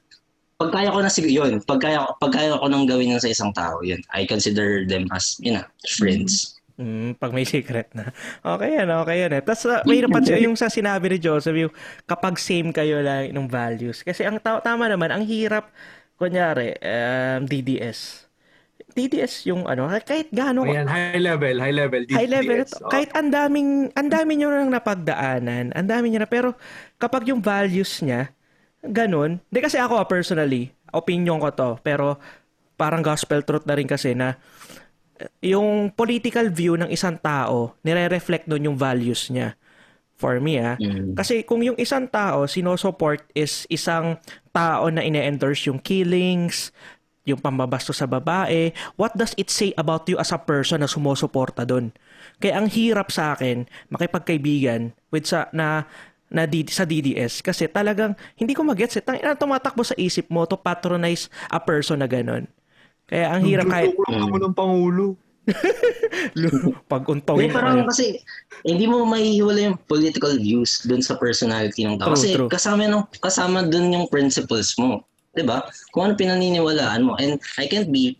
Pag 0.60 0.76
kaya 0.76 0.92
ko 0.92 1.00
na 1.00 1.08
siguro, 1.08 1.48
yun, 1.48 1.62
pag 1.64 1.80
kaya, 1.80 2.04
pag 2.20 2.32
kaya 2.36 2.58
ko 2.58 2.66
nang 2.68 2.84
gawin 2.84 3.16
yun 3.16 3.22
sa 3.22 3.32
isang 3.32 3.54
tao, 3.54 3.80
yun, 3.80 4.02
I 4.12 4.28
consider 4.28 4.84
them 4.84 5.08
as, 5.14 5.40
you 5.40 5.56
know, 5.56 5.64
friends. 5.96 6.59
Mm, 6.80 7.20
pag 7.20 7.36
may 7.36 7.44
secret 7.44 7.92
na. 7.92 8.08
Okay 8.40 8.80
yan, 8.80 8.88
okay 9.04 9.16
yan 9.28 9.32
eh. 9.36 9.42
Tapos 9.44 9.68
uh, 9.68 9.84
may 9.84 10.00
napansin 10.00 10.40
yung 10.48 10.56
sa 10.56 10.72
sinabi 10.72 11.12
ni 11.12 11.18
Joseph, 11.20 11.52
yung 11.52 11.72
kapag 12.08 12.40
same 12.40 12.72
kayo 12.72 13.04
lang 13.04 13.28
ng 13.36 13.44
values. 13.52 14.00
Kasi 14.00 14.24
ang 14.24 14.40
ta- 14.40 14.64
tama 14.64 14.88
naman, 14.88 15.12
ang 15.12 15.20
hirap, 15.20 15.68
kunyari, 16.16 16.72
um, 16.80 17.44
DDS. 17.44 18.24
DDS 18.96 19.44
yung 19.52 19.68
ano, 19.68 19.92
kahit 20.02 20.32
gaano, 20.32 20.64
Ayan, 20.64 20.88
high 20.88 21.20
level, 21.20 21.56
high 21.60 21.76
level. 21.76 22.00
high 22.08 22.26
level 22.26 22.64
DDS. 22.64 22.72
ito. 22.72 22.88
Kahit 22.88 23.12
ang 23.12 23.28
daming, 23.28 23.92
ang 23.92 24.08
dami 24.08 24.32
nyo 24.40 24.48
nang 24.48 24.72
napagdaanan, 24.72 25.76
ang 25.76 25.86
dami 25.86 26.10
nyo 26.10 26.24
na, 26.24 26.28
pero 26.32 26.56
kapag 26.96 27.28
yung 27.28 27.44
values 27.44 28.00
niya, 28.00 28.32
ganun, 28.80 29.36
hindi 29.36 29.60
kasi 29.60 29.76
ako 29.76 30.00
personally, 30.08 30.72
opinion 30.96 31.38
ko 31.44 31.52
to, 31.52 31.70
pero 31.84 32.16
parang 32.80 33.04
gospel 33.04 33.44
truth 33.44 33.68
na 33.68 33.76
rin 33.76 33.84
kasi 33.84 34.16
na 34.16 34.40
yung 35.40 35.92
political 35.92 36.48
view 36.48 36.76
ng 36.76 36.88
isang 36.92 37.16
tao, 37.20 37.76
nire-reflect 37.84 38.48
nun 38.48 38.72
yung 38.72 38.78
values 38.78 39.28
niya. 39.28 39.56
For 40.20 40.36
me, 40.36 40.60
ah. 40.60 40.76
Mm. 40.76 41.16
Kasi 41.16 41.48
kung 41.48 41.64
yung 41.64 41.80
isang 41.80 42.04
tao, 42.04 42.44
sinusupport 42.44 43.24
is 43.32 43.64
isang 43.72 44.20
tao 44.52 44.92
na 44.92 45.00
ine-endorse 45.00 45.72
yung 45.72 45.80
killings, 45.80 46.76
yung 47.24 47.40
pambabasto 47.40 47.92
sa 47.92 48.04
babae, 48.04 48.72
what 49.00 49.12
does 49.16 49.32
it 49.36 49.48
say 49.48 49.72
about 49.76 50.04
you 50.08 50.16
as 50.20 50.32
a 50.32 50.40
person 50.40 50.84
na 50.84 50.88
sumusuporta 50.88 51.64
doon? 51.64 51.92
Kaya 52.40 52.60
ang 52.60 52.68
hirap 52.68 53.12
sa 53.12 53.32
akin 53.36 53.68
makipagkaibigan 53.92 54.92
with 55.12 55.28
sa 55.28 55.48
na 55.52 55.88
na 56.30 56.46
D, 56.46 56.62
sa 56.70 56.86
DDS 56.86 57.42
kasi 57.42 57.66
talagang 57.66 58.14
hindi 58.38 58.54
ko 58.54 58.62
magets 58.62 58.94
eh. 58.96 59.02
Tangina 59.02 59.34
tumatakbo 59.34 59.82
sa 59.82 59.98
isip 59.98 60.30
mo 60.30 60.46
to 60.46 60.54
patronize 60.54 61.26
a 61.50 61.58
person 61.58 61.98
na 61.98 62.06
ganun. 62.06 62.46
Kaya 63.10 63.26
ang 63.34 63.42
hirap 63.42 63.66
kahit 63.66 63.90
Tukulong 63.90 64.22
ako 64.30 64.36
ng 64.38 64.54
Pangulo. 64.54 65.06
pag 66.92 67.02
Hindi, 67.02 67.14
untawin 67.18 67.50
parang 67.50 67.82
kasi 67.90 68.22
hindi 68.62 68.86
mo 68.86 69.02
maihiwala 69.02 69.72
yung 69.72 69.78
political 69.90 70.36
views 70.38 70.84
dun 70.86 71.02
sa 71.02 71.18
personality 71.18 71.82
ng 71.82 71.98
tao. 71.98 72.14
True, 72.14 72.14
Kasi 72.14 72.28
true. 72.38 72.50
kasama 72.52 72.86
nung 72.86 73.06
kasama 73.18 73.66
dun 73.66 73.90
yung 73.90 74.06
principles 74.06 74.78
mo. 74.78 75.02
'Di 75.34 75.42
ba? 75.42 75.66
Kung 75.90 76.06
ano 76.06 76.12
pinaniniwalaan 76.14 77.02
mo. 77.02 77.18
And 77.18 77.42
I 77.58 77.66
can't 77.66 77.90
be 77.90 78.14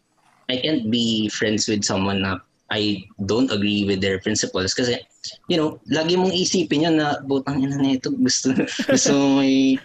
I 0.51 0.59
can't 0.59 0.91
be 0.91 1.31
friends 1.31 1.71
with 1.71 1.87
someone 1.87 2.27
na 2.27 2.43
I 2.71 3.07
don't 3.27 3.51
agree 3.51 3.87
with 3.87 4.03
their 4.03 4.19
principles 4.19 4.75
kasi 4.75 4.99
you 5.47 5.57
know, 5.57 5.77
lagi 5.87 6.17
mong 6.17 6.33
isipin 6.33 6.89
yun 6.89 6.97
na 6.97 7.21
butang 7.21 7.61
ina 7.61 7.77
na 7.77 7.93
ito 7.93 8.09
gusto 8.11 8.57
gusto 8.89 9.11
mo 9.13 9.41
may 9.41 9.77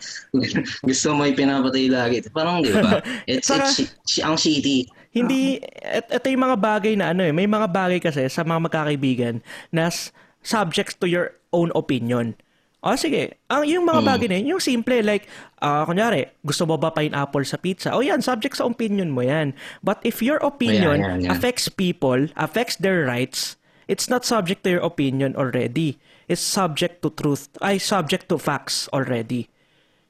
gusto 0.82 1.06
mo 1.12 1.24
may 1.24 1.34
pinapatay 1.34 1.86
lagi. 1.88 2.24
Parang 2.30 2.64
'di 2.64 2.72
ba? 2.72 3.04
It's, 3.30 3.48
Saka- 3.48 3.68
it's, 3.72 4.20
ang 4.20 4.36
shitty. 4.36 4.88
Hindi, 5.12 5.64
et, 5.80 6.12
ito 6.12 6.28
yung 6.28 6.44
mga 6.44 6.58
bagay 6.60 6.94
na 6.96 7.12
ano 7.12 7.24
eh, 7.24 7.32
may 7.32 7.48
mga 7.48 7.72
bagay 7.72 8.00
kasi 8.00 8.28
sa 8.28 8.44
mga 8.44 8.68
magkakaibigan 8.68 9.40
na 9.72 9.88
s- 9.88 10.12
subject 10.42 11.00
to 11.00 11.08
your 11.08 11.32
own 11.52 11.72
opinion. 11.72 12.36
O 12.84 12.94
sige, 12.94 13.40
ang 13.48 13.64
yung 13.64 13.82
mga 13.82 14.04
Mm. 14.04 14.08
bagay 14.08 14.28
na 14.28 14.36
yun, 14.38 14.48
yung 14.54 14.62
simple 14.62 15.00
like, 15.02 15.26
ah 15.58 15.82
kunyari, 15.84 16.30
gusto 16.44 16.64
mo 16.64 16.76
ba 16.76 16.92
pineapple 16.92 17.42
sa 17.42 17.56
pizza? 17.56 17.96
O 17.96 18.04
yan, 18.04 18.20
subject 18.20 18.54
sa 18.54 18.68
opinion 18.68 19.10
mo 19.10 19.24
yan. 19.24 19.56
But 19.82 20.04
if 20.04 20.20
your 20.20 20.38
opinion 20.38 21.00
Ayan, 21.00 21.18
ayan, 21.18 21.20
ayan. 21.26 21.32
affects 21.32 21.66
people, 21.66 22.28
affects 22.36 22.76
their 22.78 23.08
rights, 23.08 23.56
it's 23.86 24.06
not 24.06 24.24
subject 24.24 24.62
to 24.62 24.72
your 24.72 24.84
opinion 24.84 25.34
already. 25.34 25.98
It's 26.26 26.42
subject 26.42 27.02
to 27.02 27.10
truth, 27.10 27.54
ay 27.60 27.78
subject 27.78 28.28
to 28.28 28.38
facts 28.38 28.90
already. 28.90 29.46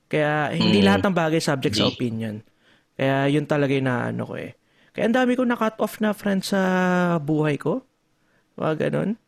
Kaya 0.05 0.51
hindi 0.51 0.79
Mm. 0.79 0.85
lahat 0.85 1.01
ng 1.03 1.15
bagay 1.15 1.39
subject 1.39 1.75
sa 1.75 1.87
opinion. 1.87 2.39
Kaya 2.93 3.27
yun 3.27 3.43
talaga 3.43 3.71
yung 3.71 3.85
naano 3.85 4.23
ko 4.23 4.35
eh. 4.35 4.55
Kaya 4.89 5.09
ang 5.09 5.17
dami 5.17 5.35
ko 5.35 5.43
na-cut 5.43 5.75
off 5.77 5.99
na 5.99 6.11
friends 6.11 6.49
sa 6.49 6.61
buhay 7.17 7.57
ko. 7.57 7.83
Mga 8.55 8.87
ganun. 8.87 9.19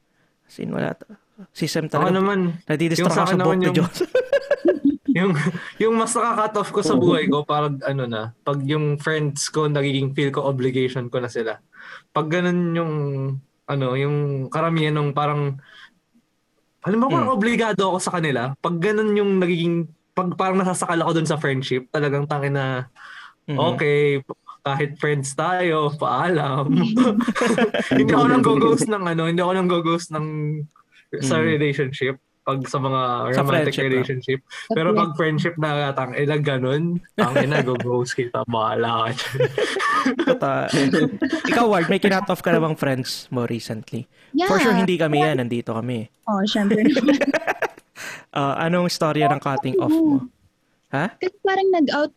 As 0.43 0.55
in, 0.57 0.71
wala. 0.71 0.95
to. 0.95 1.11
Si 1.51 1.67
Sam 1.67 1.85
Ako 1.85 1.99
talaga. 1.99 2.15
naman, 2.15 2.63
Nadidistract 2.63 3.19
ako 3.19 3.27
sa 3.27 3.35
naman 3.35 3.59
ni 3.59 3.67
yung- 3.67 3.75
Diyos. 3.75 3.95
yung 5.17 5.31
yung 5.77 5.93
mas 5.97 6.13
naka-cut 6.13 6.55
off 6.55 6.69
ko 6.71 6.79
sa 6.79 6.93
buhay 6.93 7.25
ko 7.25 7.41
parang 7.41 7.81
ano 7.81 8.05
na, 8.05 8.31
pag 8.37 8.61
yung 8.63 8.95
friends 8.95 9.49
ko 9.49 9.65
nagiging 9.65 10.13
feel 10.13 10.29
ko 10.29 10.45
obligation 10.45 11.09
ko 11.09 11.17
na 11.17 11.27
sila. 11.27 11.57
Pag 12.09 12.29
ganun 12.29 12.59
yung 12.71 12.93
ano, 13.67 13.93
yung 13.99 14.47
karamihan 14.47 14.95
ng 14.95 15.11
parang 15.11 15.59
alam 16.87 16.99
mo 17.03 17.11
parang 17.11 17.35
obligado 17.35 17.83
ako 17.91 17.99
sa 17.99 18.15
kanila. 18.15 18.55
Pag 18.63 18.79
ganun 18.79 19.11
yung 19.11 19.43
nagiging 19.43 19.91
pag 20.15 20.31
parang 20.39 20.57
nasasakal 20.57 20.97
ako 21.03 21.11
dun 21.19 21.27
sa 21.29 21.37
friendship, 21.37 21.91
talagang 21.91 22.25
tangin 22.25 22.55
na 22.55 22.87
Mhm. 23.47 23.59
okay, 23.59 24.19
kahit 24.67 24.99
friends 24.99 25.31
tayo, 25.31 25.91
paalam. 25.95 26.67
hindi 27.95 28.11
ako 28.11 28.25
nang 28.27 28.43
go-ghost 28.43 28.87
ng 28.91 29.03
ano, 29.07 29.31
hindi 29.31 29.39
ako 29.39 29.51
nang 29.55 29.71
go-ghost 29.71 30.11
ng 30.11 30.27
sa 31.23 31.39
Mhm. 31.39 31.47
relationship 31.55 32.19
pag 32.47 32.63
sa 32.63 32.79
mga 32.79 33.01
Sa 33.35 33.43
romantic 33.43 33.75
ah. 33.75 33.83
relationship. 33.83 34.39
Pero 34.71 34.95
pag 34.95 35.11
friendship 35.19 35.59
na 35.59 35.91
tang 35.91 36.15
eh 36.15 36.23
na 36.23 36.39
ganun, 36.39 37.03
ang 37.19 37.35
ina 37.43 37.59
go-ghost 37.59 38.15
kita, 38.15 38.47
bahala 38.47 39.11
ka 39.11 40.71
Ikaw, 41.51 41.65
Ward, 41.67 41.91
may 41.91 41.99
kinat 41.99 42.31
off 42.31 42.39
ka 42.39 42.55
na 42.55 42.63
bang 42.63 42.79
friends 42.79 43.27
mo 43.35 43.43
recently? 43.43 44.07
Yeah. 44.31 44.47
For 44.47 44.63
sure, 44.63 44.71
hindi 44.71 44.95
kami 44.95 45.19
yan. 45.19 45.43
Nandito 45.43 45.75
kami. 45.75 46.07
Oh, 46.23 46.39
syempre. 46.47 46.87
Ah, 48.31 48.55
anong 48.71 48.87
storya 48.87 49.27
ng 49.27 49.43
cutting 49.43 49.75
off 49.83 49.91
mo? 49.91 50.23
Ha? 50.95 51.19
Kasi 51.19 51.35
parang 51.43 51.67
nag-out, 51.75 52.15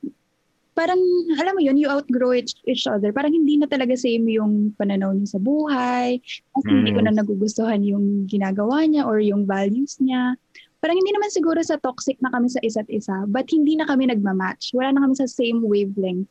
parang, 0.80 0.96
alam 1.36 1.52
mo 1.52 1.60
yun, 1.60 1.76
you 1.76 1.92
outgrow 1.92 2.32
each, 2.32 2.56
each 2.64 2.88
other. 2.88 3.12
Parang 3.12 3.36
hindi 3.36 3.60
na 3.60 3.68
talaga 3.68 3.92
same 3.92 4.24
yung 4.32 4.72
pananaw 4.80 5.12
niya 5.12 5.36
sa 5.36 5.40
buhay. 5.44 6.16
Kasi 6.56 6.68
hindi 6.72 6.96
ko 6.96 7.04
na 7.04 7.12
nagugustuhan 7.12 7.84
yung 7.84 8.24
ginagawa 8.24 8.88
niya 8.88 9.04
or 9.04 9.20
yung 9.20 9.44
values 9.44 10.00
niya. 10.00 10.40
Parang 10.80 10.96
hindi 10.96 11.12
naman 11.12 11.28
siguro 11.28 11.60
sa 11.60 11.76
toxic 11.76 12.16
na 12.24 12.32
kami 12.32 12.48
sa 12.48 12.64
isa't 12.64 12.88
isa, 12.88 13.28
but 13.28 13.44
hindi 13.52 13.76
na 13.76 13.84
kami 13.84 14.08
nagmamatch. 14.08 14.72
Wala 14.72 14.96
na 14.96 15.04
kami 15.04 15.20
sa 15.20 15.28
same 15.28 15.60
wavelength. 15.60 16.24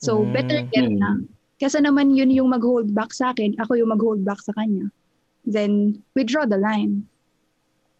So, 0.00 0.24
Mm. 0.24 0.32
better 0.32 0.58
get 0.72 0.88
na. 0.88 1.20
Kasi 1.60 1.84
naman 1.84 2.16
yun 2.16 2.32
yung 2.32 2.48
mag-hold 2.48 2.96
back 2.96 3.12
sa 3.12 3.36
akin, 3.36 3.60
ako 3.60 3.76
yung 3.76 3.92
mag-hold 3.92 4.24
back 4.24 4.40
sa 4.40 4.56
kanya. 4.56 4.88
Then, 5.44 6.00
we 6.16 6.24
draw 6.24 6.48
the 6.48 6.56
line. 6.56 7.04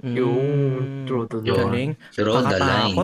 Yung 0.00 1.04
true 1.04 1.28
to 1.28 1.44
the 1.44 1.52
Galing. 1.52 1.92
Draw 2.16 2.40
the 2.48 2.56
line. 2.56 2.96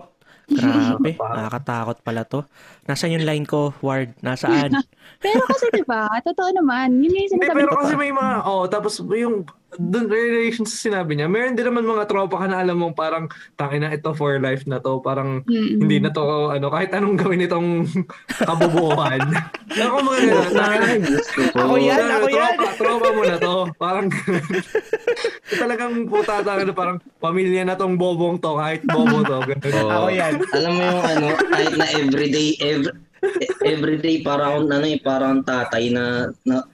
Grabe. 0.47 1.19
Nakakatakot 1.37 1.99
pala 2.07 2.23
to. 2.23 2.47
Nasaan 2.87 3.19
yung 3.19 3.27
line 3.27 3.47
ko, 3.47 3.75
Ward? 3.83 4.15
Nasaan? 4.23 4.71
Pero 5.25 5.43
kasi 5.49 5.67
'di 5.75 5.83
ba, 5.89 6.07
totoo 6.23 6.51
naman, 6.55 7.03
yun 7.03 7.11
yung 7.11 7.27
Hindi, 7.27 7.47
sinasabi 7.49 7.59
pero 7.65 7.71
ko. 7.73 7.79
kasi 7.83 7.95
may 7.97 8.13
mga, 8.13 8.35
oh, 8.47 8.65
tapos 8.69 9.01
yung 9.03 9.49
dun 9.77 10.09
relation 10.09 10.65
sa 10.65 10.77
sinabi 10.77 11.17
niya, 11.17 11.29
meron 11.29 11.55
din 11.55 11.69
naman 11.69 11.85
mga 11.85 12.09
tropa 12.09 12.41
ka 12.41 12.47
na 12.49 12.61
alam 12.61 12.81
mong 12.81 12.97
parang 12.97 13.25
tangin 13.55 13.85
na 13.85 13.93
ito 13.93 14.11
for 14.13 14.37
life 14.41 14.65
na 14.65 14.81
to. 14.81 14.99
Parang 15.01 15.45
Mm-mm. 15.45 15.81
hindi 15.85 16.01
na 16.01 16.11
to, 16.11 16.51
ano, 16.51 16.67
kahit 16.69 16.91
anong 16.93 17.17
gawin 17.23 17.47
itong 17.47 17.85
kabubuan. 18.43 19.21
ako 19.87 19.97
mga 20.03 20.21
ganun. 20.25 20.53
tangin. 20.53 21.01
Ako 21.55 21.75
yan, 21.77 22.01
Ano, 22.01 22.15
ako 22.17 22.27
yan. 22.33 22.55
Tropa, 22.57 22.71
tropa 22.81 23.09
mo 23.13 23.23
na 23.23 23.37
to. 23.37 23.55
Parang, 23.77 24.07
talagang 25.63 25.95
puta 26.11 26.43
na 26.43 26.75
parang 26.75 26.99
pamilya 27.21 27.63
na 27.63 27.79
tong 27.79 27.95
bobong 27.95 28.41
to, 28.41 28.57
kahit 28.57 28.83
bobo 28.85 29.23
to. 29.23 29.39
Ganun. 29.45 29.73
Oo. 29.85 29.91
Ako 29.93 30.09
yan. 30.11 30.35
Alam 30.57 30.73
mo 30.75 30.83
yung 30.83 31.03
ano, 31.05 31.27
kahit 31.53 31.73
na 31.77 31.87
everyday, 31.93 32.49
every, 32.61 32.93
everyday 33.65 34.17
parang 34.23 34.67
ano 34.69 34.87
eh, 34.87 34.99
parang 35.01 35.43
tatay 35.43 35.91
na, 35.93 36.31
na 36.43 36.65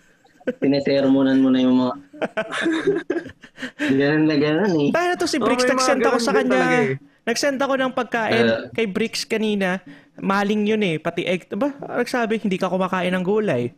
tinetermonan 0.59 1.39
mo 1.39 1.49
na 1.55 1.61
yung 1.63 1.77
mga 1.79 1.95
ganun 3.93 4.25
na 4.25 4.37
ganun 4.37 4.73
eh. 4.79 4.89
Paano 4.91 5.13
to 5.15 5.27
si 5.27 5.37
Oh, 5.37 5.45
Bricks? 5.45 5.63
mga 5.63 5.73
Nagsend 5.73 6.03
ako 6.03 6.19
sa 6.19 6.33
kanya. 6.33 6.51
talaga 6.53 6.77
eh. 6.81 6.91
Nagsend 7.23 7.59
ako 7.59 7.75
ng 7.77 7.93
pagkain 7.93 8.45
Uh, 8.45 8.61
kay 8.73 8.87
Bricks 8.87 9.23
kanina. 9.23 9.79
Maling 10.17 10.67
yun 10.67 10.83
eh. 10.83 10.97
Pati 10.99 11.23
egg. 11.23 11.47
Ba? 11.49 11.71
Nagsabi, 11.73 12.39
hindi 12.39 12.57
ka 12.57 12.67
kumakain 12.67 13.11
ng 13.11 13.23
gulay. 13.23 13.71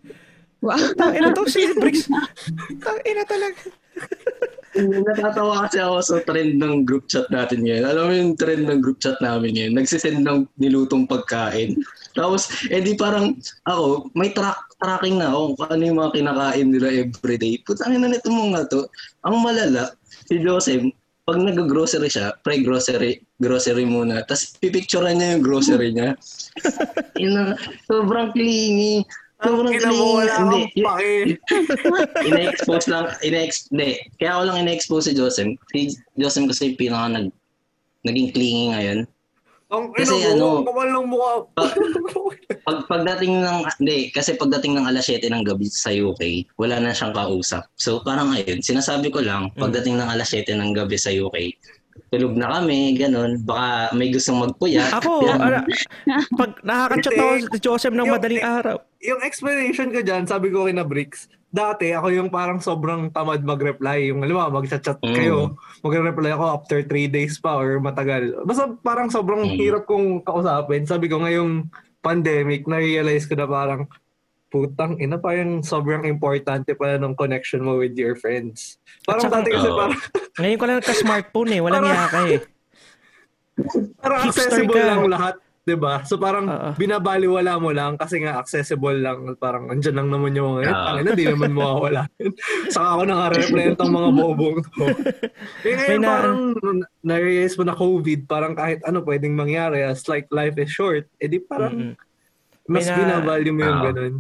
Wow. 0.59 0.81
Tangina 0.95 1.29
to 1.31 1.45
si 1.45 1.61
Bricks. 1.77 2.09
Tangina 2.81 3.23
talaga. 3.25 3.61
Natatawa 4.75 5.67
kasi 5.67 5.79
ako 5.79 5.97
sa 6.03 6.19
trend 6.27 6.59
ng 6.59 6.83
group 6.83 7.07
chat 7.07 7.31
natin 7.31 7.63
ngayon. 7.63 7.87
Alam 7.87 8.05
mo 8.11 8.13
yung 8.13 8.35
trend 8.35 8.67
ng 8.67 8.83
group 8.83 8.99
chat 8.99 9.15
namin 9.23 9.55
ngayon? 9.55 9.73
Nagsisend 9.79 10.27
ng 10.27 10.51
nilutong 10.59 11.07
pagkain. 11.07 11.79
Tapos, 12.19 12.51
edi 12.75 12.99
parang 12.99 13.39
ako, 13.71 14.11
may 14.19 14.35
track 14.35 14.59
tracking 14.83 15.23
na 15.23 15.31
ako 15.31 15.55
kung 15.57 15.71
ano 15.71 15.83
yung 15.87 15.99
mga 16.03 16.13
kinakain 16.19 16.69
nila 16.75 16.89
everyday. 16.91 17.55
Putang 17.63 17.95
ina 17.95 18.11
nito 18.11 18.29
mga 18.29 18.67
to. 18.69 18.85
Ang 19.23 19.47
malala, 19.47 19.95
si 20.27 20.43
Joseph, 20.43 20.85
pag 21.25 21.41
nag-grocery 21.41 22.13
siya, 22.13 22.37
pre-grocery, 22.45 23.25
grocery 23.41 23.89
muna, 23.89 24.21
tapos 24.29 24.61
pipicturean 24.61 25.17
niya 25.17 25.39
yung 25.39 25.45
grocery 25.45 25.89
niya. 25.97 26.21
Ina, 27.25 27.57
sobrang 27.89 28.37
clingy. 28.37 29.01
Sobrang 29.45 29.73
Ina 29.77 29.91
mo, 29.93 30.05
wala 30.19 30.35
Hindi, 30.41 30.61
akong 30.65 30.85
pake. 30.89 31.11
ina-expose 32.29 32.87
lang, 32.89 33.05
ina-ex, 33.21 33.69
hindi. 33.69 34.01
Kaya 34.17 34.31
ako 34.41 34.43
lang 34.49 34.59
ina-expose 34.65 35.05
si 35.09 35.13
Joseph. 35.13 35.53
Si 35.71 35.93
Joseph 36.17 36.49
kasi 36.49 36.73
yung 36.73 36.79
pinaka 36.81 37.07
nag, 37.13 37.27
naging 38.09 38.33
clingy 38.33 38.73
ngayon. 38.73 38.99
Ang 39.73 39.91
Kasi 39.93 40.15
ina 40.17 40.39
mo, 40.39 40.63
ano, 40.63 40.69
kapal 40.69 40.89
ng 40.89 41.07
mukha. 41.09 41.33
Pag, 42.65 42.79
pagdating 42.89 43.43
ng, 43.43 43.59
hindi, 43.81 43.99
kasi 44.13 44.37
pagdating 44.41 44.77
ng 44.79 44.87
alas 44.89 45.09
7 45.09 45.25
ng 45.29 45.45
gabi 45.45 45.67
sa 45.69 45.93
UK, 45.93 46.49
wala 46.57 46.81
na 46.81 46.97
siyang 46.97 47.13
kausap. 47.13 47.69
So 47.77 48.01
parang 48.01 48.33
ngayon, 48.33 48.65
sinasabi 48.65 49.13
ko 49.13 49.21
lang, 49.21 49.53
pagdating 49.57 50.01
ng 50.01 50.09
alas 50.09 50.33
7 50.33 50.57
ng 50.57 50.73
gabi 50.73 50.97
sa 50.97 51.13
UK, 51.13 51.53
tulog 52.15 52.39
na 52.39 52.47
kami, 52.55 52.95
ganun. 52.95 53.43
Baka 53.43 53.91
may 53.93 54.09
gustong 54.09 54.39
magpuyat. 54.41 54.95
Ako, 55.03 55.27
ala, 55.27 55.67
pag 56.35 56.51
nakakachat 56.63 57.13
ako 57.13 57.33
si 57.51 57.59
Joseph 57.59 57.91
ng 57.93 58.07
Yung- 58.07 58.15
madaling 58.15 58.41
araw. 58.41 58.79
yung 59.01 59.21
explanation 59.21 59.91
ko 59.91 60.01
dyan, 60.01 60.25
sabi 60.25 60.49
ko 60.49 60.65
kina 60.65 60.81
Bricks, 60.81 61.27
dati 61.51 61.93
ako 61.93 62.09
yung 62.09 62.31
parang 62.31 62.59
sobrang 62.59 63.11
tamad 63.11 63.43
mag-reply. 63.43 64.09
Yung 64.09 64.25
alam 64.25 64.35
mo, 64.51 64.59
mag-chat 64.59 64.83
Mm. 64.99 65.13
kayo, 65.13 65.37
magre-reply 65.83 66.33
ako 66.33 66.45
after 66.51 66.79
three 66.83 67.07
days 67.07 67.37
pa 67.37 67.55
or 67.55 67.79
matagal. 67.79 68.33
Basta 68.43 68.73
parang 68.81 69.07
sobrang 69.07 69.45
Mm. 69.45 69.55
hirap 69.55 69.85
kong 69.85 70.23
kausapin. 70.23 70.83
Sabi 70.83 71.07
ko 71.07 71.21
ngayong 71.21 71.69
pandemic, 72.01 72.65
na-realize 72.65 73.25
ko 73.25 73.35
na 73.35 73.45
parang 73.45 73.87
putang 74.55 74.95
ina 74.97 75.19
parang 75.19 75.59
sobrang 75.61 76.07
importante 76.07 76.71
pala 76.73 76.95
ng 76.95 77.13
connection 77.13 77.59
mo 77.61 77.75
with 77.75 77.99
your 77.99 78.15
friends. 78.15 78.79
Parang 79.03 79.27
saka- 79.27 79.43
dati 79.43 79.51
kasi 79.51 79.67
Oo. 79.67 79.75
parang, 79.77 79.99
Ngayon 80.35 80.57
ko 80.57 80.65
lang 80.65 80.77
nagka-smartphone 80.79 81.51
eh. 81.51 81.61
Walang 81.61 81.83
Parang- 81.83 81.99
yaka 81.99 82.21
eh. 82.31 82.41
parang 83.99 84.21
Hipster 84.25 84.47
accessible 84.47 84.75
ka. 84.77 84.87
lang 84.87 85.03
lahat. 85.09 85.35
'di 85.65 85.77
ba? 85.77 86.05
So 86.05 86.15
parang 86.17 86.45
Oo. 86.45 86.71
binabaliwala 86.77 87.57
mo 87.57 87.73
lang 87.73 87.97
kasi 87.97 88.21
nga 88.21 88.37
accessible 88.37 88.95
lang. 88.95 89.33
Parang 89.35 89.67
andyan 89.67 89.97
lang 89.97 90.09
naman 90.09 90.37
yung 90.37 90.61
mga 90.61 90.71
uh, 90.71 91.01
na 91.01 91.11
di 91.11 91.25
naman 91.25 91.51
mawawala. 91.51 92.05
Saka 92.75 92.87
ako 92.93 93.03
naka-represent 93.03 93.79
ang 93.79 93.91
mga 93.91 94.09
bobong 94.13 94.59
to. 94.61 94.87
eh 95.65 95.73
ngayon 95.73 95.99
na- 95.99 96.11
parang 96.13 96.39
na-realize 97.01 97.57
mo 97.57 97.65
na 97.65 97.75
COVID, 97.75 98.21
parang 98.25 98.53
kahit 98.53 98.85
ano 98.85 99.01
pwedeng 99.03 99.33
mangyari 99.33 99.81
as 99.83 100.05
like 100.05 100.29
life 100.29 100.55
is 100.55 100.69
short, 100.69 101.09
eh 101.17 101.27
di 101.27 101.41
parang 101.41 101.73
Mm-mm. 101.73 101.95
mas 102.67 102.85
na- 102.85 102.95
binavalue 102.95 103.51
mo 103.51 103.61
yung 103.63 103.81
Oo. 103.81 103.87
ganun. 103.89 104.15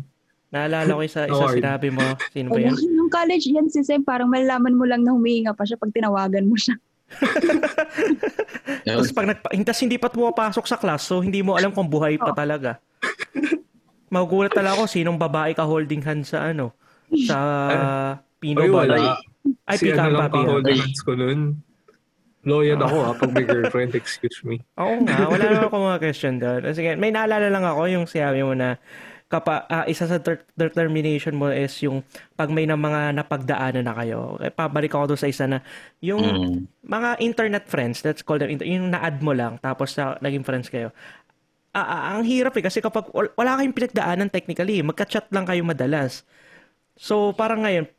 Naalala 0.54 0.94
ko 0.94 1.02
isa, 1.02 1.26
isa 1.26 1.34
Award. 1.34 1.58
sinabi 1.58 1.88
mo. 1.90 2.06
Sino 2.30 2.54
ba 2.54 2.58
yan? 2.62 2.78
Nung 2.94 3.10
college 3.10 3.50
yan 3.50 3.66
si 3.66 3.82
Sem, 3.82 4.06
parang 4.06 4.30
malalaman 4.30 4.78
mo 4.78 4.86
lang 4.86 5.02
na 5.02 5.10
humihinga 5.10 5.50
pa 5.50 5.66
siya 5.66 5.74
pag 5.74 5.90
tinawagan 5.90 6.46
mo 6.46 6.54
siya. 6.54 6.78
Tapos 8.86 9.10
pag 9.10 9.26
nagpa- 9.28 9.52
tas 9.66 9.80
hindi 9.82 9.98
pa 9.98 10.06
pumapasok 10.06 10.64
sa 10.64 10.78
class, 10.78 11.02
so 11.02 11.18
hindi 11.18 11.42
mo 11.42 11.58
alam 11.58 11.74
kung 11.74 11.90
buhay 11.90 12.14
pa 12.16 12.30
talaga. 12.30 12.78
Magugulat 14.14 14.54
talaga 14.54 14.78
ako 14.78 14.86
sinong 14.86 15.18
babae 15.18 15.58
ka 15.58 15.66
holding 15.66 16.06
hand 16.06 16.22
sa 16.22 16.54
ano, 16.54 16.70
sa 17.26 17.36
Pino 18.38 18.60
Ay, 18.60 18.68
ba? 18.68 18.76
wala. 18.84 18.94
Ay, 19.64 19.76
si 19.80 19.88
pika 19.88 20.04
ano 20.04 20.04
ang 20.04 20.12
lang 20.12 20.22
papi. 20.28 20.36
pa 20.36 20.50
hold 20.52 20.66
Ay. 20.68 20.76
hands 20.76 21.00
ko 21.00 21.12
nun. 21.16 21.40
Loyal 22.44 22.76
ako 22.76 22.96
ha, 23.00 23.10
pag 23.16 23.32
may 23.32 23.44
girlfriend, 23.48 23.96
excuse 23.96 24.44
me. 24.44 24.60
Oo 24.76 25.00
nga, 25.00 25.24
wala 25.24 25.48
naman 25.48 25.64
ako 25.64 25.76
mga 25.80 26.00
question 26.04 26.34
doon. 26.36 26.60
Sige, 26.76 26.92
may 26.94 27.08
naalala 27.08 27.48
lang 27.48 27.64
ako 27.64 27.88
yung 27.88 28.04
sinabi 28.04 28.44
mo 28.44 28.52
na 28.52 28.76
kapa, 29.34 29.66
ah, 29.66 29.82
isa 29.90 30.06
sa 30.06 30.22
ter- 30.22 30.46
determination 30.54 31.34
mo 31.34 31.50
is 31.50 31.74
yung 31.82 32.06
pag 32.38 32.54
may 32.54 32.70
na 32.70 32.78
mga 32.78 33.18
napagdaanan 33.18 33.82
na 33.82 33.94
kayo. 33.98 34.38
Eh, 34.38 34.54
pabalik 34.54 34.94
ako 34.94 35.14
doon 35.14 35.20
sa 35.20 35.26
isa 35.26 35.44
na 35.50 35.58
yung 35.98 36.22
Mm. 36.22 36.58
mga 36.86 37.08
internet 37.18 37.64
friends, 37.66 38.06
let's 38.06 38.22
call 38.22 38.38
them, 38.38 38.54
inter- 38.54 38.70
yung 38.70 38.94
na-add 38.94 39.18
mo 39.18 39.34
lang, 39.34 39.58
tapos 39.58 39.90
na, 39.98 40.14
naging 40.22 40.46
friends 40.46 40.70
kayo. 40.70 40.94
Ah, 41.74 41.82
ah, 41.82 42.02
ang 42.14 42.22
hirap 42.22 42.54
eh, 42.54 42.62
kasi 42.62 42.78
kapag 42.78 43.10
wal- 43.10 43.34
wala 43.34 43.58
kayong 43.58 43.74
pinagdaanan 43.74 44.30
technically, 44.30 44.78
magka-chat 44.86 45.26
lang 45.34 45.42
kayo 45.42 45.66
madalas. 45.66 46.22
So, 46.94 47.34
parang 47.34 47.66
ngayon, 47.66 47.90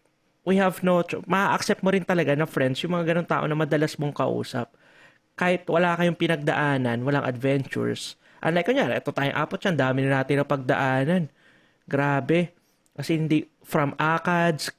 we 0.48 0.56
have 0.56 0.80
no, 0.80 1.04
cho- 1.04 1.26
ma-accept 1.28 1.84
mo 1.84 1.92
rin 1.92 2.08
talaga 2.08 2.32
na 2.40 2.48
friends, 2.48 2.80
yung 2.88 2.96
mga 2.96 3.12
ganong 3.12 3.28
tao 3.28 3.44
na 3.44 3.60
madalas 3.60 4.00
mong 4.00 4.16
kausap. 4.16 4.72
Kahit 5.36 5.68
wala 5.68 6.00
kayong 6.00 6.16
pinagdaanan, 6.16 7.04
walang 7.04 7.28
adventures. 7.28 8.16
Unlike 8.46 8.68
kunyari, 8.70 8.94
ito 9.02 9.10
tayong 9.10 9.34
apat 9.34 9.60
yan, 9.66 9.76
dami 9.76 10.06
na 10.06 10.22
natin 10.22 10.38
na 10.38 10.46
pagdaanan. 10.46 11.24
Grabe. 11.90 12.54
Kasi 12.94 13.18
hindi, 13.18 13.50
from 13.66 13.98
ACADS, 13.98 14.70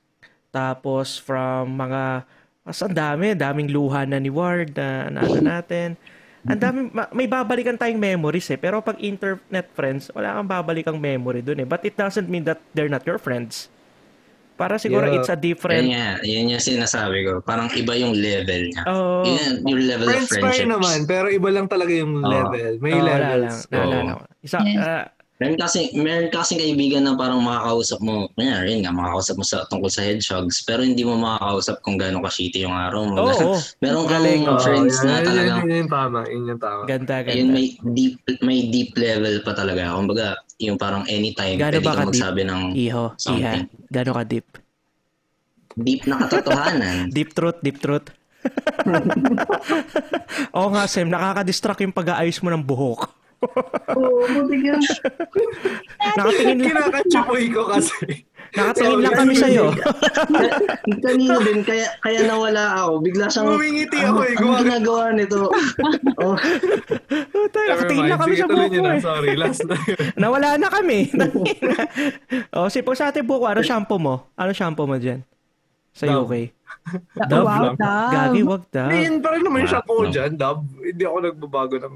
tapos 0.54 1.18
from 1.18 1.74
mga, 1.74 2.22
mas 2.62 2.78
ang 2.78 2.94
dami, 2.94 3.34
daming 3.34 3.74
luha 3.74 4.06
na 4.06 4.22
ni 4.22 4.30
Ward 4.30 4.78
na, 4.78 5.10
na 5.10 5.20
ano 5.26 5.40
natin. 5.42 5.98
Ang 6.46 6.60
dami, 6.62 6.78
ma- 6.94 7.10
may 7.10 7.26
babalikan 7.26 7.74
tayong 7.74 7.98
memories 7.98 8.46
eh. 8.54 8.58
Pero 8.58 8.78
pag 8.78 9.02
internet 9.02 9.66
friends, 9.74 10.14
wala 10.14 10.38
kang 10.38 10.46
babalikang 10.46 10.98
memory 11.02 11.42
dun 11.42 11.58
eh. 11.58 11.66
But 11.66 11.82
it 11.82 11.98
doesn't 11.98 12.30
mean 12.30 12.46
that 12.46 12.62
they're 12.70 12.90
not 12.90 13.02
your 13.02 13.18
friends. 13.18 13.66
Para 14.56 14.76
siguro 14.76 15.04
Yeah. 15.04 15.16
it's 15.16 15.28
a 15.28 15.32
Yan 15.32 15.44
different... 15.44 15.84
nga, 15.86 16.08
yun 16.24 16.48
yung 16.48 16.60
sinasabi 16.60 17.18
ko. 17.22 17.32
Parang 17.40 17.68
iba 17.72 17.92
yung 17.92 18.12
level 18.12 18.72
niya. 18.72 18.82
Oh, 18.84 19.20
Yun 19.22 19.62
yung 19.62 19.82
level 19.84 20.08
Friends 20.08 20.26
of 20.26 20.40
pa 20.40 20.48
rin 20.48 20.64
friendship. 20.64 20.68
naman, 20.72 20.98
pero 21.04 21.26
iba 21.28 21.48
lang 21.48 21.68
talaga 21.68 21.92
yung 21.92 22.12
Oo. 22.18 22.26
level. 22.26 22.72
May 22.80 22.92
oh, 22.92 22.98
wala 22.98 23.12
lang. 23.12 23.20
levels. 23.44 23.56
Naalala 23.68 24.10
ko. 24.16 24.24
Isa, 24.40 24.58
Yes. 24.62 24.76
Meron 25.36 25.60
kasi, 25.60 25.92
meron 25.92 26.32
kasi 26.32 26.56
kaibigan 26.56 27.04
na 27.04 27.12
parang 27.12 27.44
makakausap 27.44 28.00
mo, 28.00 28.24
kanya 28.40 28.64
rin 28.64 28.80
nga, 28.80 28.88
makakausap 28.88 29.36
mo 29.36 29.44
sa, 29.44 29.68
tungkol 29.68 29.92
sa 29.92 30.00
hedgehogs, 30.00 30.64
pero 30.64 30.80
hindi 30.80 31.04
mo 31.04 31.20
makakausap 31.20 31.84
kung 31.84 32.00
gano'ng 32.00 32.24
ka-shitty 32.24 32.64
yung 32.64 32.72
araw 32.72 33.04
mo. 33.04 33.16
Oo, 33.20 33.36
oo. 33.52 33.56
meron 33.84 34.08
kang 34.08 34.24
Galing. 34.24 34.42
Friends 34.64 34.96
yun, 34.96 35.04
na 35.04 35.12
yun, 35.20 35.26
talagang, 35.28 35.58
Yun, 35.60 35.76
yung 35.76 35.92
tama, 35.92 36.18
yun 36.32 36.42
yung 36.48 36.60
tama. 36.60 36.82
ganda, 36.88 37.14
ganda. 37.20 37.32
ayun, 37.36 37.48
may 37.52 37.66
deep, 37.92 38.16
may 38.40 38.60
deep 38.72 38.96
level 38.96 39.36
pa 39.44 39.52
talaga. 39.52 39.92
Kumbaga, 39.92 40.40
yung 40.56 40.80
parang 40.80 41.04
anytime, 41.04 41.60
Gaano 41.60 41.84
pwede 41.84 41.86
ka-deep? 41.92 42.08
magsabi 42.08 42.40
ng 42.48 42.60
Iho, 42.72 43.04
iha. 43.12 43.20
something. 43.20 43.64
Gano'n 43.92 44.16
ka 44.16 44.24
deep? 44.24 44.48
deep 45.76 46.02
na 46.08 46.24
katotohanan. 46.24 46.96
Deep 47.16 47.36
truth, 47.36 47.60
deep 47.60 47.76
truth. 47.76 48.08
Oo 50.56 50.68
nga, 50.72 50.88
Sem, 50.88 51.12
nakaka-distract 51.12 51.84
yung 51.84 51.92
pag-aayos 51.92 52.40
mo 52.40 52.48
ng 52.48 52.64
buhok. 52.64 53.12
Oo, 53.92 54.24
buti 54.26 54.56
ka. 54.64 54.74
Nakatingin 56.16 56.56
lang, 56.56 56.68
Kinakatsupoy 56.72 57.44
ko 57.52 57.62
kasi. 57.68 58.24
nakatingin 58.56 59.00
lang 59.04 59.14
kami 59.14 59.34
sa'yo. 59.36 59.64
Kanina 61.04 61.36
din, 61.44 61.60
kaya, 61.60 61.86
kaya 62.00 62.24
nawala 62.24 62.80
ako. 62.80 62.92
Bigla 63.04 63.26
siyang, 63.28 63.46
Ngumingiti 63.52 63.98
ako 64.00 64.20
eh. 64.24 64.34
ano 64.34 64.56
ginagawa 64.56 65.02
nito? 65.12 65.40
oh, 66.18 66.36
Tayo, 67.52 67.68
nakatingin 67.76 68.06
lang 68.08 68.20
kami 68.20 68.34
sa 68.34 68.46
na. 68.48 68.90
eh. 68.96 69.00
Sorry, 69.04 69.30
last 69.36 69.62
na 69.68 69.76
yun. 69.84 69.98
Nawala 70.22 70.48
na 70.56 70.68
kami. 70.72 70.98
o, 72.56 72.68
si 72.72 72.80
po 72.80 72.96
sa 72.96 73.12
ating 73.12 73.26
buhok, 73.26 73.52
ano 73.52 73.60
shampoo 73.60 74.00
mo? 74.00 74.32
Ano 74.32 74.50
shampoo 74.56 74.88
mo 74.88 74.96
dyan? 74.96 75.20
Sa 75.92 76.08
Dove. 76.08 76.24
UK? 76.24 76.32
Dove 77.28 77.44
wow, 77.44 77.62
lang. 77.72 77.76
Dove. 77.76 78.12
Gagi, 78.12 78.40
wag 78.44 78.64
daw. 78.68 78.88
Hindi, 78.88 78.98
yun 79.04 79.16
pa 79.20 79.28
rin 79.32 79.42
naman 79.44 79.58
yung 79.64 79.72
shampoo 79.72 79.96
ko 80.00 80.04
dyan, 80.08 80.32
Dab. 80.36 80.60
Hindi 80.76 81.02
ako 81.04 81.16
nagbabago 81.20 81.76
ng 81.80 81.94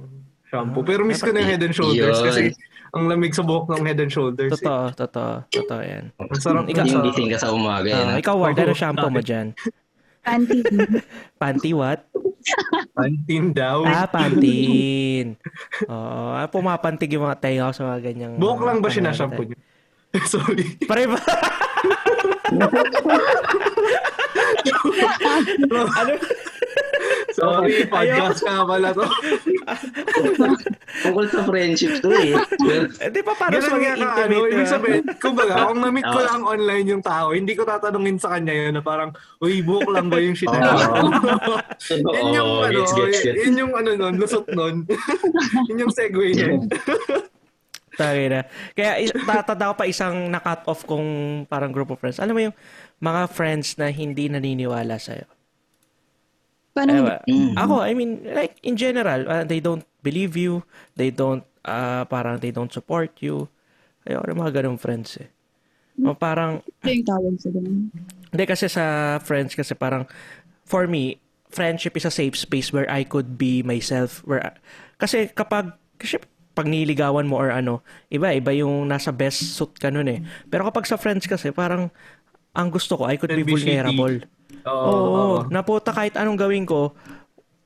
shampoo. 0.50 0.82
Pero 0.82 1.06
miss 1.06 1.22
ko 1.22 1.30
na 1.30 1.40
yung 1.40 1.50
head 1.54 1.62
and 1.62 1.74
shoulders 1.74 2.18
Yun. 2.18 2.26
kasi 2.26 2.42
ang 2.90 3.06
lamig 3.06 3.30
sa 3.30 3.46
buhok 3.46 3.70
ng 3.70 3.86
head 3.86 4.02
and 4.02 4.10
shoulders. 4.10 4.50
eh. 4.50 4.58
Totoo, 4.58 4.90
totoo, 4.98 5.32
totoo 5.46 5.80
yan. 5.80 6.10
Ang 6.18 6.42
sarap 6.42 6.66
Ikaw- 6.66 6.86
yung 6.90 7.00
sa... 7.00 7.06
gising 7.06 7.30
ka 7.30 7.38
sa 7.38 7.54
umaga. 7.54 7.86
Ah, 7.86 7.94
eh, 7.94 8.06
no? 8.10 8.18
ikaw, 8.18 8.34
Ward, 8.34 8.58
ano 8.58 8.74
Oo, 8.74 8.78
shampoo 8.78 9.06
mo 9.06 9.22
dyan? 9.22 9.54
Panty. 10.20 10.58
Panty 11.40 11.70
what? 11.72 12.02
Pantin 12.92 13.54
daw. 13.54 13.86
Ah, 13.86 14.10
pantin. 14.10 15.38
Oo. 15.86 16.34
Ah, 16.34 16.50
pumapantig 16.50 17.08
yung 17.14 17.24
mga 17.24 17.38
tayo 17.38 17.70
sa 17.70 17.94
mga 17.94 18.10
ganyang... 18.10 18.32
Buhok 18.36 18.60
lang 18.66 18.82
ba 18.82 18.90
sinashampoo 18.90 19.46
niyo? 19.46 19.56
Sorry. 20.26 20.66
Pare 20.84 21.06
ba? 21.06 21.18
ano? 25.70 26.14
Sorry, 27.30 27.86
podcast 27.86 28.42
ka 28.42 28.66
pala 28.66 28.90
to. 28.90 29.06
Tungkol 31.06 31.26
sa 31.30 31.40
friendship 31.46 32.02
to 32.02 32.10
eh. 32.10 32.34
Hindi 32.98 33.20
pa 33.22 33.32
para 33.38 33.56
sa 33.62 33.72
mga 33.74 33.94
ka, 33.96 34.26
ano, 34.26 34.36
intimate. 34.44 34.52
ibig 34.52 34.68
sabihin, 34.68 35.02
kumbaga, 35.22 35.70
kung 35.70 35.80
na-meet 35.80 36.06
ko 36.10 36.20
lang 36.20 36.42
online 36.42 36.86
yung 36.90 37.04
tao, 37.04 37.32
hindi 37.32 37.52
ko 37.54 37.62
tatanungin 37.62 38.18
sa 38.18 38.34
kanya 38.36 38.52
yun 38.52 38.74
na 38.76 38.82
parang, 38.82 39.10
uy, 39.40 39.62
buhok 39.62 39.88
lang 39.94 40.10
ba 40.10 40.18
yung 40.18 40.34
shit? 40.34 40.50
Oo. 40.50 40.58
yun 42.14 42.28
yung, 42.34 42.50
ano, 42.66 42.78
gets, 42.82 42.92
gets, 42.98 43.20
gets. 43.24 43.38
yun 43.46 43.54
yung, 43.66 43.72
ano 43.78 43.90
nun, 43.94 44.14
lusot 44.18 44.46
nun. 44.52 44.84
yun 45.70 45.82
yung 45.86 45.92
segue 45.94 46.28
nun. 46.36 46.66
Tangin 48.00 48.28
na. 48.32 48.42
Kaya 48.72 49.04
tatanda 49.12 49.72
ko 49.72 49.74
pa 49.76 49.84
isang 49.84 50.30
na-cut 50.32 50.64
off 50.66 50.82
kong 50.88 51.44
parang 51.46 51.70
group 51.70 51.92
of 51.92 52.00
friends. 52.00 52.18
Alam 52.18 52.34
mo 52.34 52.42
yung 52.50 52.56
mga 53.00 53.22
friends 53.30 53.76
na 53.76 53.92
hindi 53.92 54.28
naniniwala 54.28 54.96
sa'yo. 54.96 55.39
Paano? 56.70 56.90
Ewa. 56.94 57.16
Mm. 57.26 57.54
Ako, 57.59 57.74
I 57.83 57.92
mean, 57.98 58.22
like, 58.30 58.56
in 58.62 58.78
general, 58.78 59.26
uh, 59.26 59.42
they 59.42 59.59
don't 59.59 59.83
believe 60.02 60.38
you. 60.38 60.62
They 60.94 61.11
don't, 61.11 61.42
uh, 61.66 62.06
parang 62.06 62.38
they 62.38 62.54
don't 62.54 62.70
support 62.70 63.18
you. 63.18 63.50
Ayoko 64.06 64.30
ng 64.30 64.40
mga 64.40 64.54
ganong 64.62 64.78
friends 64.80 65.18
eh. 65.20 65.28
O 66.00 66.16
parang, 66.16 66.64
Ito 66.80 66.88
yung 66.88 67.04
tawag 67.04 67.35
sa 67.37 67.50
ganun. 67.52 67.92
hindi 68.30 68.44
kasi 68.48 68.66
sa 68.70 69.18
friends 69.20 69.52
kasi 69.52 69.76
parang, 69.76 70.09
for 70.64 70.88
me, 70.88 71.20
friendship 71.50 71.98
is 71.98 72.06
a 72.06 72.14
safe 72.14 72.38
space 72.38 72.72
where 72.72 72.88
I 72.88 73.04
could 73.04 73.37
be 73.37 73.61
myself. 73.61 74.22
Where, 74.24 74.54
kasi 74.96 75.28
kapag, 75.35 75.74
kasi 76.00 76.16
pag 76.56 76.66
niligawan 76.66 77.28
mo 77.28 77.37
or 77.37 77.52
ano, 77.52 77.85
iba, 78.09 78.33
iba 78.33 78.54
yung 78.56 78.88
nasa 78.88 79.12
best 79.12 79.59
suit 79.59 79.76
ka 79.76 79.92
nun 79.92 80.09
eh. 80.09 80.20
Pero 80.48 80.64
kapag 80.64 80.88
sa 80.88 80.96
friends 80.96 81.28
kasi, 81.28 81.52
parang, 81.52 81.92
ang 82.50 82.68
gusto 82.68 82.98
ko, 82.98 83.06
I 83.06 83.16
could 83.16 83.30
be 83.30 83.46
vulnerable. 83.46 84.26
Oo. 84.66 84.74
Oo, 84.84 85.06
oo. 85.08 85.38
naputa 85.48 85.94
kahit 85.94 86.18
anong 86.18 86.36
gawin 86.36 86.66
ko, 86.66 86.92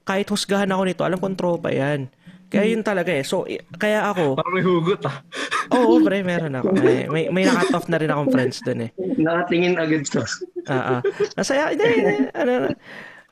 kahit 0.04 0.28
husgahan 0.28 0.68
ako 0.68 0.82
nito, 0.84 1.02
alam 1.02 1.18
kong 1.18 1.36
tropa 1.36 1.72
yan. 1.72 2.12
Kaya 2.52 2.70
yun 2.70 2.84
talaga 2.86 3.10
eh. 3.10 3.24
So, 3.26 3.48
i- 3.48 3.58
kaya 3.74 4.04
ako, 4.12 4.38
Parang 4.38 4.54
may 4.54 4.62
hugot 4.62 5.02
ah. 5.08 5.24
oo, 5.74 5.98
pre, 6.04 6.22
meron 6.22 6.54
ako. 6.54 6.70
May, 6.76 7.08
may, 7.08 7.24
may 7.32 7.44
nakat 7.48 7.72
off 7.74 7.88
na 7.90 7.98
rin 7.98 8.12
akong 8.12 8.30
friends 8.30 8.62
dun 8.62 8.86
eh. 8.86 8.90
nakatingin 8.94 9.74
agad 9.74 10.06
sa... 10.06 10.22
Ah, 10.70 10.98
ah. 10.98 11.00
Nasaya, 11.34 11.72
hindi, 11.74 11.82
hindi, 11.82 12.14
ano, 12.30 12.70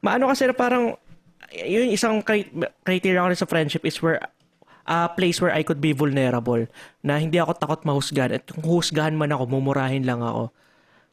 maano 0.03 0.33
kasi 0.33 0.49
na 0.49 0.57
parang, 0.57 0.97
yun 1.55 1.93
isang 1.93 2.25
cri- 2.25 2.51
criteria 2.83 3.23
ko 3.23 3.29
rin 3.31 3.39
sa 3.39 3.47
friendship 3.47 3.85
is 3.87 4.01
where, 4.03 4.19
a 4.89 5.07
place 5.15 5.39
where 5.39 5.55
I 5.55 5.63
could 5.63 5.79
be 5.79 5.95
vulnerable. 5.95 6.67
Na 7.05 7.21
hindi 7.21 7.39
ako 7.39 7.55
takot 7.55 7.87
mahusgahan. 7.87 8.35
At 8.35 8.51
kung 8.51 8.67
husgahan 8.67 9.15
man 9.15 9.31
ako, 9.31 9.47
mumurahin 9.47 10.03
lang 10.03 10.19
ako. 10.19 10.51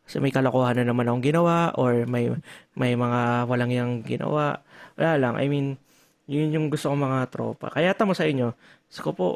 Kasi 0.10 0.18
may 0.18 0.34
kalokohan 0.34 0.74
na 0.82 0.90
naman 0.90 1.06
akong 1.06 1.22
ginawa 1.22 1.70
or 1.78 2.10
may 2.10 2.34
may 2.74 2.98
mga 2.98 3.46
walang 3.46 3.70
yang 3.70 3.92
ginawa. 4.02 4.58
Wala 4.98 5.22
lang. 5.22 5.38
I 5.38 5.46
mean, 5.46 5.78
yun 6.26 6.50
yung 6.50 6.74
gusto 6.74 6.90
kong 6.90 7.06
mga 7.06 7.30
tropa. 7.30 7.70
Kaya 7.70 7.94
tamo 7.94 8.18
sa 8.18 8.26
inyo, 8.26 8.50
gusto 8.90 9.02
ko 9.06 9.12
po, 9.14 9.30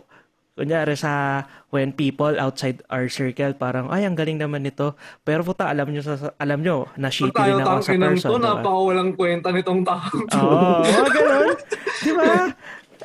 kunyari 0.53 0.97
sa 0.97 1.45
when 1.73 1.93
people 1.93 2.33
outside 2.37 2.81
our 2.89 3.09
circle 3.09 3.57
parang 3.57 3.89
ay 3.89 4.05
ang 4.05 4.13
galing 4.13 4.37
naman 4.37 4.61
nito 4.61 4.93
pero 5.25 5.41
puta 5.41 5.65
alam 5.65 5.89
nyo 5.89 6.05
sa 6.05 6.29
alam 6.37 6.61
nyo 6.61 6.85
na 6.93 7.09
shitty 7.09 7.33
din 7.33 7.57
tayo 7.57 7.65
ako 7.65 7.81
sa 7.81 7.89
tangin 7.89 7.97
ng 7.97 8.13
person 8.13 8.29
to, 8.29 8.37
diba? 8.37 8.45
napakawalang 8.53 9.11
kwenta 9.17 9.49
nitong 9.49 9.81
tao. 9.81 10.13
Oo, 10.13 10.85
mga 10.85 11.09
ganun. 11.09 11.57
Di 12.05 12.11
ba? 12.13 12.25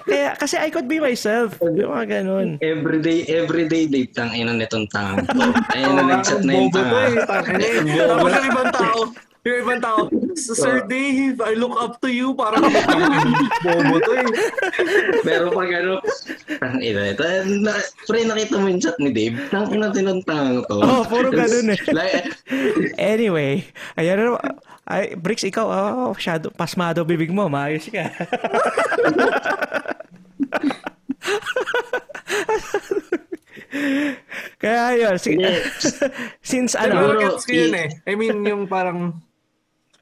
Kaya, 0.08 0.28
kasi 0.34 0.56
I 0.56 0.68
could 0.68 0.88
be 0.88 0.98
myself. 0.98 1.60
Yung 1.60 1.92
mga 1.92 2.06
ganun. 2.20 2.56
Everyday, 2.58 3.28
everyday 3.28 3.84
date 3.84 4.12
tang 4.12 4.32
ina 4.32 4.50
nitong 4.50 4.88
tanga. 4.88 5.20
Ayun 5.70 5.92
na 5.94 6.02
nag-chat 6.08 6.42
na 6.42 6.52
yung 6.54 6.72
tanga. 6.72 6.98
eh. 7.04 7.16
eh. 7.60 8.00
Tapos 8.00 8.32
yung 8.32 8.48
ibang 8.48 8.70
tao, 8.72 8.98
yung 9.44 9.58
ibang 9.62 9.80
tao, 9.80 10.00
Sir 10.34 10.84
Dave, 10.84 11.40
I 11.40 11.52
look 11.54 11.76
up 11.76 12.00
to 12.00 12.08
you. 12.08 12.32
Parang 12.32 12.62
bobo 13.64 13.96
to 13.98 14.12
eh. 14.16 14.30
Pero 15.20 15.50
pag 15.50 15.68
ano, 15.74 16.00
tang 16.56 16.78
ina 16.78 17.10
ito. 17.10 17.22
Na, 17.58 17.74
pre, 18.04 18.22
nakita 18.22 18.56
mo 18.56 18.66
yung 18.66 18.80
chat 18.80 18.96
ni 18.98 19.10
Dave? 19.10 19.36
Tang 19.48 19.68
ina 19.68 19.90
tinong 19.90 20.24
tanga 20.24 20.64
to. 20.66 20.78
Oo, 20.78 21.02
puro 21.04 21.28
ganun 21.28 21.74
eh. 21.74 21.80
Like, 21.90 22.32
Anyway, 22.96 23.66
ayan 23.94 24.18
na. 24.18 24.40
Ay, 24.88 25.12
Bricks, 25.12 25.44
ikaw, 25.44 25.68
oh, 25.68 26.16
shadow, 26.16 26.48
pasmado 26.48 27.05
bibig 27.05 27.29
mo, 27.29 27.44
maayos 27.44 27.92
ka. 27.92 28.09
Kaya 34.59 34.96
yun, 34.96 35.16
si- 35.20 35.37
since 36.40 36.72
Ano, 36.74 37.14
ko 37.37 37.51
yun 37.53 37.74
eh. 37.77 37.88
I 38.09 38.16
mean, 38.16 38.40
yung 38.42 38.64
parang, 38.64 39.12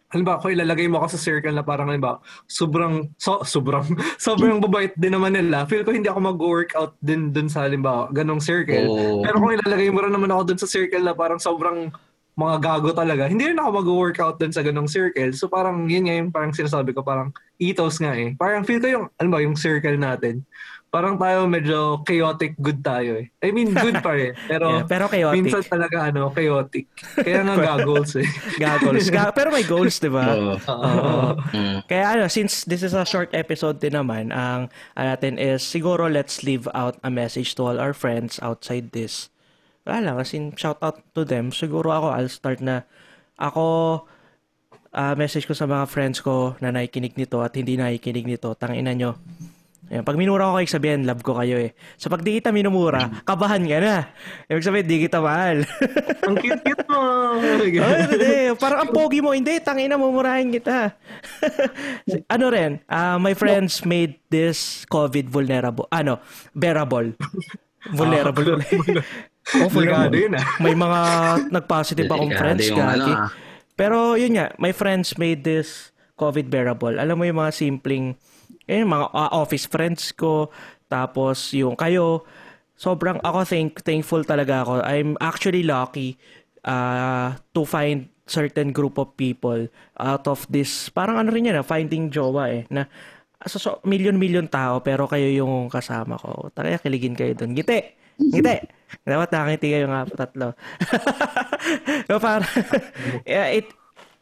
halimbawa, 0.08 0.38
kung 0.38 0.54
ilalagay 0.54 0.86
mo 0.86 1.02
ako 1.02 1.18
sa 1.18 1.20
circle 1.20 1.50
na 1.50 1.66
parang, 1.66 1.90
halimbawa, 1.90 2.22
sobrang, 2.46 3.10
so, 3.18 3.42
sobrang, 3.42 3.84
sobrang 4.22 4.62
babait 4.62 4.94
din 4.94 5.12
naman 5.12 5.34
nila. 5.34 5.66
Feel 5.66 5.82
ko 5.82 5.90
hindi 5.90 6.06
ako 6.06 6.20
mag-workout 6.30 6.94
din 7.02 7.34
dun 7.34 7.50
sa, 7.50 7.66
halimbawa, 7.66 8.06
ganong 8.14 8.40
circle. 8.40 8.86
Oo. 8.86 9.26
Pero 9.26 9.36
kung 9.42 9.50
ilalagay 9.50 9.90
mo 9.90 10.00
rin 10.06 10.14
naman 10.14 10.30
ako 10.30 10.42
dun 10.54 10.60
sa 10.62 10.70
circle 10.70 11.02
na 11.02 11.12
parang 11.12 11.42
sobrang 11.42 11.90
mga 12.36 12.56
gago 12.60 12.92
talaga, 12.92 13.26
hindi 13.26 13.48
rin 13.48 13.56
ako 13.56 13.80
mag-workout 13.80 14.36
dun 14.36 14.52
sa 14.52 14.60
ganong 14.60 14.86
circle. 14.86 15.32
So 15.32 15.48
parang, 15.48 15.88
yun 15.88 16.04
nga 16.04 16.14
yung 16.14 16.28
parang 16.28 16.52
sinasabi 16.52 16.92
ko, 16.92 17.00
parang 17.00 17.32
ethos 17.56 17.96
nga 17.96 18.12
eh. 18.12 18.36
Parang 18.36 18.60
feel 18.60 18.76
ko 18.76 18.88
yung, 18.92 19.06
ano 19.16 19.28
ba, 19.32 19.40
yung 19.40 19.56
circle 19.56 19.96
natin. 19.96 20.44
Parang 20.86 21.16
tayo 21.16 21.44
medyo 21.48 22.00
chaotic 22.04 22.52
good 22.56 22.80
tayo 22.80 23.20
eh. 23.20 23.28
I 23.40 23.52
mean, 23.52 23.72
good 23.72 24.00
pa 24.00 24.12
rin. 24.16 24.32
Pero, 24.52 24.68
Yeah, 24.80 24.84
pero 24.88 25.04
chaotic. 25.08 25.36
minsan 25.44 25.64
talaga 25.66 26.08
ano, 26.08 26.28
chaotic. 26.30 26.86
Kaya 27.20 27.40
nga 27.42 27.56
goggles 27.58 28.16
eh. 28.16 28.28
goggles. 28.62 29.08
Ga- 29.08 29.34
pero 29.34 29.48
may 29.50 29.64
goals, 29.66 29.96
di 30.00 30.08
ba? 30.08 30.24
oo. 30.36 30.56
Oo. 30.56 31.36
Mm. 31.52 31.78
Kaya 31.84 32.04
ano, 32.16 32.24
since 32.32 32.64
this 32.64 32.80
is 32.80 32.92
a 32.92 33.04
short 33.04 33.28
episode 33.32 33.80
din 33.80 33.92
naman, 33.92 34.28
ang 34.32 34.68
natin 34.96 35.36
is 35.36 35.60
siguro 35.60 36.08
let's 36.08 36.40
leave 36.44 36.64
out 36.72 36.96
a 37.00 37.10
message 37.12 37.56
to 37.56 37.64
all 37.66 37.76
our 37.76 37.92
friends 37.92 38.38
outside 38.40 38.92
this. 38.96 39.28
Wala 39.86 40.02
lang, 40.02 40.16
as 40.18 40.34
in, 40.34 40.50
shout 40.58 40.82
out 40.82 40.98
to 41.14 41.22
them. 41.22 41.54
Siguro 41.54 41.94
ako, 41.94 42.06
I'll 42.10 42.32
start 42.32 42.58
na 42.58 42.82
ako, 43.38 44.02
ah, 44.90 45.14
message 45.14 45.46
ko 45.46 45.54
sa 45.54 45.70
mga 45.70 45.86
friends 45.86 46.18
ko 46.18 46.58
na 46.58 46.74
nakikinig 46.74 47.14
nito 47.14 47.38
at 47.38 47.54
hindi 47.54 47.78
nakikinig 47.78 48.26
nito, 48.26 48.50
tangina 48.58 48.90
nyo. 48.90 49.14
Ayan, 49.86 50.02
pag 50.02 50.18
minura 50.18 50.50
ko 50.50 50.58
kayo, 50.58 50.66
sabihin, 50.66 51.06
love 51.06 51.22
ko 51.22 51.38
kayo 51.38 51.62
eh. 51.62 51.70
So 51.94 52.10
pag 52.10 52.26
di 52.26 52.42
kita 52.42 52.50
minumura, 52.50 53.22
kabahan 53.22 53.62
ka 53.70 53.78
na. 53.78 54.10
Ibig 54.50 54.66
sabihin, 54.66 54.86
di 54.90 55.06
kita 55.06 55.22
mahal. 55.22 55.62
Ang 56.26 56.36
cute-cute 56.42 56.86
mo. 56.90 57.02
Oh, 57.36 57.38
hindi. 57.38 58.56
Parang 58.56 58.88
ang 58.88 58.90
pogi 58.90 59.20
mo. 59.20 59.36
Hindi, 59.36 59.60
tangina, 59.60 60.00
mumurahin 60.00 60.48
kita. 60.50 60.96
ano 62.34 62.44
rin, 62.48 62.80
ah, 62.88 63.20
my 63.20 63.36
friends 63.36 63.84
made 63.84 64.18
this 64.32 64.88
COVID 64.88 65.28
vulnerable. 65.28 65.84
Ano, 65.92 66.18
bearable. 66.56 67.12
Vulnerable. 67.92 68.58
Oh, 69.54 69.70
vulnerable. 69.70 70.18
yun 70.18 70.34
ah. 70.34 70.46
May 70.58 70.74
mga 70.74 71.00
nag-positive 71.54 72.10
akong 72.10 72.32
friends. 72.34 72.66
yung 72.66 72.82
ano, 72.82 73.06
Gagi. 73.06 73.12
ah. 73.14 73.30
Pero 73.76 74.16
yun 74.16 74.34
nga, 74.34 74.50
my 74.56 74.72
friends 74.72 75.14
made 75.20 75.44
this 75.44 75.92
COVID 76.16 76.48
bearable. 76.48 76.96
Alam 76.96 77.20
mo 77.20 77.24
yung 77.28 77.38
mga 77.38 77.52
simpleng, 77.52 78.16
eh, 78.64 78.82
mga 78.82 79.12
ah, 79.12 79.30
office 79.36 79.68
friends 79.68 80.10
ko, 80.16 80.48
tapos 80.88 81.52
yung 81.52 81.76
kayo, 81.76 82.24
sobrang 82.74 83.20
ako 83.20 83.44
thank, 83.44 83.84
thankful 83.84 84.24
talaga 84.24 84.64
ako. 84.64 84.74
I'm 84.82 85.14
actually 85.20 85.62
lucky 85.62 86.16
uh, 86.64 87.36
to 87.52 87.62
find 87.68 88.08
certain 88.26 88.74
group 88.74 88.98
of 88.98 89.14
people 89.14 89.70
out 90.02 90.26
of 90.26 90.42
this, 90.50 90.90
parang 90.90 91.16
ano 91.16 91.30
rin 91.30 91.46
yan, 91.46 91.62
finding 91.62 92.10
jowa 92.10 92.50
eh, 92.50 92.66
na 92.68 92.90
so, 93.46 93.62
so, 93.62 93.70
million-million 93.86 94.50
tao, 94.50 94.82
pero 94.82 95.06
kayo 95.06 95.30
yung 95.30 95.70
kasama 95.70 96.18
ko. 96.18 96.50
Talaga 96.50 96.82
kiligin 96.82 97.14
kayo 97.14 97.32
doon. 97.38 97.54
Ngiti! 97.54 98.05
Ngiti! 98.16 98.56
Dapat 99.02 99.28
nakangiti 99.30 99.68
kayo 99.74 99.86
nga 99.90 100.06
po 100.06 100.14
tatlo. 100.14 100.48
so, 102.08 102.18
parang, 102.22 102.48
yeah, 103.28 103.50
it, 103.50 103.66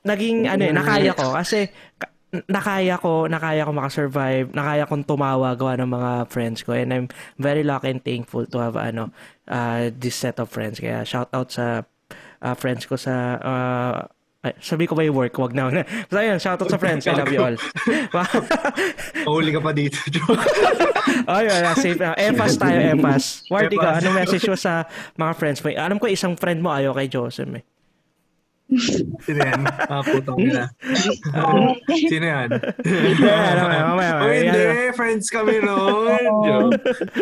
naging, 0.03 0.49
ano 0.49 0.63
eh, 0.67 0.73
nakaya 0.75 1.13
ko. 1.15 1.37
Kasi, 1.37 1.69
ka- 2.01 2.13
nakaya 2.51 2.99
ko, 2.99 3.31
nakaya 3.31 3.69
ko 3.69 3.73
makasurvive, 3.73 4.51
nakaya 4.51 4.89
kong 4.89 5.07
tumawa 5.07 5.55
gawa 5.55 5.79
ng 5.79 5.91
mga 5.91 6.13
friends 6.33 6.67
ko. 6.67 6.75
And 6.75 6.91
I'm 6.91 7.07
very 7.39 7.63
lucky 7.63 7.93
and 7.93 8.03
thankful 8.03 8.49
to 8.51 8.59
have, 8.59 8.77
ano, 8.77 9.15
uh, 9.47 9.93
this 9.95 10.17
set 10.17 10.41
of 10.43 10.51
friends. 10.51 10.81
Kaya, 10.81 11.07
shout 11.07 11.31
out 11.31 11.53
sa 11.53 11.87
uh, 12.43 12.55
friends 12.57 12.89
ko 12.89 12.97
sa, 12.99 13.39
uh, 13.41 13.97
ay, 14.45 14.53
sabi 14.61 14.85
ko 14.85 14.93
ba 14.93 15.01
yung 15.01 15.17
work? 15.17 15.33
Wag 15.41 15.57
na. 15.57 15.73
Basta 15.73 16.21
yun, 16.21 16.37
shout 16.37 16.61
out 16.61 16.69
sa 16.69 16.77
friends. 16.77 17.09
I 17.09 17.17
love 17.17 17.33
you 17.33 17.41
all. 17.41 17.57
Mahuli 19.27 19.57
ka 19.57 19.61
pa 19.65 19.73
dito. 19.73 19.97
Ay, 21.33 21.49
wala, 21.49 21.73
safe 21.73 21.97
na. 21.97 22.13
Empas 22.21 22.61
tayo, 22.61 22.77
empas. 22.77 23.49
Wardy 23.49 23.81
ka, 23.81 24.05
anong 24.05 24.17
message 24.21 24.45
mo 24.45 24.57
sa 24.61 24.85
mga 25.17 25.33
friends 25.41 25.59
mo? 25.65 25.73
Alam 25.73 25.97
ko 25.97 26.13
isang 26.13 26.37
friend 26.37 26.61
mo 26.61 26.69
ayaw 26.69 26.93
kay 26.93 27.09
Joseph 27.09 27.49
eh. 27.57 27.65
Sino 29.25 29.39
yan? 29.45 29.61
Ah, 29.69 30.01
putang 30.01 30.41
nila. 30.41 30.73
Sino 32.11 32.25
yan? 32.25 32.49
Hindi, 32.81 33.29
ano, 33.29 33.61
mamaya, 33.69 33.83
mamaya. 33.93 34.13
Oh, 34.25 34.33
hindi. 34.33 34.65
Friends 34.97 35.29
kami 35.29 35.61
noon. 35.61 36.73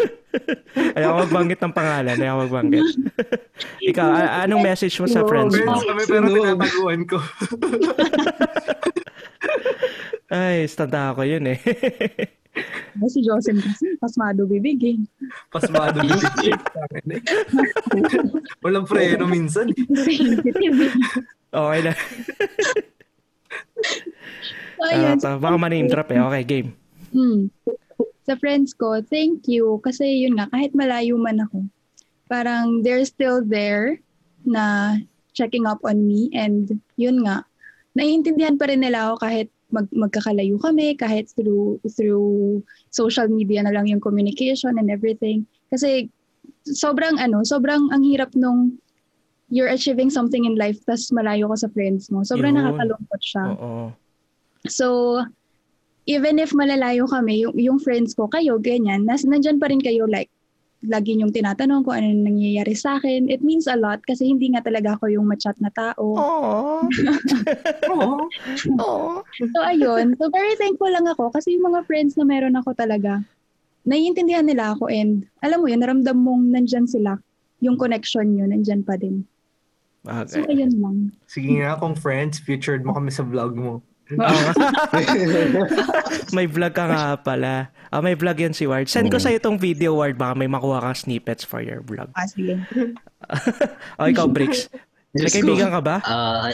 Ayaw 0.97 1.27
magbanggit 1.27 1.61
ng 1.61 1.75
pangalan. 1.75 2.17
Ayaw 2.17 2.47
magbanggit. 2.47 2.87
Ikaw, 3.91 4.09
anong 4.47 4.63
message 4.63 4.95
mo 5.03 5.11
sa 5.11 5.27
friends 5.27 5.59
mo? 5.59 5.67
Friends 5.67 5.85
kami 5.85 6.03
pero 6.07 6.27
tinataguan 6.31 7.01
ko. 7.11 7.19
Ay, 10.33 10.65
standa 10.71 11.13
ako 11.13 11.29
yun 11.29 11.45
eh. 11.49 11.61
Ay, 12.97 13.09
si 13.09 13.25
Joseph 13.25 13.61
kasi, 13.61 13.97
pasmado 13.97 14.45
bibig 14.45 14.81
eh. 14.85 14.99
Pasmado 15.49 16.01
bibig. 16.05 16.61
Walang 18.61 18.85
preno 18.85 19.25
minsan. 19.29 19.73
Sensitive 19.93 20.89
eh. 20.89 20.93
okay 21.53 21.81
na. 21.85 21.93
So, 24.83 24.91
ayun. 24.91 25.17
Uh, 25.23 25.39
baka 25.39 25.57
ma-name 25.57 25.89
drop 25.89 26.11
eh. 26.11 26.19
Okay, 26.19 26.43
game. 26.43 26.69
Hmm. 27.15 27.47
Sa 28.27 28.35
friends 28.39 28.75
ko, 28.75 28.99
thank 29.03 29.47
you. 29.47 29.79
Kasi 29.83 30.27
yun 30.27 30.35
nga, 30.39 30.51
kahit 30.51 30.75
malayo 30.75 31.15
man 31.19 31.43
ako, 31.43 31.67
parang 32.27 32.83
they're 32.83 33.07
still 33.07 33.43
there 33.45 33.99
na 34.43 34.97
checking 35.33 35.67
up 35.71 35.79
on 35.87 36.03
me. 36.03 36.31
And 36.35 36.83
yun 36.99 37.23
nga, 37.23 37.47
naiintindihan 37.93 38.57
pa 38.57 38.69
rin 38.69 38.81
nila 38.81 39.13
ako 39.13 39.25
kahit 39.25 39.49
mag 39.73 39.89
magkakalayo 39.89 40.61
kami, 40.61 40.93
kahit 40.97 41.33
through 41.33 41.81
through 41.97 42.61
social 42.93 43.29
media 43.29 43.65
na 43.65 43.73
lang 43.73 43.89
yung 43.89 44.05
communication 44.05 44.77
and 44.77 44.93
everything. 44.93 45.49
Kasi 45.73 46.13
sobrang 46.69 47.17
ano, 47.17 47.41
sobrang 47.41 47.89
ang 47.89 48.05
hirap 48.05 48.37
nung 48.37 48.77
you're 49.53 49.73
achieving 49.73 50.09
something 50.09 50.49
in 50.49 50.57
life 50.57 50.81
tas 50.89 51.13
malayo 51.13 51.49
ka 51.53 51.69
sa 51.69 51.73
friends 51.73 52.09
mo. 52.09 52.25
Sobrang 52.25 52.57
Yun. 52.57 52.65
nakakalungkot 52.65 53.21
siya. 53.21 53.45
Oo. 53.57 53.93
So, 54.69 55.21
even 56.07 56.39
if 56.39 56.57
malalayo 56.57 57.05
kami, 57.05 57.45
yung, 57.45 57.55
yung 57.59 57.79
friends 57.79 58.15
ko, 58.17 58.31
kayo, 58.31 58.57
ganyan, 58.57 59.05
nas, 59.05 59.27
nandyan 59.27 59.61
pa 59.61 59.69
rin 59.69 59.83
kayo, 59.83 60.07
like, 60.07 60.31
lagi 60.83 61.15
niyong 61.15 61.31
tinatanong 61.31 61.87
kung 61.87 61.95
ano 61.95 62.11
nangyayari 62.11 62.75
sa 62.75 62.99
akin. 62.99 63.31
It 63.31 63.41
means 63.47 63.71
a 63.71 63.79
lot 63.79 64.03
kasi 64.03 64.27
hindi 64.27 64.51
nga 64.51 64.67
talaga 64.67 64.99
ako 64.99 65.15
yung 65.15 65.31
machat 65.31 65.55
na 65.63 65.71
tao. 65.71 66.19
Oo. 67.93 68.27
Oh. 68.83 69.23
So, 69.39 69.59
ayun. 69.63 70.19
So, 70.19 70.27
very 70.35 70.59
thankful 70.59 70.91
lang 70.91 71.07
ako 71.07 71.31
kasi 71.31 71.55
yung 71.55 71.71
mga 71.71 71.87
friends 71.87 72.19
na 72.19 72.27
meron 72.27 72.59
ako 72.59 72.75
talaga, 72.75 73.23
naiintindihan 73.87 74.47
nila 74.47 74.75
ako 74.75 74.91
and 74.91 75.27
alam 75.43 75.63
mo 75.63 75.71
yun, 75.71 75.83
naramdam 75.83 76.19
mong 76.19 76.51
nandyan 76.51 76.87
sila. 76.91 77.19
Yung 77.63 77.79
connection 77.79 78.35
nyo, 78.35 78.51
nandyan 78.51 78.83
pa 78.83 78.99
din. 78.99 79.23
So, 80.03 80.43
Okay. 80.43 80.51
ayun 80.51 80.75
lang. 80.83 80.97
Sige 81.31 81.63
nga 81.63 81.79
kung 81.79 81.95
friends, 81.95 82.43
featured 82.43 82.83
mo 82.83 82.91
kami 82.91 83.15
sa 83.15 83.23
vlog 83.23 83.55
mo. 83.55 83.87
may 86.37 86.47
vlog 86.51 86.75
ka 86.75 86.85
nga 86.89 87.03
pala. 87.21 87.71
Ah, 87.93 88.01
may 88.01 88.17
vlog 88.17 88.41
yan 88.41 88.57
si 88.57 88.65
Ward. 88.65 88.89
Send 88.89 89.13
ko 89.13 89.21
sa'yo 89.21 89.41
itong 89.41 89.61
video, 89.61 89.97
Ward. 89.97 90.17
Baka 90.17 90.37
may 90.37 90.49
makuha 90.49 90.81
kang 90.81 90.97
snippets 90.97 91.45
for 91.45 91.61
your 91.61 91.85
vlog. 91.85 92.09
Ah, 92.17 92.29
sige. 92.29 92.57
O, 94.01 94.11
ikaw, 94.11 94.27
Bricks. 94.27 94.67
May 95.15 95.31
kaibigan 95.31 95.71
ka 95.71 95.81
ba? 95.85 95.97
Ah, 96.03 96.51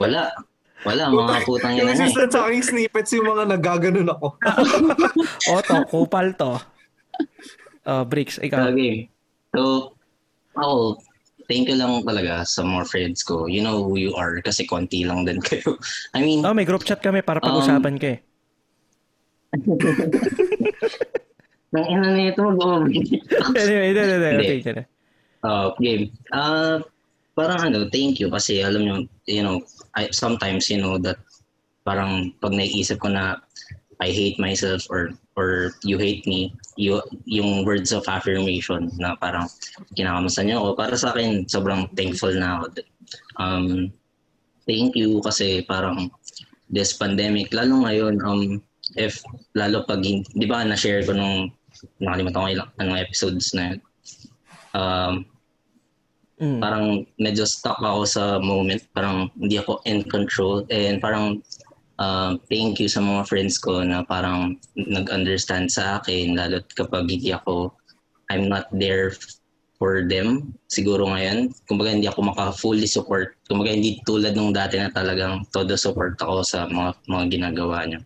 wala. 0.00 0.32
Wala, 0.80 1.12
mga 1.12 1.44
putang 1.44 1.76
eh. 1.76 1.92
assistant 1.92 2.32
sa 2.32 2.48
aking 2.48 2.64
snippets, 2.64 3.12
yung 3.12 3.28
mga 3.28 3.52
nagaganon 3.52 4.08
ako. 4.08 4.40
O, 5.52 5.60
to. 5.60 5.76
Kupal 5.92 6.32
to. 6.40 6.56
Oh, 7.84 8.02
Bricks, 8.08 8.40
ikaw. 8.40 8.72
Okay. 8.72 9.12
So, 9.52 9.92
ako, 10.56 10.96
thank 11.50 11.66
you 11.66 11.74
lang 11.74 12.06
talaga 12.06 12.46
sa 12.46 12.62
mga 12.62 12.86
friends 12.86 13.26
ko. 13.26 13.50
You 13.50 13.66
know 13.66 13.82
who 13.82 13.98
you 13.98 14.14
are 14.14 14.38
kasi 14.38 14.62
konti 14.70 15.02
lang 15.02 15.26
din 15.26 15.42
kayo. 15.50 15.74
I 16.14 16.22
mean, 16.22 16.46
Oh, 16.46 16.54
may 16.54 16.62
group 16.62 16.86
chat 16.86 17.02
kami 17.02 17.26
para 17.26 17.42
Um, 17.42 17.50
pag-usapan 17.50 17.98
ka 17.98 18.08
eh. 18.14 18.18
nang 21.74 21.86
ina 21.86 22.06
na 22.14 22.22
ito, 22.30 22.38
mag 22.42 22.58
Anyway, 23.62 23.90
hindi, 23.90 24.00
hindi, 24.02 24.14
hindi. 24.14 24.30
Hindi. 24.30 24.62
Okay. 24.62 24.86
Uh, 25.42 25.68
game. 25.82 26.04
Ah, 26.30 26.78
parang 27.34 27.70
ano, 27.70 27.90
thank 27.90 28.22
you 28.22 28.30
kasi 28.30 28.62
alam 28.62 28.82
nyo, 28.86 28.96
you 29.26 29.42
know, 29.42 29.58
I, 29.98 30.06
sometimes 30.14 30.70
you 30.70 30.78
know 30.78 30.98
that 31.02 31.18
parang 31.82 32.30
pag 32.38 32.54
naiisip 32.54 33.02
ko 33.02 33.10
na 33.10 33.42
I 34.00 34.08
hate 34.10 34.40
myself 34.40 34.88
or 34.88 35.12
or 35.36 35.76
you 35.84 35.96
hate 36.00 36.24
me, 36.24 36.52
you, 36.76 37.00
yung 37.24 37.64
words 37.64 37.92
of 37.92 38.04
affirmation 38.08 38.88
na 38.96 39.16
parang 39.16 39.48
kinakamusta 39.96 40.44
niyo 40.44 40.60
ako. 40.60 40.68
Para 40.76 40.94
sa 40.96 41.12
akin, 41.12 41.44
sobrang 41.48 41.88
thankful 41.96 42.32
na 42.32 42.60
ako. 42.60 42.64
Um, 43.36 43.92
thank 44.64 44.96
you 44.96 45.20
kasi 45.24 45.64
parang 45.64 46.12
this 46.68 46.96
pandemic, 46.96 47.52
lalo 47.56 47.84
ngayon, 47.88 48.20
um, 48.24 48.60
if, 48.96 49.20
lalo 49.56 49.84
pag, 49.84 50.04
di 50.04 50.46
ba 50.48 50.64
na-share 50.64 51.04
ko 51.04 51.16
nung, 51.16 51.52
nakalimutan 52.00 52.40
ko 52.40 52.48
ilang, 52.52 52.70
anong 52.80 53.00
episodes 53.00 53.52
na 53.56 53.74
yun. 53.74 53.80
Um, 54.76 55.14
Mm. 56.40 56.56
parang 56.56 57.04
medyo 57.20 57.44
stuck 57.44 57.76
ako 57.84 58.08
sa 58.08 58.40
moment. 58.40 58.80
Parang 58.96 59.28
hindi 59.36 59.60
ako 59.60 59.84
in 59.84 60.00
control. 60.08 60.64
And 60.72 60.96
parang 60.96 61.44
uh, 62.00 62.40
thank 62.48 62.80
you 62.80 62.88
sa 62.88 63.04
mga 63.04 63.28
friends 63.28 63.60
ko 63.60 63.84
na 63.84 64.02
parang 64.02 64.56
nag-understand 64.74 65.68
sa 65.68 66.00
akin. 66.00 66.34
Lalo 66.34 66.64
kapag 66.72 67.06
hindi 67.06 67.30
ako, 67.30 67.76
I'm 68.32 68.48
not 68.48 68.66
there 68.72 69.12
for 69.76 70.04
them. 70.04 70.56
Siguro 70.68 71.08
ngayon, 71.08 71.52
kumbaga 71.68 71.92
hindi 71.92 72.08
ako 72.08 72.32
maka-fully 72.32 72.88
support. 72.88 73.36
Kumbaga 73.46 73.76
hindi 73.76 74.00
tulad 74.08 74.34
nung 74.36 74.56
dati 74.56 74.80
na 74.80 74.92
talagang 74.92 75.44
todo 75.52 75.76
support 75.76 76.16
ako 76.20 76.42
sa 76.44 76.66
mga, 76.68 76.96
mga 77.06 77.24
ginagawa 77.28 77.84
niya. 77.84 78.00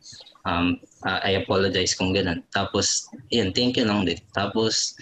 Um, 0.45 0.77
uh, 1.09 1.25
I 1.25 1.41
apologize 1.41 1.97
kung 1.97 2.13
ganun. 2.13 2.45
Tapos, 2.53 3.09
yun, 3.33 3.51
thank 3.57 3.81
you 3.81 3.89
lang 3.89 4.05
din. 4.05 4.21
Tapos, 4.37 4.95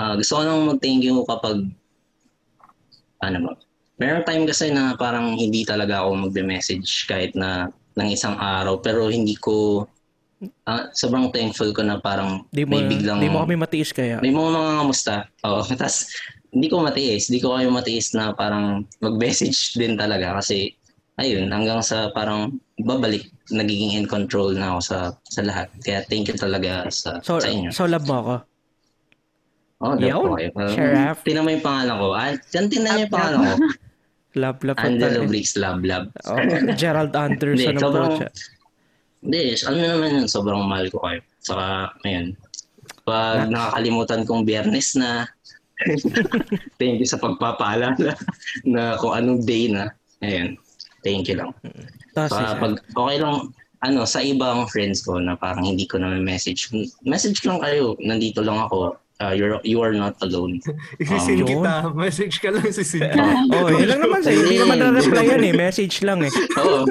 uh, 0.00 0.16
gusto 0.16 0.40
ko 0.40 0.42
nang 0.42 0.64
mag-thank 0.74 1.04
you 1.04 1.22
kapag 1.28 1.68
ano 3.20 3.38
ba? 3.46 3.52
Meron 3.96 4.28
time 4.28 4.44
kasi 4.44 4.68
na 4.68 4.92
parang 4.92 5.38
hindi 5.40 5.64
talaga 5.64 6.04
ako 6.04 6.28
magbe-message 6.28 7.08
kahit 7.08 7.32
na 7.32 7.72
ng 7.96 8.08
isang 8.08 8.36
araw 8.36 8.78
pero 8.78 9.08
hindi 9.08 9.34
ko 9.34 9.84
ah, 10.64 10.92
sobrang 10.92 11.32
thankful 11.32 11.72
ko 11.72 11.80
na 11.80 11.96
parang 11.96 12.44
Di 12.52 12.62
mo, 12.62 12.76
may 12.76 12.84
biglang 12.84 13.18
di 13.18 13.26
mo 13.26 13.40
kami 13.40 13.56
matiis 13.56 13.90
kaya. 13.90 14.20
may 14.20 14.28
mga 14.28 14.52
mga 14.52 14.72
kamusta. 14.78 15.14
Oo. 15.42 15.64
Tapos 15.80 16.12
hindi 16.52 16.68
ko 16.68 16.80
matiis, 16.80 17.28
hindi 17.28 17.40
ko 17.40 17.56
kayo 17.56 17.68
matiis 17.68 18.12
na 18.12 18.32
parang 18.32 18.84
mag-message 19.00 19.74
din 19.74 19.96
talaga 19.96 20.36
kasi 20.36 20.76
ayun, 21.16 21.48
hanggang 21.48 21.80
sa 21.80 22.12
parang 22.12 22.60
babalik, 22.76 23.24
nagiging 23.48 23.96
in 23.96 24.04
control 24.04 24.52
na 24.52 24.76
ako 24.76 24.80
sa 24.82 24.98
sa 25.24 25.40
lahat. 25.40 25.68
Kaya 25.80 26.04
thank 26.04 26.28
you 26.28 26.36
talaga 26.36 26.84
sa 26.88 27.24
So, 27.24 27.40
sa 27.40 27.48
inyo. 27.48 27.72
so 27.72 27.88
love 27.88 28.04
mo 28.04 28.20
ako. 28.20 28.34
Oh, 29.76 29.92
love 29.92 30.00
Yawn. 30.00 30.24
ko 30.24 30.36
kayo. 30.36 30.50
Uh, 30.52 30.72
Sharaf. 30.72 31.16
Tinan 31.20 31.44
mo 31.44 31.50
yung 31.52 31.60
pangalan 31.60 31.96
ko. 31.96 32.06
Ah, 32.12 32.32
tinan 32.48 32.68
niyo 32.92 33.04
yung 33.04 33.12
pangalan 33.12 33.38
ko. 33.40 33.54
Love, 34.36 34.60
love. 34.68 34.76
Angelo 34.76 35.24
tayo. 35.24 35.28
Briggs, 35.32 35.56
love, 35.56 35.80
love. 35.80 36.12
Oh, 36.28 36.36
Gerald 36.76 37.16
Anderson 37.16 37.56
Hindi, 37.56 37.72
ng 37.72 37.80
sobrang- 37.80 38.12
Bocha. 38.20 38.28
Hindi, 39.24 39.42
ano 39.64 39.76
naman 39.80 40.08
yun, 40.12 40.26
sobrang 40.28 40.62
mahal 40.68 40.86
ko 40.92 40.98
kayo. 41.02 41.20
Saka, 41.40 41.66
ayun, 42.04 42.36
pag 43.08 43.48
nakakalimutan 43.48 44.28
kong 44.28 44.44
biyernes 44.44 44.92
na, 45.00 45.24
thank 46.80 47.00
you 47.00 47.08
sa 47.08 47.16
pagpapaalala 47.16 47.96
na 48.68 49.00
kung 49.00 49.16
anong 49.16 49.42
day 49.48 49.72
na. 49.72 49.88
Ayun, 50.20 50.60
thank 51.00 51.32
you 51.32 51.40
lang. 51.40 51.50
Tapos, 52.12 52.36
Saka 52.36 52.60
pag 52.60 52.74
okay 52.92 53.16
lang, 53.18 53.50
ano, 53.80 54.04
sa 54.04 54.20
ibang 54.20 54.68
friends 54.68 55.00
ko 55.00 55.16
na 55.16 55.32
parang 55.32 55.64
hindi 55.64 55.88
ko 55.88 55.96
na 55.96 56.12
message, 56.20 56.68
message 57.08 57.40
lang 57.48 57.60
kayo, 57.64 57.96
nandito 58.04 58.44
lang 58.44 58.68
ako. 58.68 59.00
Uh, 59.16 59.32
you're, 59.32 59.56
you 59.64 59.80
are 59.80 59.96
not 59.96 60.12
alone. 60.20 60.60
Isisin 61.00 61.40
yun. 61.40 61.48
kita. 61.48 61.88
Message 61.96 62.36
ka 62.36 62.52
lang, 62.52 62.68
isisin 62.68 63.00
ka. 63.16 63.24
oh, 63.48 63.72
yun 63.72 63.88
lang 63.88 64.00
naman 64.04 64.20
sa'yo. 64.20 64.44
Hindi 64.44 64.56
naman 64.60 64.76
na-reply 64.76 65.24
yan 65.24 65.44
eh. 65.48 65.54
Message 65.56 66.04
lang 66.04 66.20
eh. 66.20 66.32
Oo. 66.60 66.84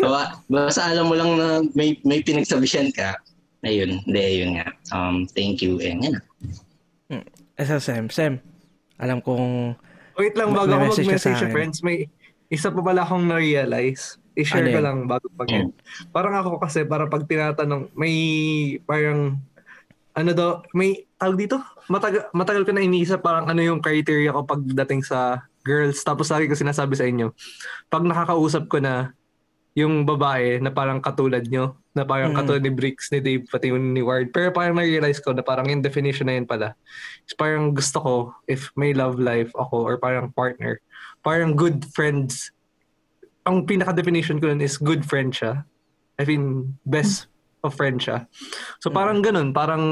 Ba- 0.00 0.40
Basta 0.48 0.88
alam 0.88 1.12
mo 1.12 1.14
lang 1.20 1.36
na 1.36 1.60
may 1.76 2.00
may 2.08 2.24
pinagsabihan 2.24 2.88
ka. 2.96 3.20
Ayun, 3.60 4.00
hindi, 4.08 4.20
ayun 4.24 4.56
nga. 4.56 4.72
Um, 4.88 5.28
thank 5.36 5.60
you, 5.60 5.76
and 5.84 6.00
yan. 6.00 6.16
Eh, 7.60 7.66
sa 7.68 7.76
Sam. 7.76 8.08
Sam, 8.08 8.40
alam 8.96 9.20
kong... 9.20 9.76
Wait 10.16 10.32
lang, 10.32 10.56
bago 10.56 10.72
ako 10.72 10.96
mag-message 10.96 11.36
sa 11.36 11.52
friends, 11.52 11.84
may 11.84 12.08
isa 12.48 12.72
pa 12.72 12.80
pala 12.80 13.04
akong 13.04 13.28
na-realize. 13.28 14.16
I-share 14.32 14.64
Ano 14.64 14.72
ko 14.72 14.80
lang 14.80 14.98
bago 15.04 15.26
pag 15.36 15.48
Parang 16.08 16.40
ako 16.40 16.56
kasi, 16.56 16.88
para 16.88 17.04
pag 17.04 17.28
tinatanong, 17.28 17.92
may 17.92 18.16
parang, 18.88 19.36
ano 20.16 20.30
daw, 20.32 20.64
may, 20.72 21.04
tawag 21.20 21.36
dito? 21.36 21.60
Matagal, 21.92 22.32
matagal 22.32 22.62
ko 22.64 22.72
na 22.72 22.80
iniisip 22.80 23.20
parang 23.20 23.44
ano 23.44 23.60
yung 23.60 23.84
criteria 23.84 24.32
ko 24.32 24.48
pagdating 24.48 25.04
sa 25.04 25.44
girls. 25.60 26.00
Tapos 26.00 26.32
lagi 26.32 26.48
ko 26.48 26.56
sinasabi 26.56 26.96
sa 26.96 27.04
inyo, 27.04 27.36
pag 27.92 28.02
nakakausap 28.08 28.66
ko 28.72 28.80
na 28.80 29.12
yung 29.76 30.02
babae 30.08 30.58
na 30.58 30.72
parang 30.72 30.98
katulad 30.98 31.46
nyo, 31.46 31.78
na 31.94 32.06
parang 32.06 32.34
Mm. 32.34 32.38
katulad 32.38 32.62
ni 32.62 32.72
Bricks, 32.74 33.10
ni 33.10 33.18
Dave, 33.18 33.46
pati 33.50 33.70
yung 33.70 33.94
ni 33.94 34.02
Ward. 34.02 34.30
Pero 34.30 34.54
parang 34.54 34.78
na-realize 34.78 35.18
ko 35.18 35.34
na 35.34 35.42
parang 35.42 35.66
yung 35.66 35.82
definition 35.82 36.26
na 36.26 36.38
yun 36.38 36.46
pala. 36.46 36.74
Is 37.26 37.34
parang 37.34 37.74
gusto 37.74 37.98
ko, 37.98 38.14
if 38.46 38.70
may 38.78 38.94
love 38.94 39.18
life 39.18 39.50
ako 39.54 39.86
or 39.86 39.94
parang 39.98 40.30
partner, 40.34 40.78
parang 41.22 41.54
good 41.54 41.86
friends. 41.90 42.54
Ang 43.46 43.66
pinaka-definition 43.66 44.38
ko 44.38 44.50
nun 44.50 44.62
is 44.62 44.78
good 44.78 45.02
friend 45.02 45.34
siya. 45.34 45.66
I 46.18 46.26
mean, 46.26 46.76
best 46.86 47.29
of 47.60 47.72
friend 47.72 48.00
siya. 48.00 48.24
So 48.78 48.88
parang 48.88 49.20
ganun, 49.20 49.52
parang 49.52 49.82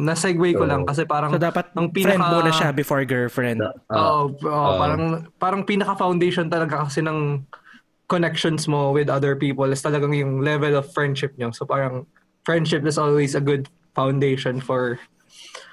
na-segue 0.00 0.54
ko 0.54 0.64
So- 0.64 0.70
lang 0.70 0.82
kasi 0.84 1.02
parang 1.04 1.30
So 1.30 1.38
dapat 1.38 1.70
ang 1.72 1.88
friend 1.88 2.18
pinaka- 2.18 2.30
muna 2.32 2.50
siya 2.50 2.68
before 2.70 3.02
girlfriend. 3.04 3.62
Ah, 3.62 3.72
Oo, 3.94 4.34
oo, 4.36 4.70
parang 4.76 5.02
parang 5.36 5.62
pinaka 5.62 5.94
foundation 5.94 6.46
talaga 6.46 6.82
kasi 6.82 7.00
ng 7.00 7.46
connections 8.06 8.66
mo 8.66 8.90
with 8.90 9.08
other 9.08 9.34
people 9.34 9.64
is 9.66 9.80
talagang 9.80 10.12
yung 10.12 10.40
level 10.40 10.74
of 10.74 10.90
friendship 10.90 11.32
nyo. 11.36 11.48
So 11.50 11.64
parang 11.64 12.04
friendship 12.42 12.84
is 12.84 12.96
always 12.96 13.32
a 13.32 13.40
good 13.40 13.66
foundation 13.92 14.58
for 14.58 14.98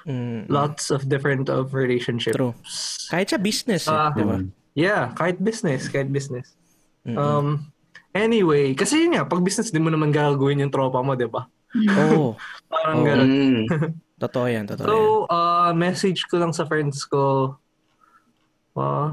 Mm, 0.00 0.48
lots 0.48 0.88
of 0.88 1.04
different 1.06 1.52
of 1.52 1.76
relationships. 1.76 2.32
True. 2.32 2.56
Kahit 3.12 3.28
sa 3.28 3.36
business, 3.36 3.84
eh, 3.84 3.92
Ah. 3.92 4.08
di 4.08 4.24
ba? 4.24 4.40
Yeah, 4.72 5.12
kahit 5.12 5.36
business, 5.38 5.92
kahit 5.92 6.08
business. 6.08 6.56
Mm-mm. 7.04 7.20
Um 7.20 7.46
anyway, 8.16 8.74
kasi 8.74 9.06
yun 9.06 9.16
nga, 9.16 9.26
pag 9.26 9.42
business 9.42 9.70
din 9.70 9.84
mo 9.84 9.90
naman 9.90 10.10
gagawin 10.10 10.62
yung 10.62 10.74
tropa 10.74 11.00
mo, 11.02 11.14
'di 11.14 11.28
ba? 11.30 11.46
Oo. 11.78 12.34
Parang 12.72 12.98
Oo. 13.02 13.06
ganun. 13.06 13.30
Mm. 13.30 13.64
Totoo 14.20 14.52
yan, 14.52 14.68
totoo 14.68 14.84
yan. 14.84 14.92
So, 14.92 15.24
uh, 15.32 15.72
message 15.72 16.28
ko 16.28 16.36
lang 16.36 16.52
sa 16.52 16.68
friends 16.68 17.08
ko. 17.08 17.56
Uh, 18.76 19.08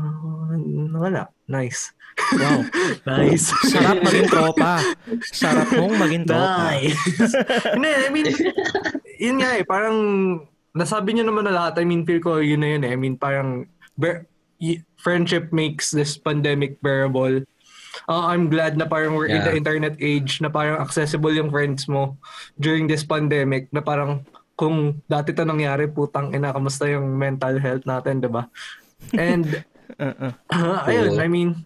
wala. 1.00 1.32
Nice. 1.48 1.96
Wow. 2.36 2.68
Nice. 3.08 3.56
Sarap 3.72 4.04
maging 4.04 4.28
tropa. 4.28 4.84
Sarap 5.32 5.72
mong 5.72 5.96
maging 5.96 6.28
tropa. 6.28 6.76
Nice. 6.76 7.00
Hindi, 7.72 7.88
I 7.88 8.10
mean, 8.12 8.28
yun 9.16 9.38
nga 9.40 9.56
eh, 9.56 9.64
parang 9.64 9.96
nasabi 10.76 11.16
niyo 11.16 11.24
naman 11.24 11.48
na 11.48 11.56
lahat. 11.56 11.80
I 11.80 11.88
mean, 11.88 12.04
feel 12.04 12.20
ko 12.20 12.44
yun 12.44 12.60
na 12.60 12.76
yun 12.76 12.84
eh. 12.84 12.92
I 12.92 13.00
mean, 13.00 13.16
parang 13.16 13.64
bear, 13.96 14.28
y- 14.60 14.84
friendship 15.00 15.56
makes 15.56 15.96
this 15.96 16.20
pandemic 16.20 16.84
bearable. 16.84 17.48
Uh, 18.06 18.30
I'm 18.30 18.54
glad 18.54 18.78
na 18.78 18.86
parang 18.86 19.18
we're 19.18 19.32
in 19.32 19.42
Yeah. 19.42 19.50
the 19.50 19.56
internet 19.58 19.98
age 19.98 20.38
na 20.40 20.54
parang 20.54 20.78
accessible 20.78 21.34
yung 21.34 21.50
friends 21.50 21.90
mo 21.90 22.16
during 22.62 22.86
this 22.86 23.02
pandemic 23.02 23.74
na 23.74 23.82
parang 23.82 24.22
kung 24.54 25.02
dati 25.06 25.34
to 25.34 25.46
nangyari, 25.46 25.86
putang 25.90 26.34
ina, 26.34 26.54
kamusta 26.54 26.86
yung 26.90 27.18
mental 27.18 27.58
health 27.62 27.86
natin, 27.86 28.22
di 28.22 28.30
ba? 28.30 28.50
And 29.14 29.46
Uh-uh. 30.02 30.34
ayun. 30.92 31.16
I 31.18 31.32
mean, 31.32 31.64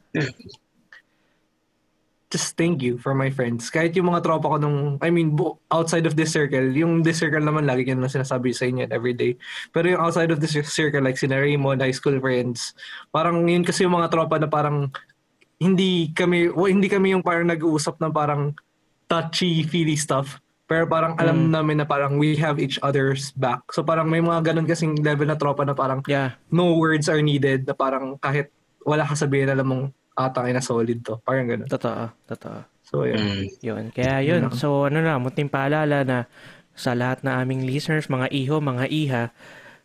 just 2.32 2.56
thank 2.56 2.80
you 2.80 2.96
for 2.96 3.12
my 3.12 3.28
friends. 3.28 3.68
Kahit 3.68 3.92
yung 4.00 4.08
mga 4.08 4.24
tropa 4.24 4.56
ko 4.56 4.58
nung, 4.62 4.96
I 5.04 5.12
mean, 5.12 5.36
bu- 5.36 5.60
outside 5.68 6.08
of 6.08 6.16
this 6.16 6.32
circle, 6.32 6.64
yung 6.72 7.04
this 7.04 7.20
circle 7.20 7.44
naman, 7.44 7.68
lagi 7.68 7.84
ko 7.84 7.92
naman 7.92 8.08
sinasabi 8.08 8.56
sa 8.56 8.72
inyo 8.72 8.88
every 8.88 9.12
day. 9.12 9.36
Pero 9.76 9.92
yung 9.92 10.00
outside 10.00 10.32
of 10.32 10.40
this 10.40 10.56
circle, 10.72 11.04
like 11.04 11.20
sina 11.20 11.36
Raymond, 11.36 11.84
high 11.84 11.92
school 11.92 12.16
friends, 12.24 12.72
parang 13.12 13.44
yun 13.44 13.68
kasi 13.68 13.84
yung 13.84 14.00
mga 14.00 14.08
tropa 14.16 14.40
na 14.40 14.48
parang 14.48 14.88
hindi 15.62 16.10
kami, 16.10 16.50
well, 16.50 16.74
hindi 16.74 16.90
kami 16.90 17.14
yung 17.14 17.22
parang 17.22 17.46
nag-uusap 17.46 18.02
na 18.02 18.10
parang 18.10 18.58
touchy, 19.06 19.62
feely 19.62 19.94
stuff. 19.94 20.42
Pero 20.66 20.88
parang 20.90 21.14
alam 21.20 21.52
namin 21.52 21.84
na 21.84 21.86
parang 21.86 22.18
we 22.18 22.34
have 22.40 22.58
each 22.58 22.82
other's 22.82 23.30
back. 23.38 23.62
So 23.76 23.86
parang 23.86 24.10
may 24.10 24.24
mga 24.24 24.50
ganun 24.50 24.66
kasing 24.66 25.04
level 25.06 25.28
na 25.30 25.38
tropa 25.38 25.62
na 25.68 25.76
parang 25.76 26.02
Yeah. 26.10 26.34
no 26.50 26.80
words 26.80 27.12
are 27.12 27.22
needed 27.22 27.68
na 27.68 27.76
parang 27.76 28.18
kahit 28.18 28.50
wala 28.82 29.06
ka 29.06 29.14
sabihin, 29.14 29.52
alam 29.52 29.68
mong 29.68 29.84
atang 30.18 30.50
ina 30.50 30.64
solid 30.64 31.04
to. 31.06 31.22
Parang 31.22 31.46
ganun. 31.46 31.70
Totoo. 31.70 32.10
Totoo. 32.26 32.60
So, 32.82 33.04
yeah. 33.06 33.22
Mm. 33.22 33.46
Yun. 33.62 33.84
Kaya 33.94 34.16
yun. 34.26 34.50
So, 34.56 34.90
ano 34.90 35.04
na, 35.04 35.22
munting 35.22 35.52
paalala 35.52 36.02
na 36.04 36.18
sa 36.74 36.96
lahat 36.98 37.22
na 37.22 37.44
aming 37.44 37.68
listeners, 37.68 38.08
mga 38.08 38.32
iho, 38.34 38.58
mga 38.60 38.86
iha, 38.90 39.24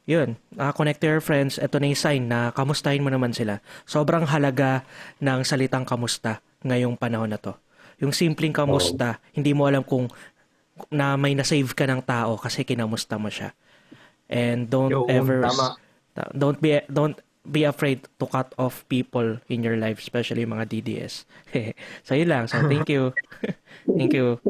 yun, 0.06 0.38
uh, 0.54 0.70
connect 0.70 1.02
to 1.02 1.10
your 1.10 1.20
friends, 1.20 1.58
ito 1.58 1.76
na 1.82 1.90
yung 1.90 1.98
sign 1.98 2.22
na 2.30 2.54
kamustahin 2.54 3.02
mo 3.02 3.10
naman 3.10 3.34
sila. 3.34 3.58
Sobrang 3.82 4.22
halaga 4.30 4.86
ng 5.18 5.42
salitang 5.42 5.82
kamusta 5.82 6.38
ngayong 6.62 6.94
panahon 6.94 7.34
na 7.34 7.42
to. 7.42 7.58
Yung 7.98 8.14
simpleng 8.14 8.54
kamusta, 8.54 9.18
hindi 9.34 9.50
mo 9.50 9.66
alam 9.66 9.82
kung 9.82 10.06
na 10.92 11.18
may 11.18 11.34
na-save 11.34 11.74
ka 11.74 11.88
ng 11.90 12.04
tao 12.06 12.38
kasi 12.38 12.62
kinamusta 12.62 13.18
mo 13.18 13.26
siya. 13.26 13.50
And 14.30 14.70
don't 14.70 14.94
Yo, 14.94 15.10
ever 15.10 15.42
tama. 15.42 15.74
ta- 16.14 16.32
don't 16.34 16.58
be 16.58 16.82
don't 16.90 17.18
be 17.46 17.62
afraid 17.62 18.02
to 18.18 18.26
cut 18.26 18.50
off 18.58 18.82
people 18.90 19.38
in 19.46 19.62
your 19.62 19.78
life, 19.78 20.02
especially 20.02 20.42
yung 20.42 20.54
mga 20.58 20.66
DDS. 20.66 21.24
so 22.06 22.18
yun 22.18 22.28
lang. 22.30 22.44
So 22.50 22.62
thank 22.66 22.90
you. 22.90 23.14
thank 23.98 24.12
you. 24.12 24.42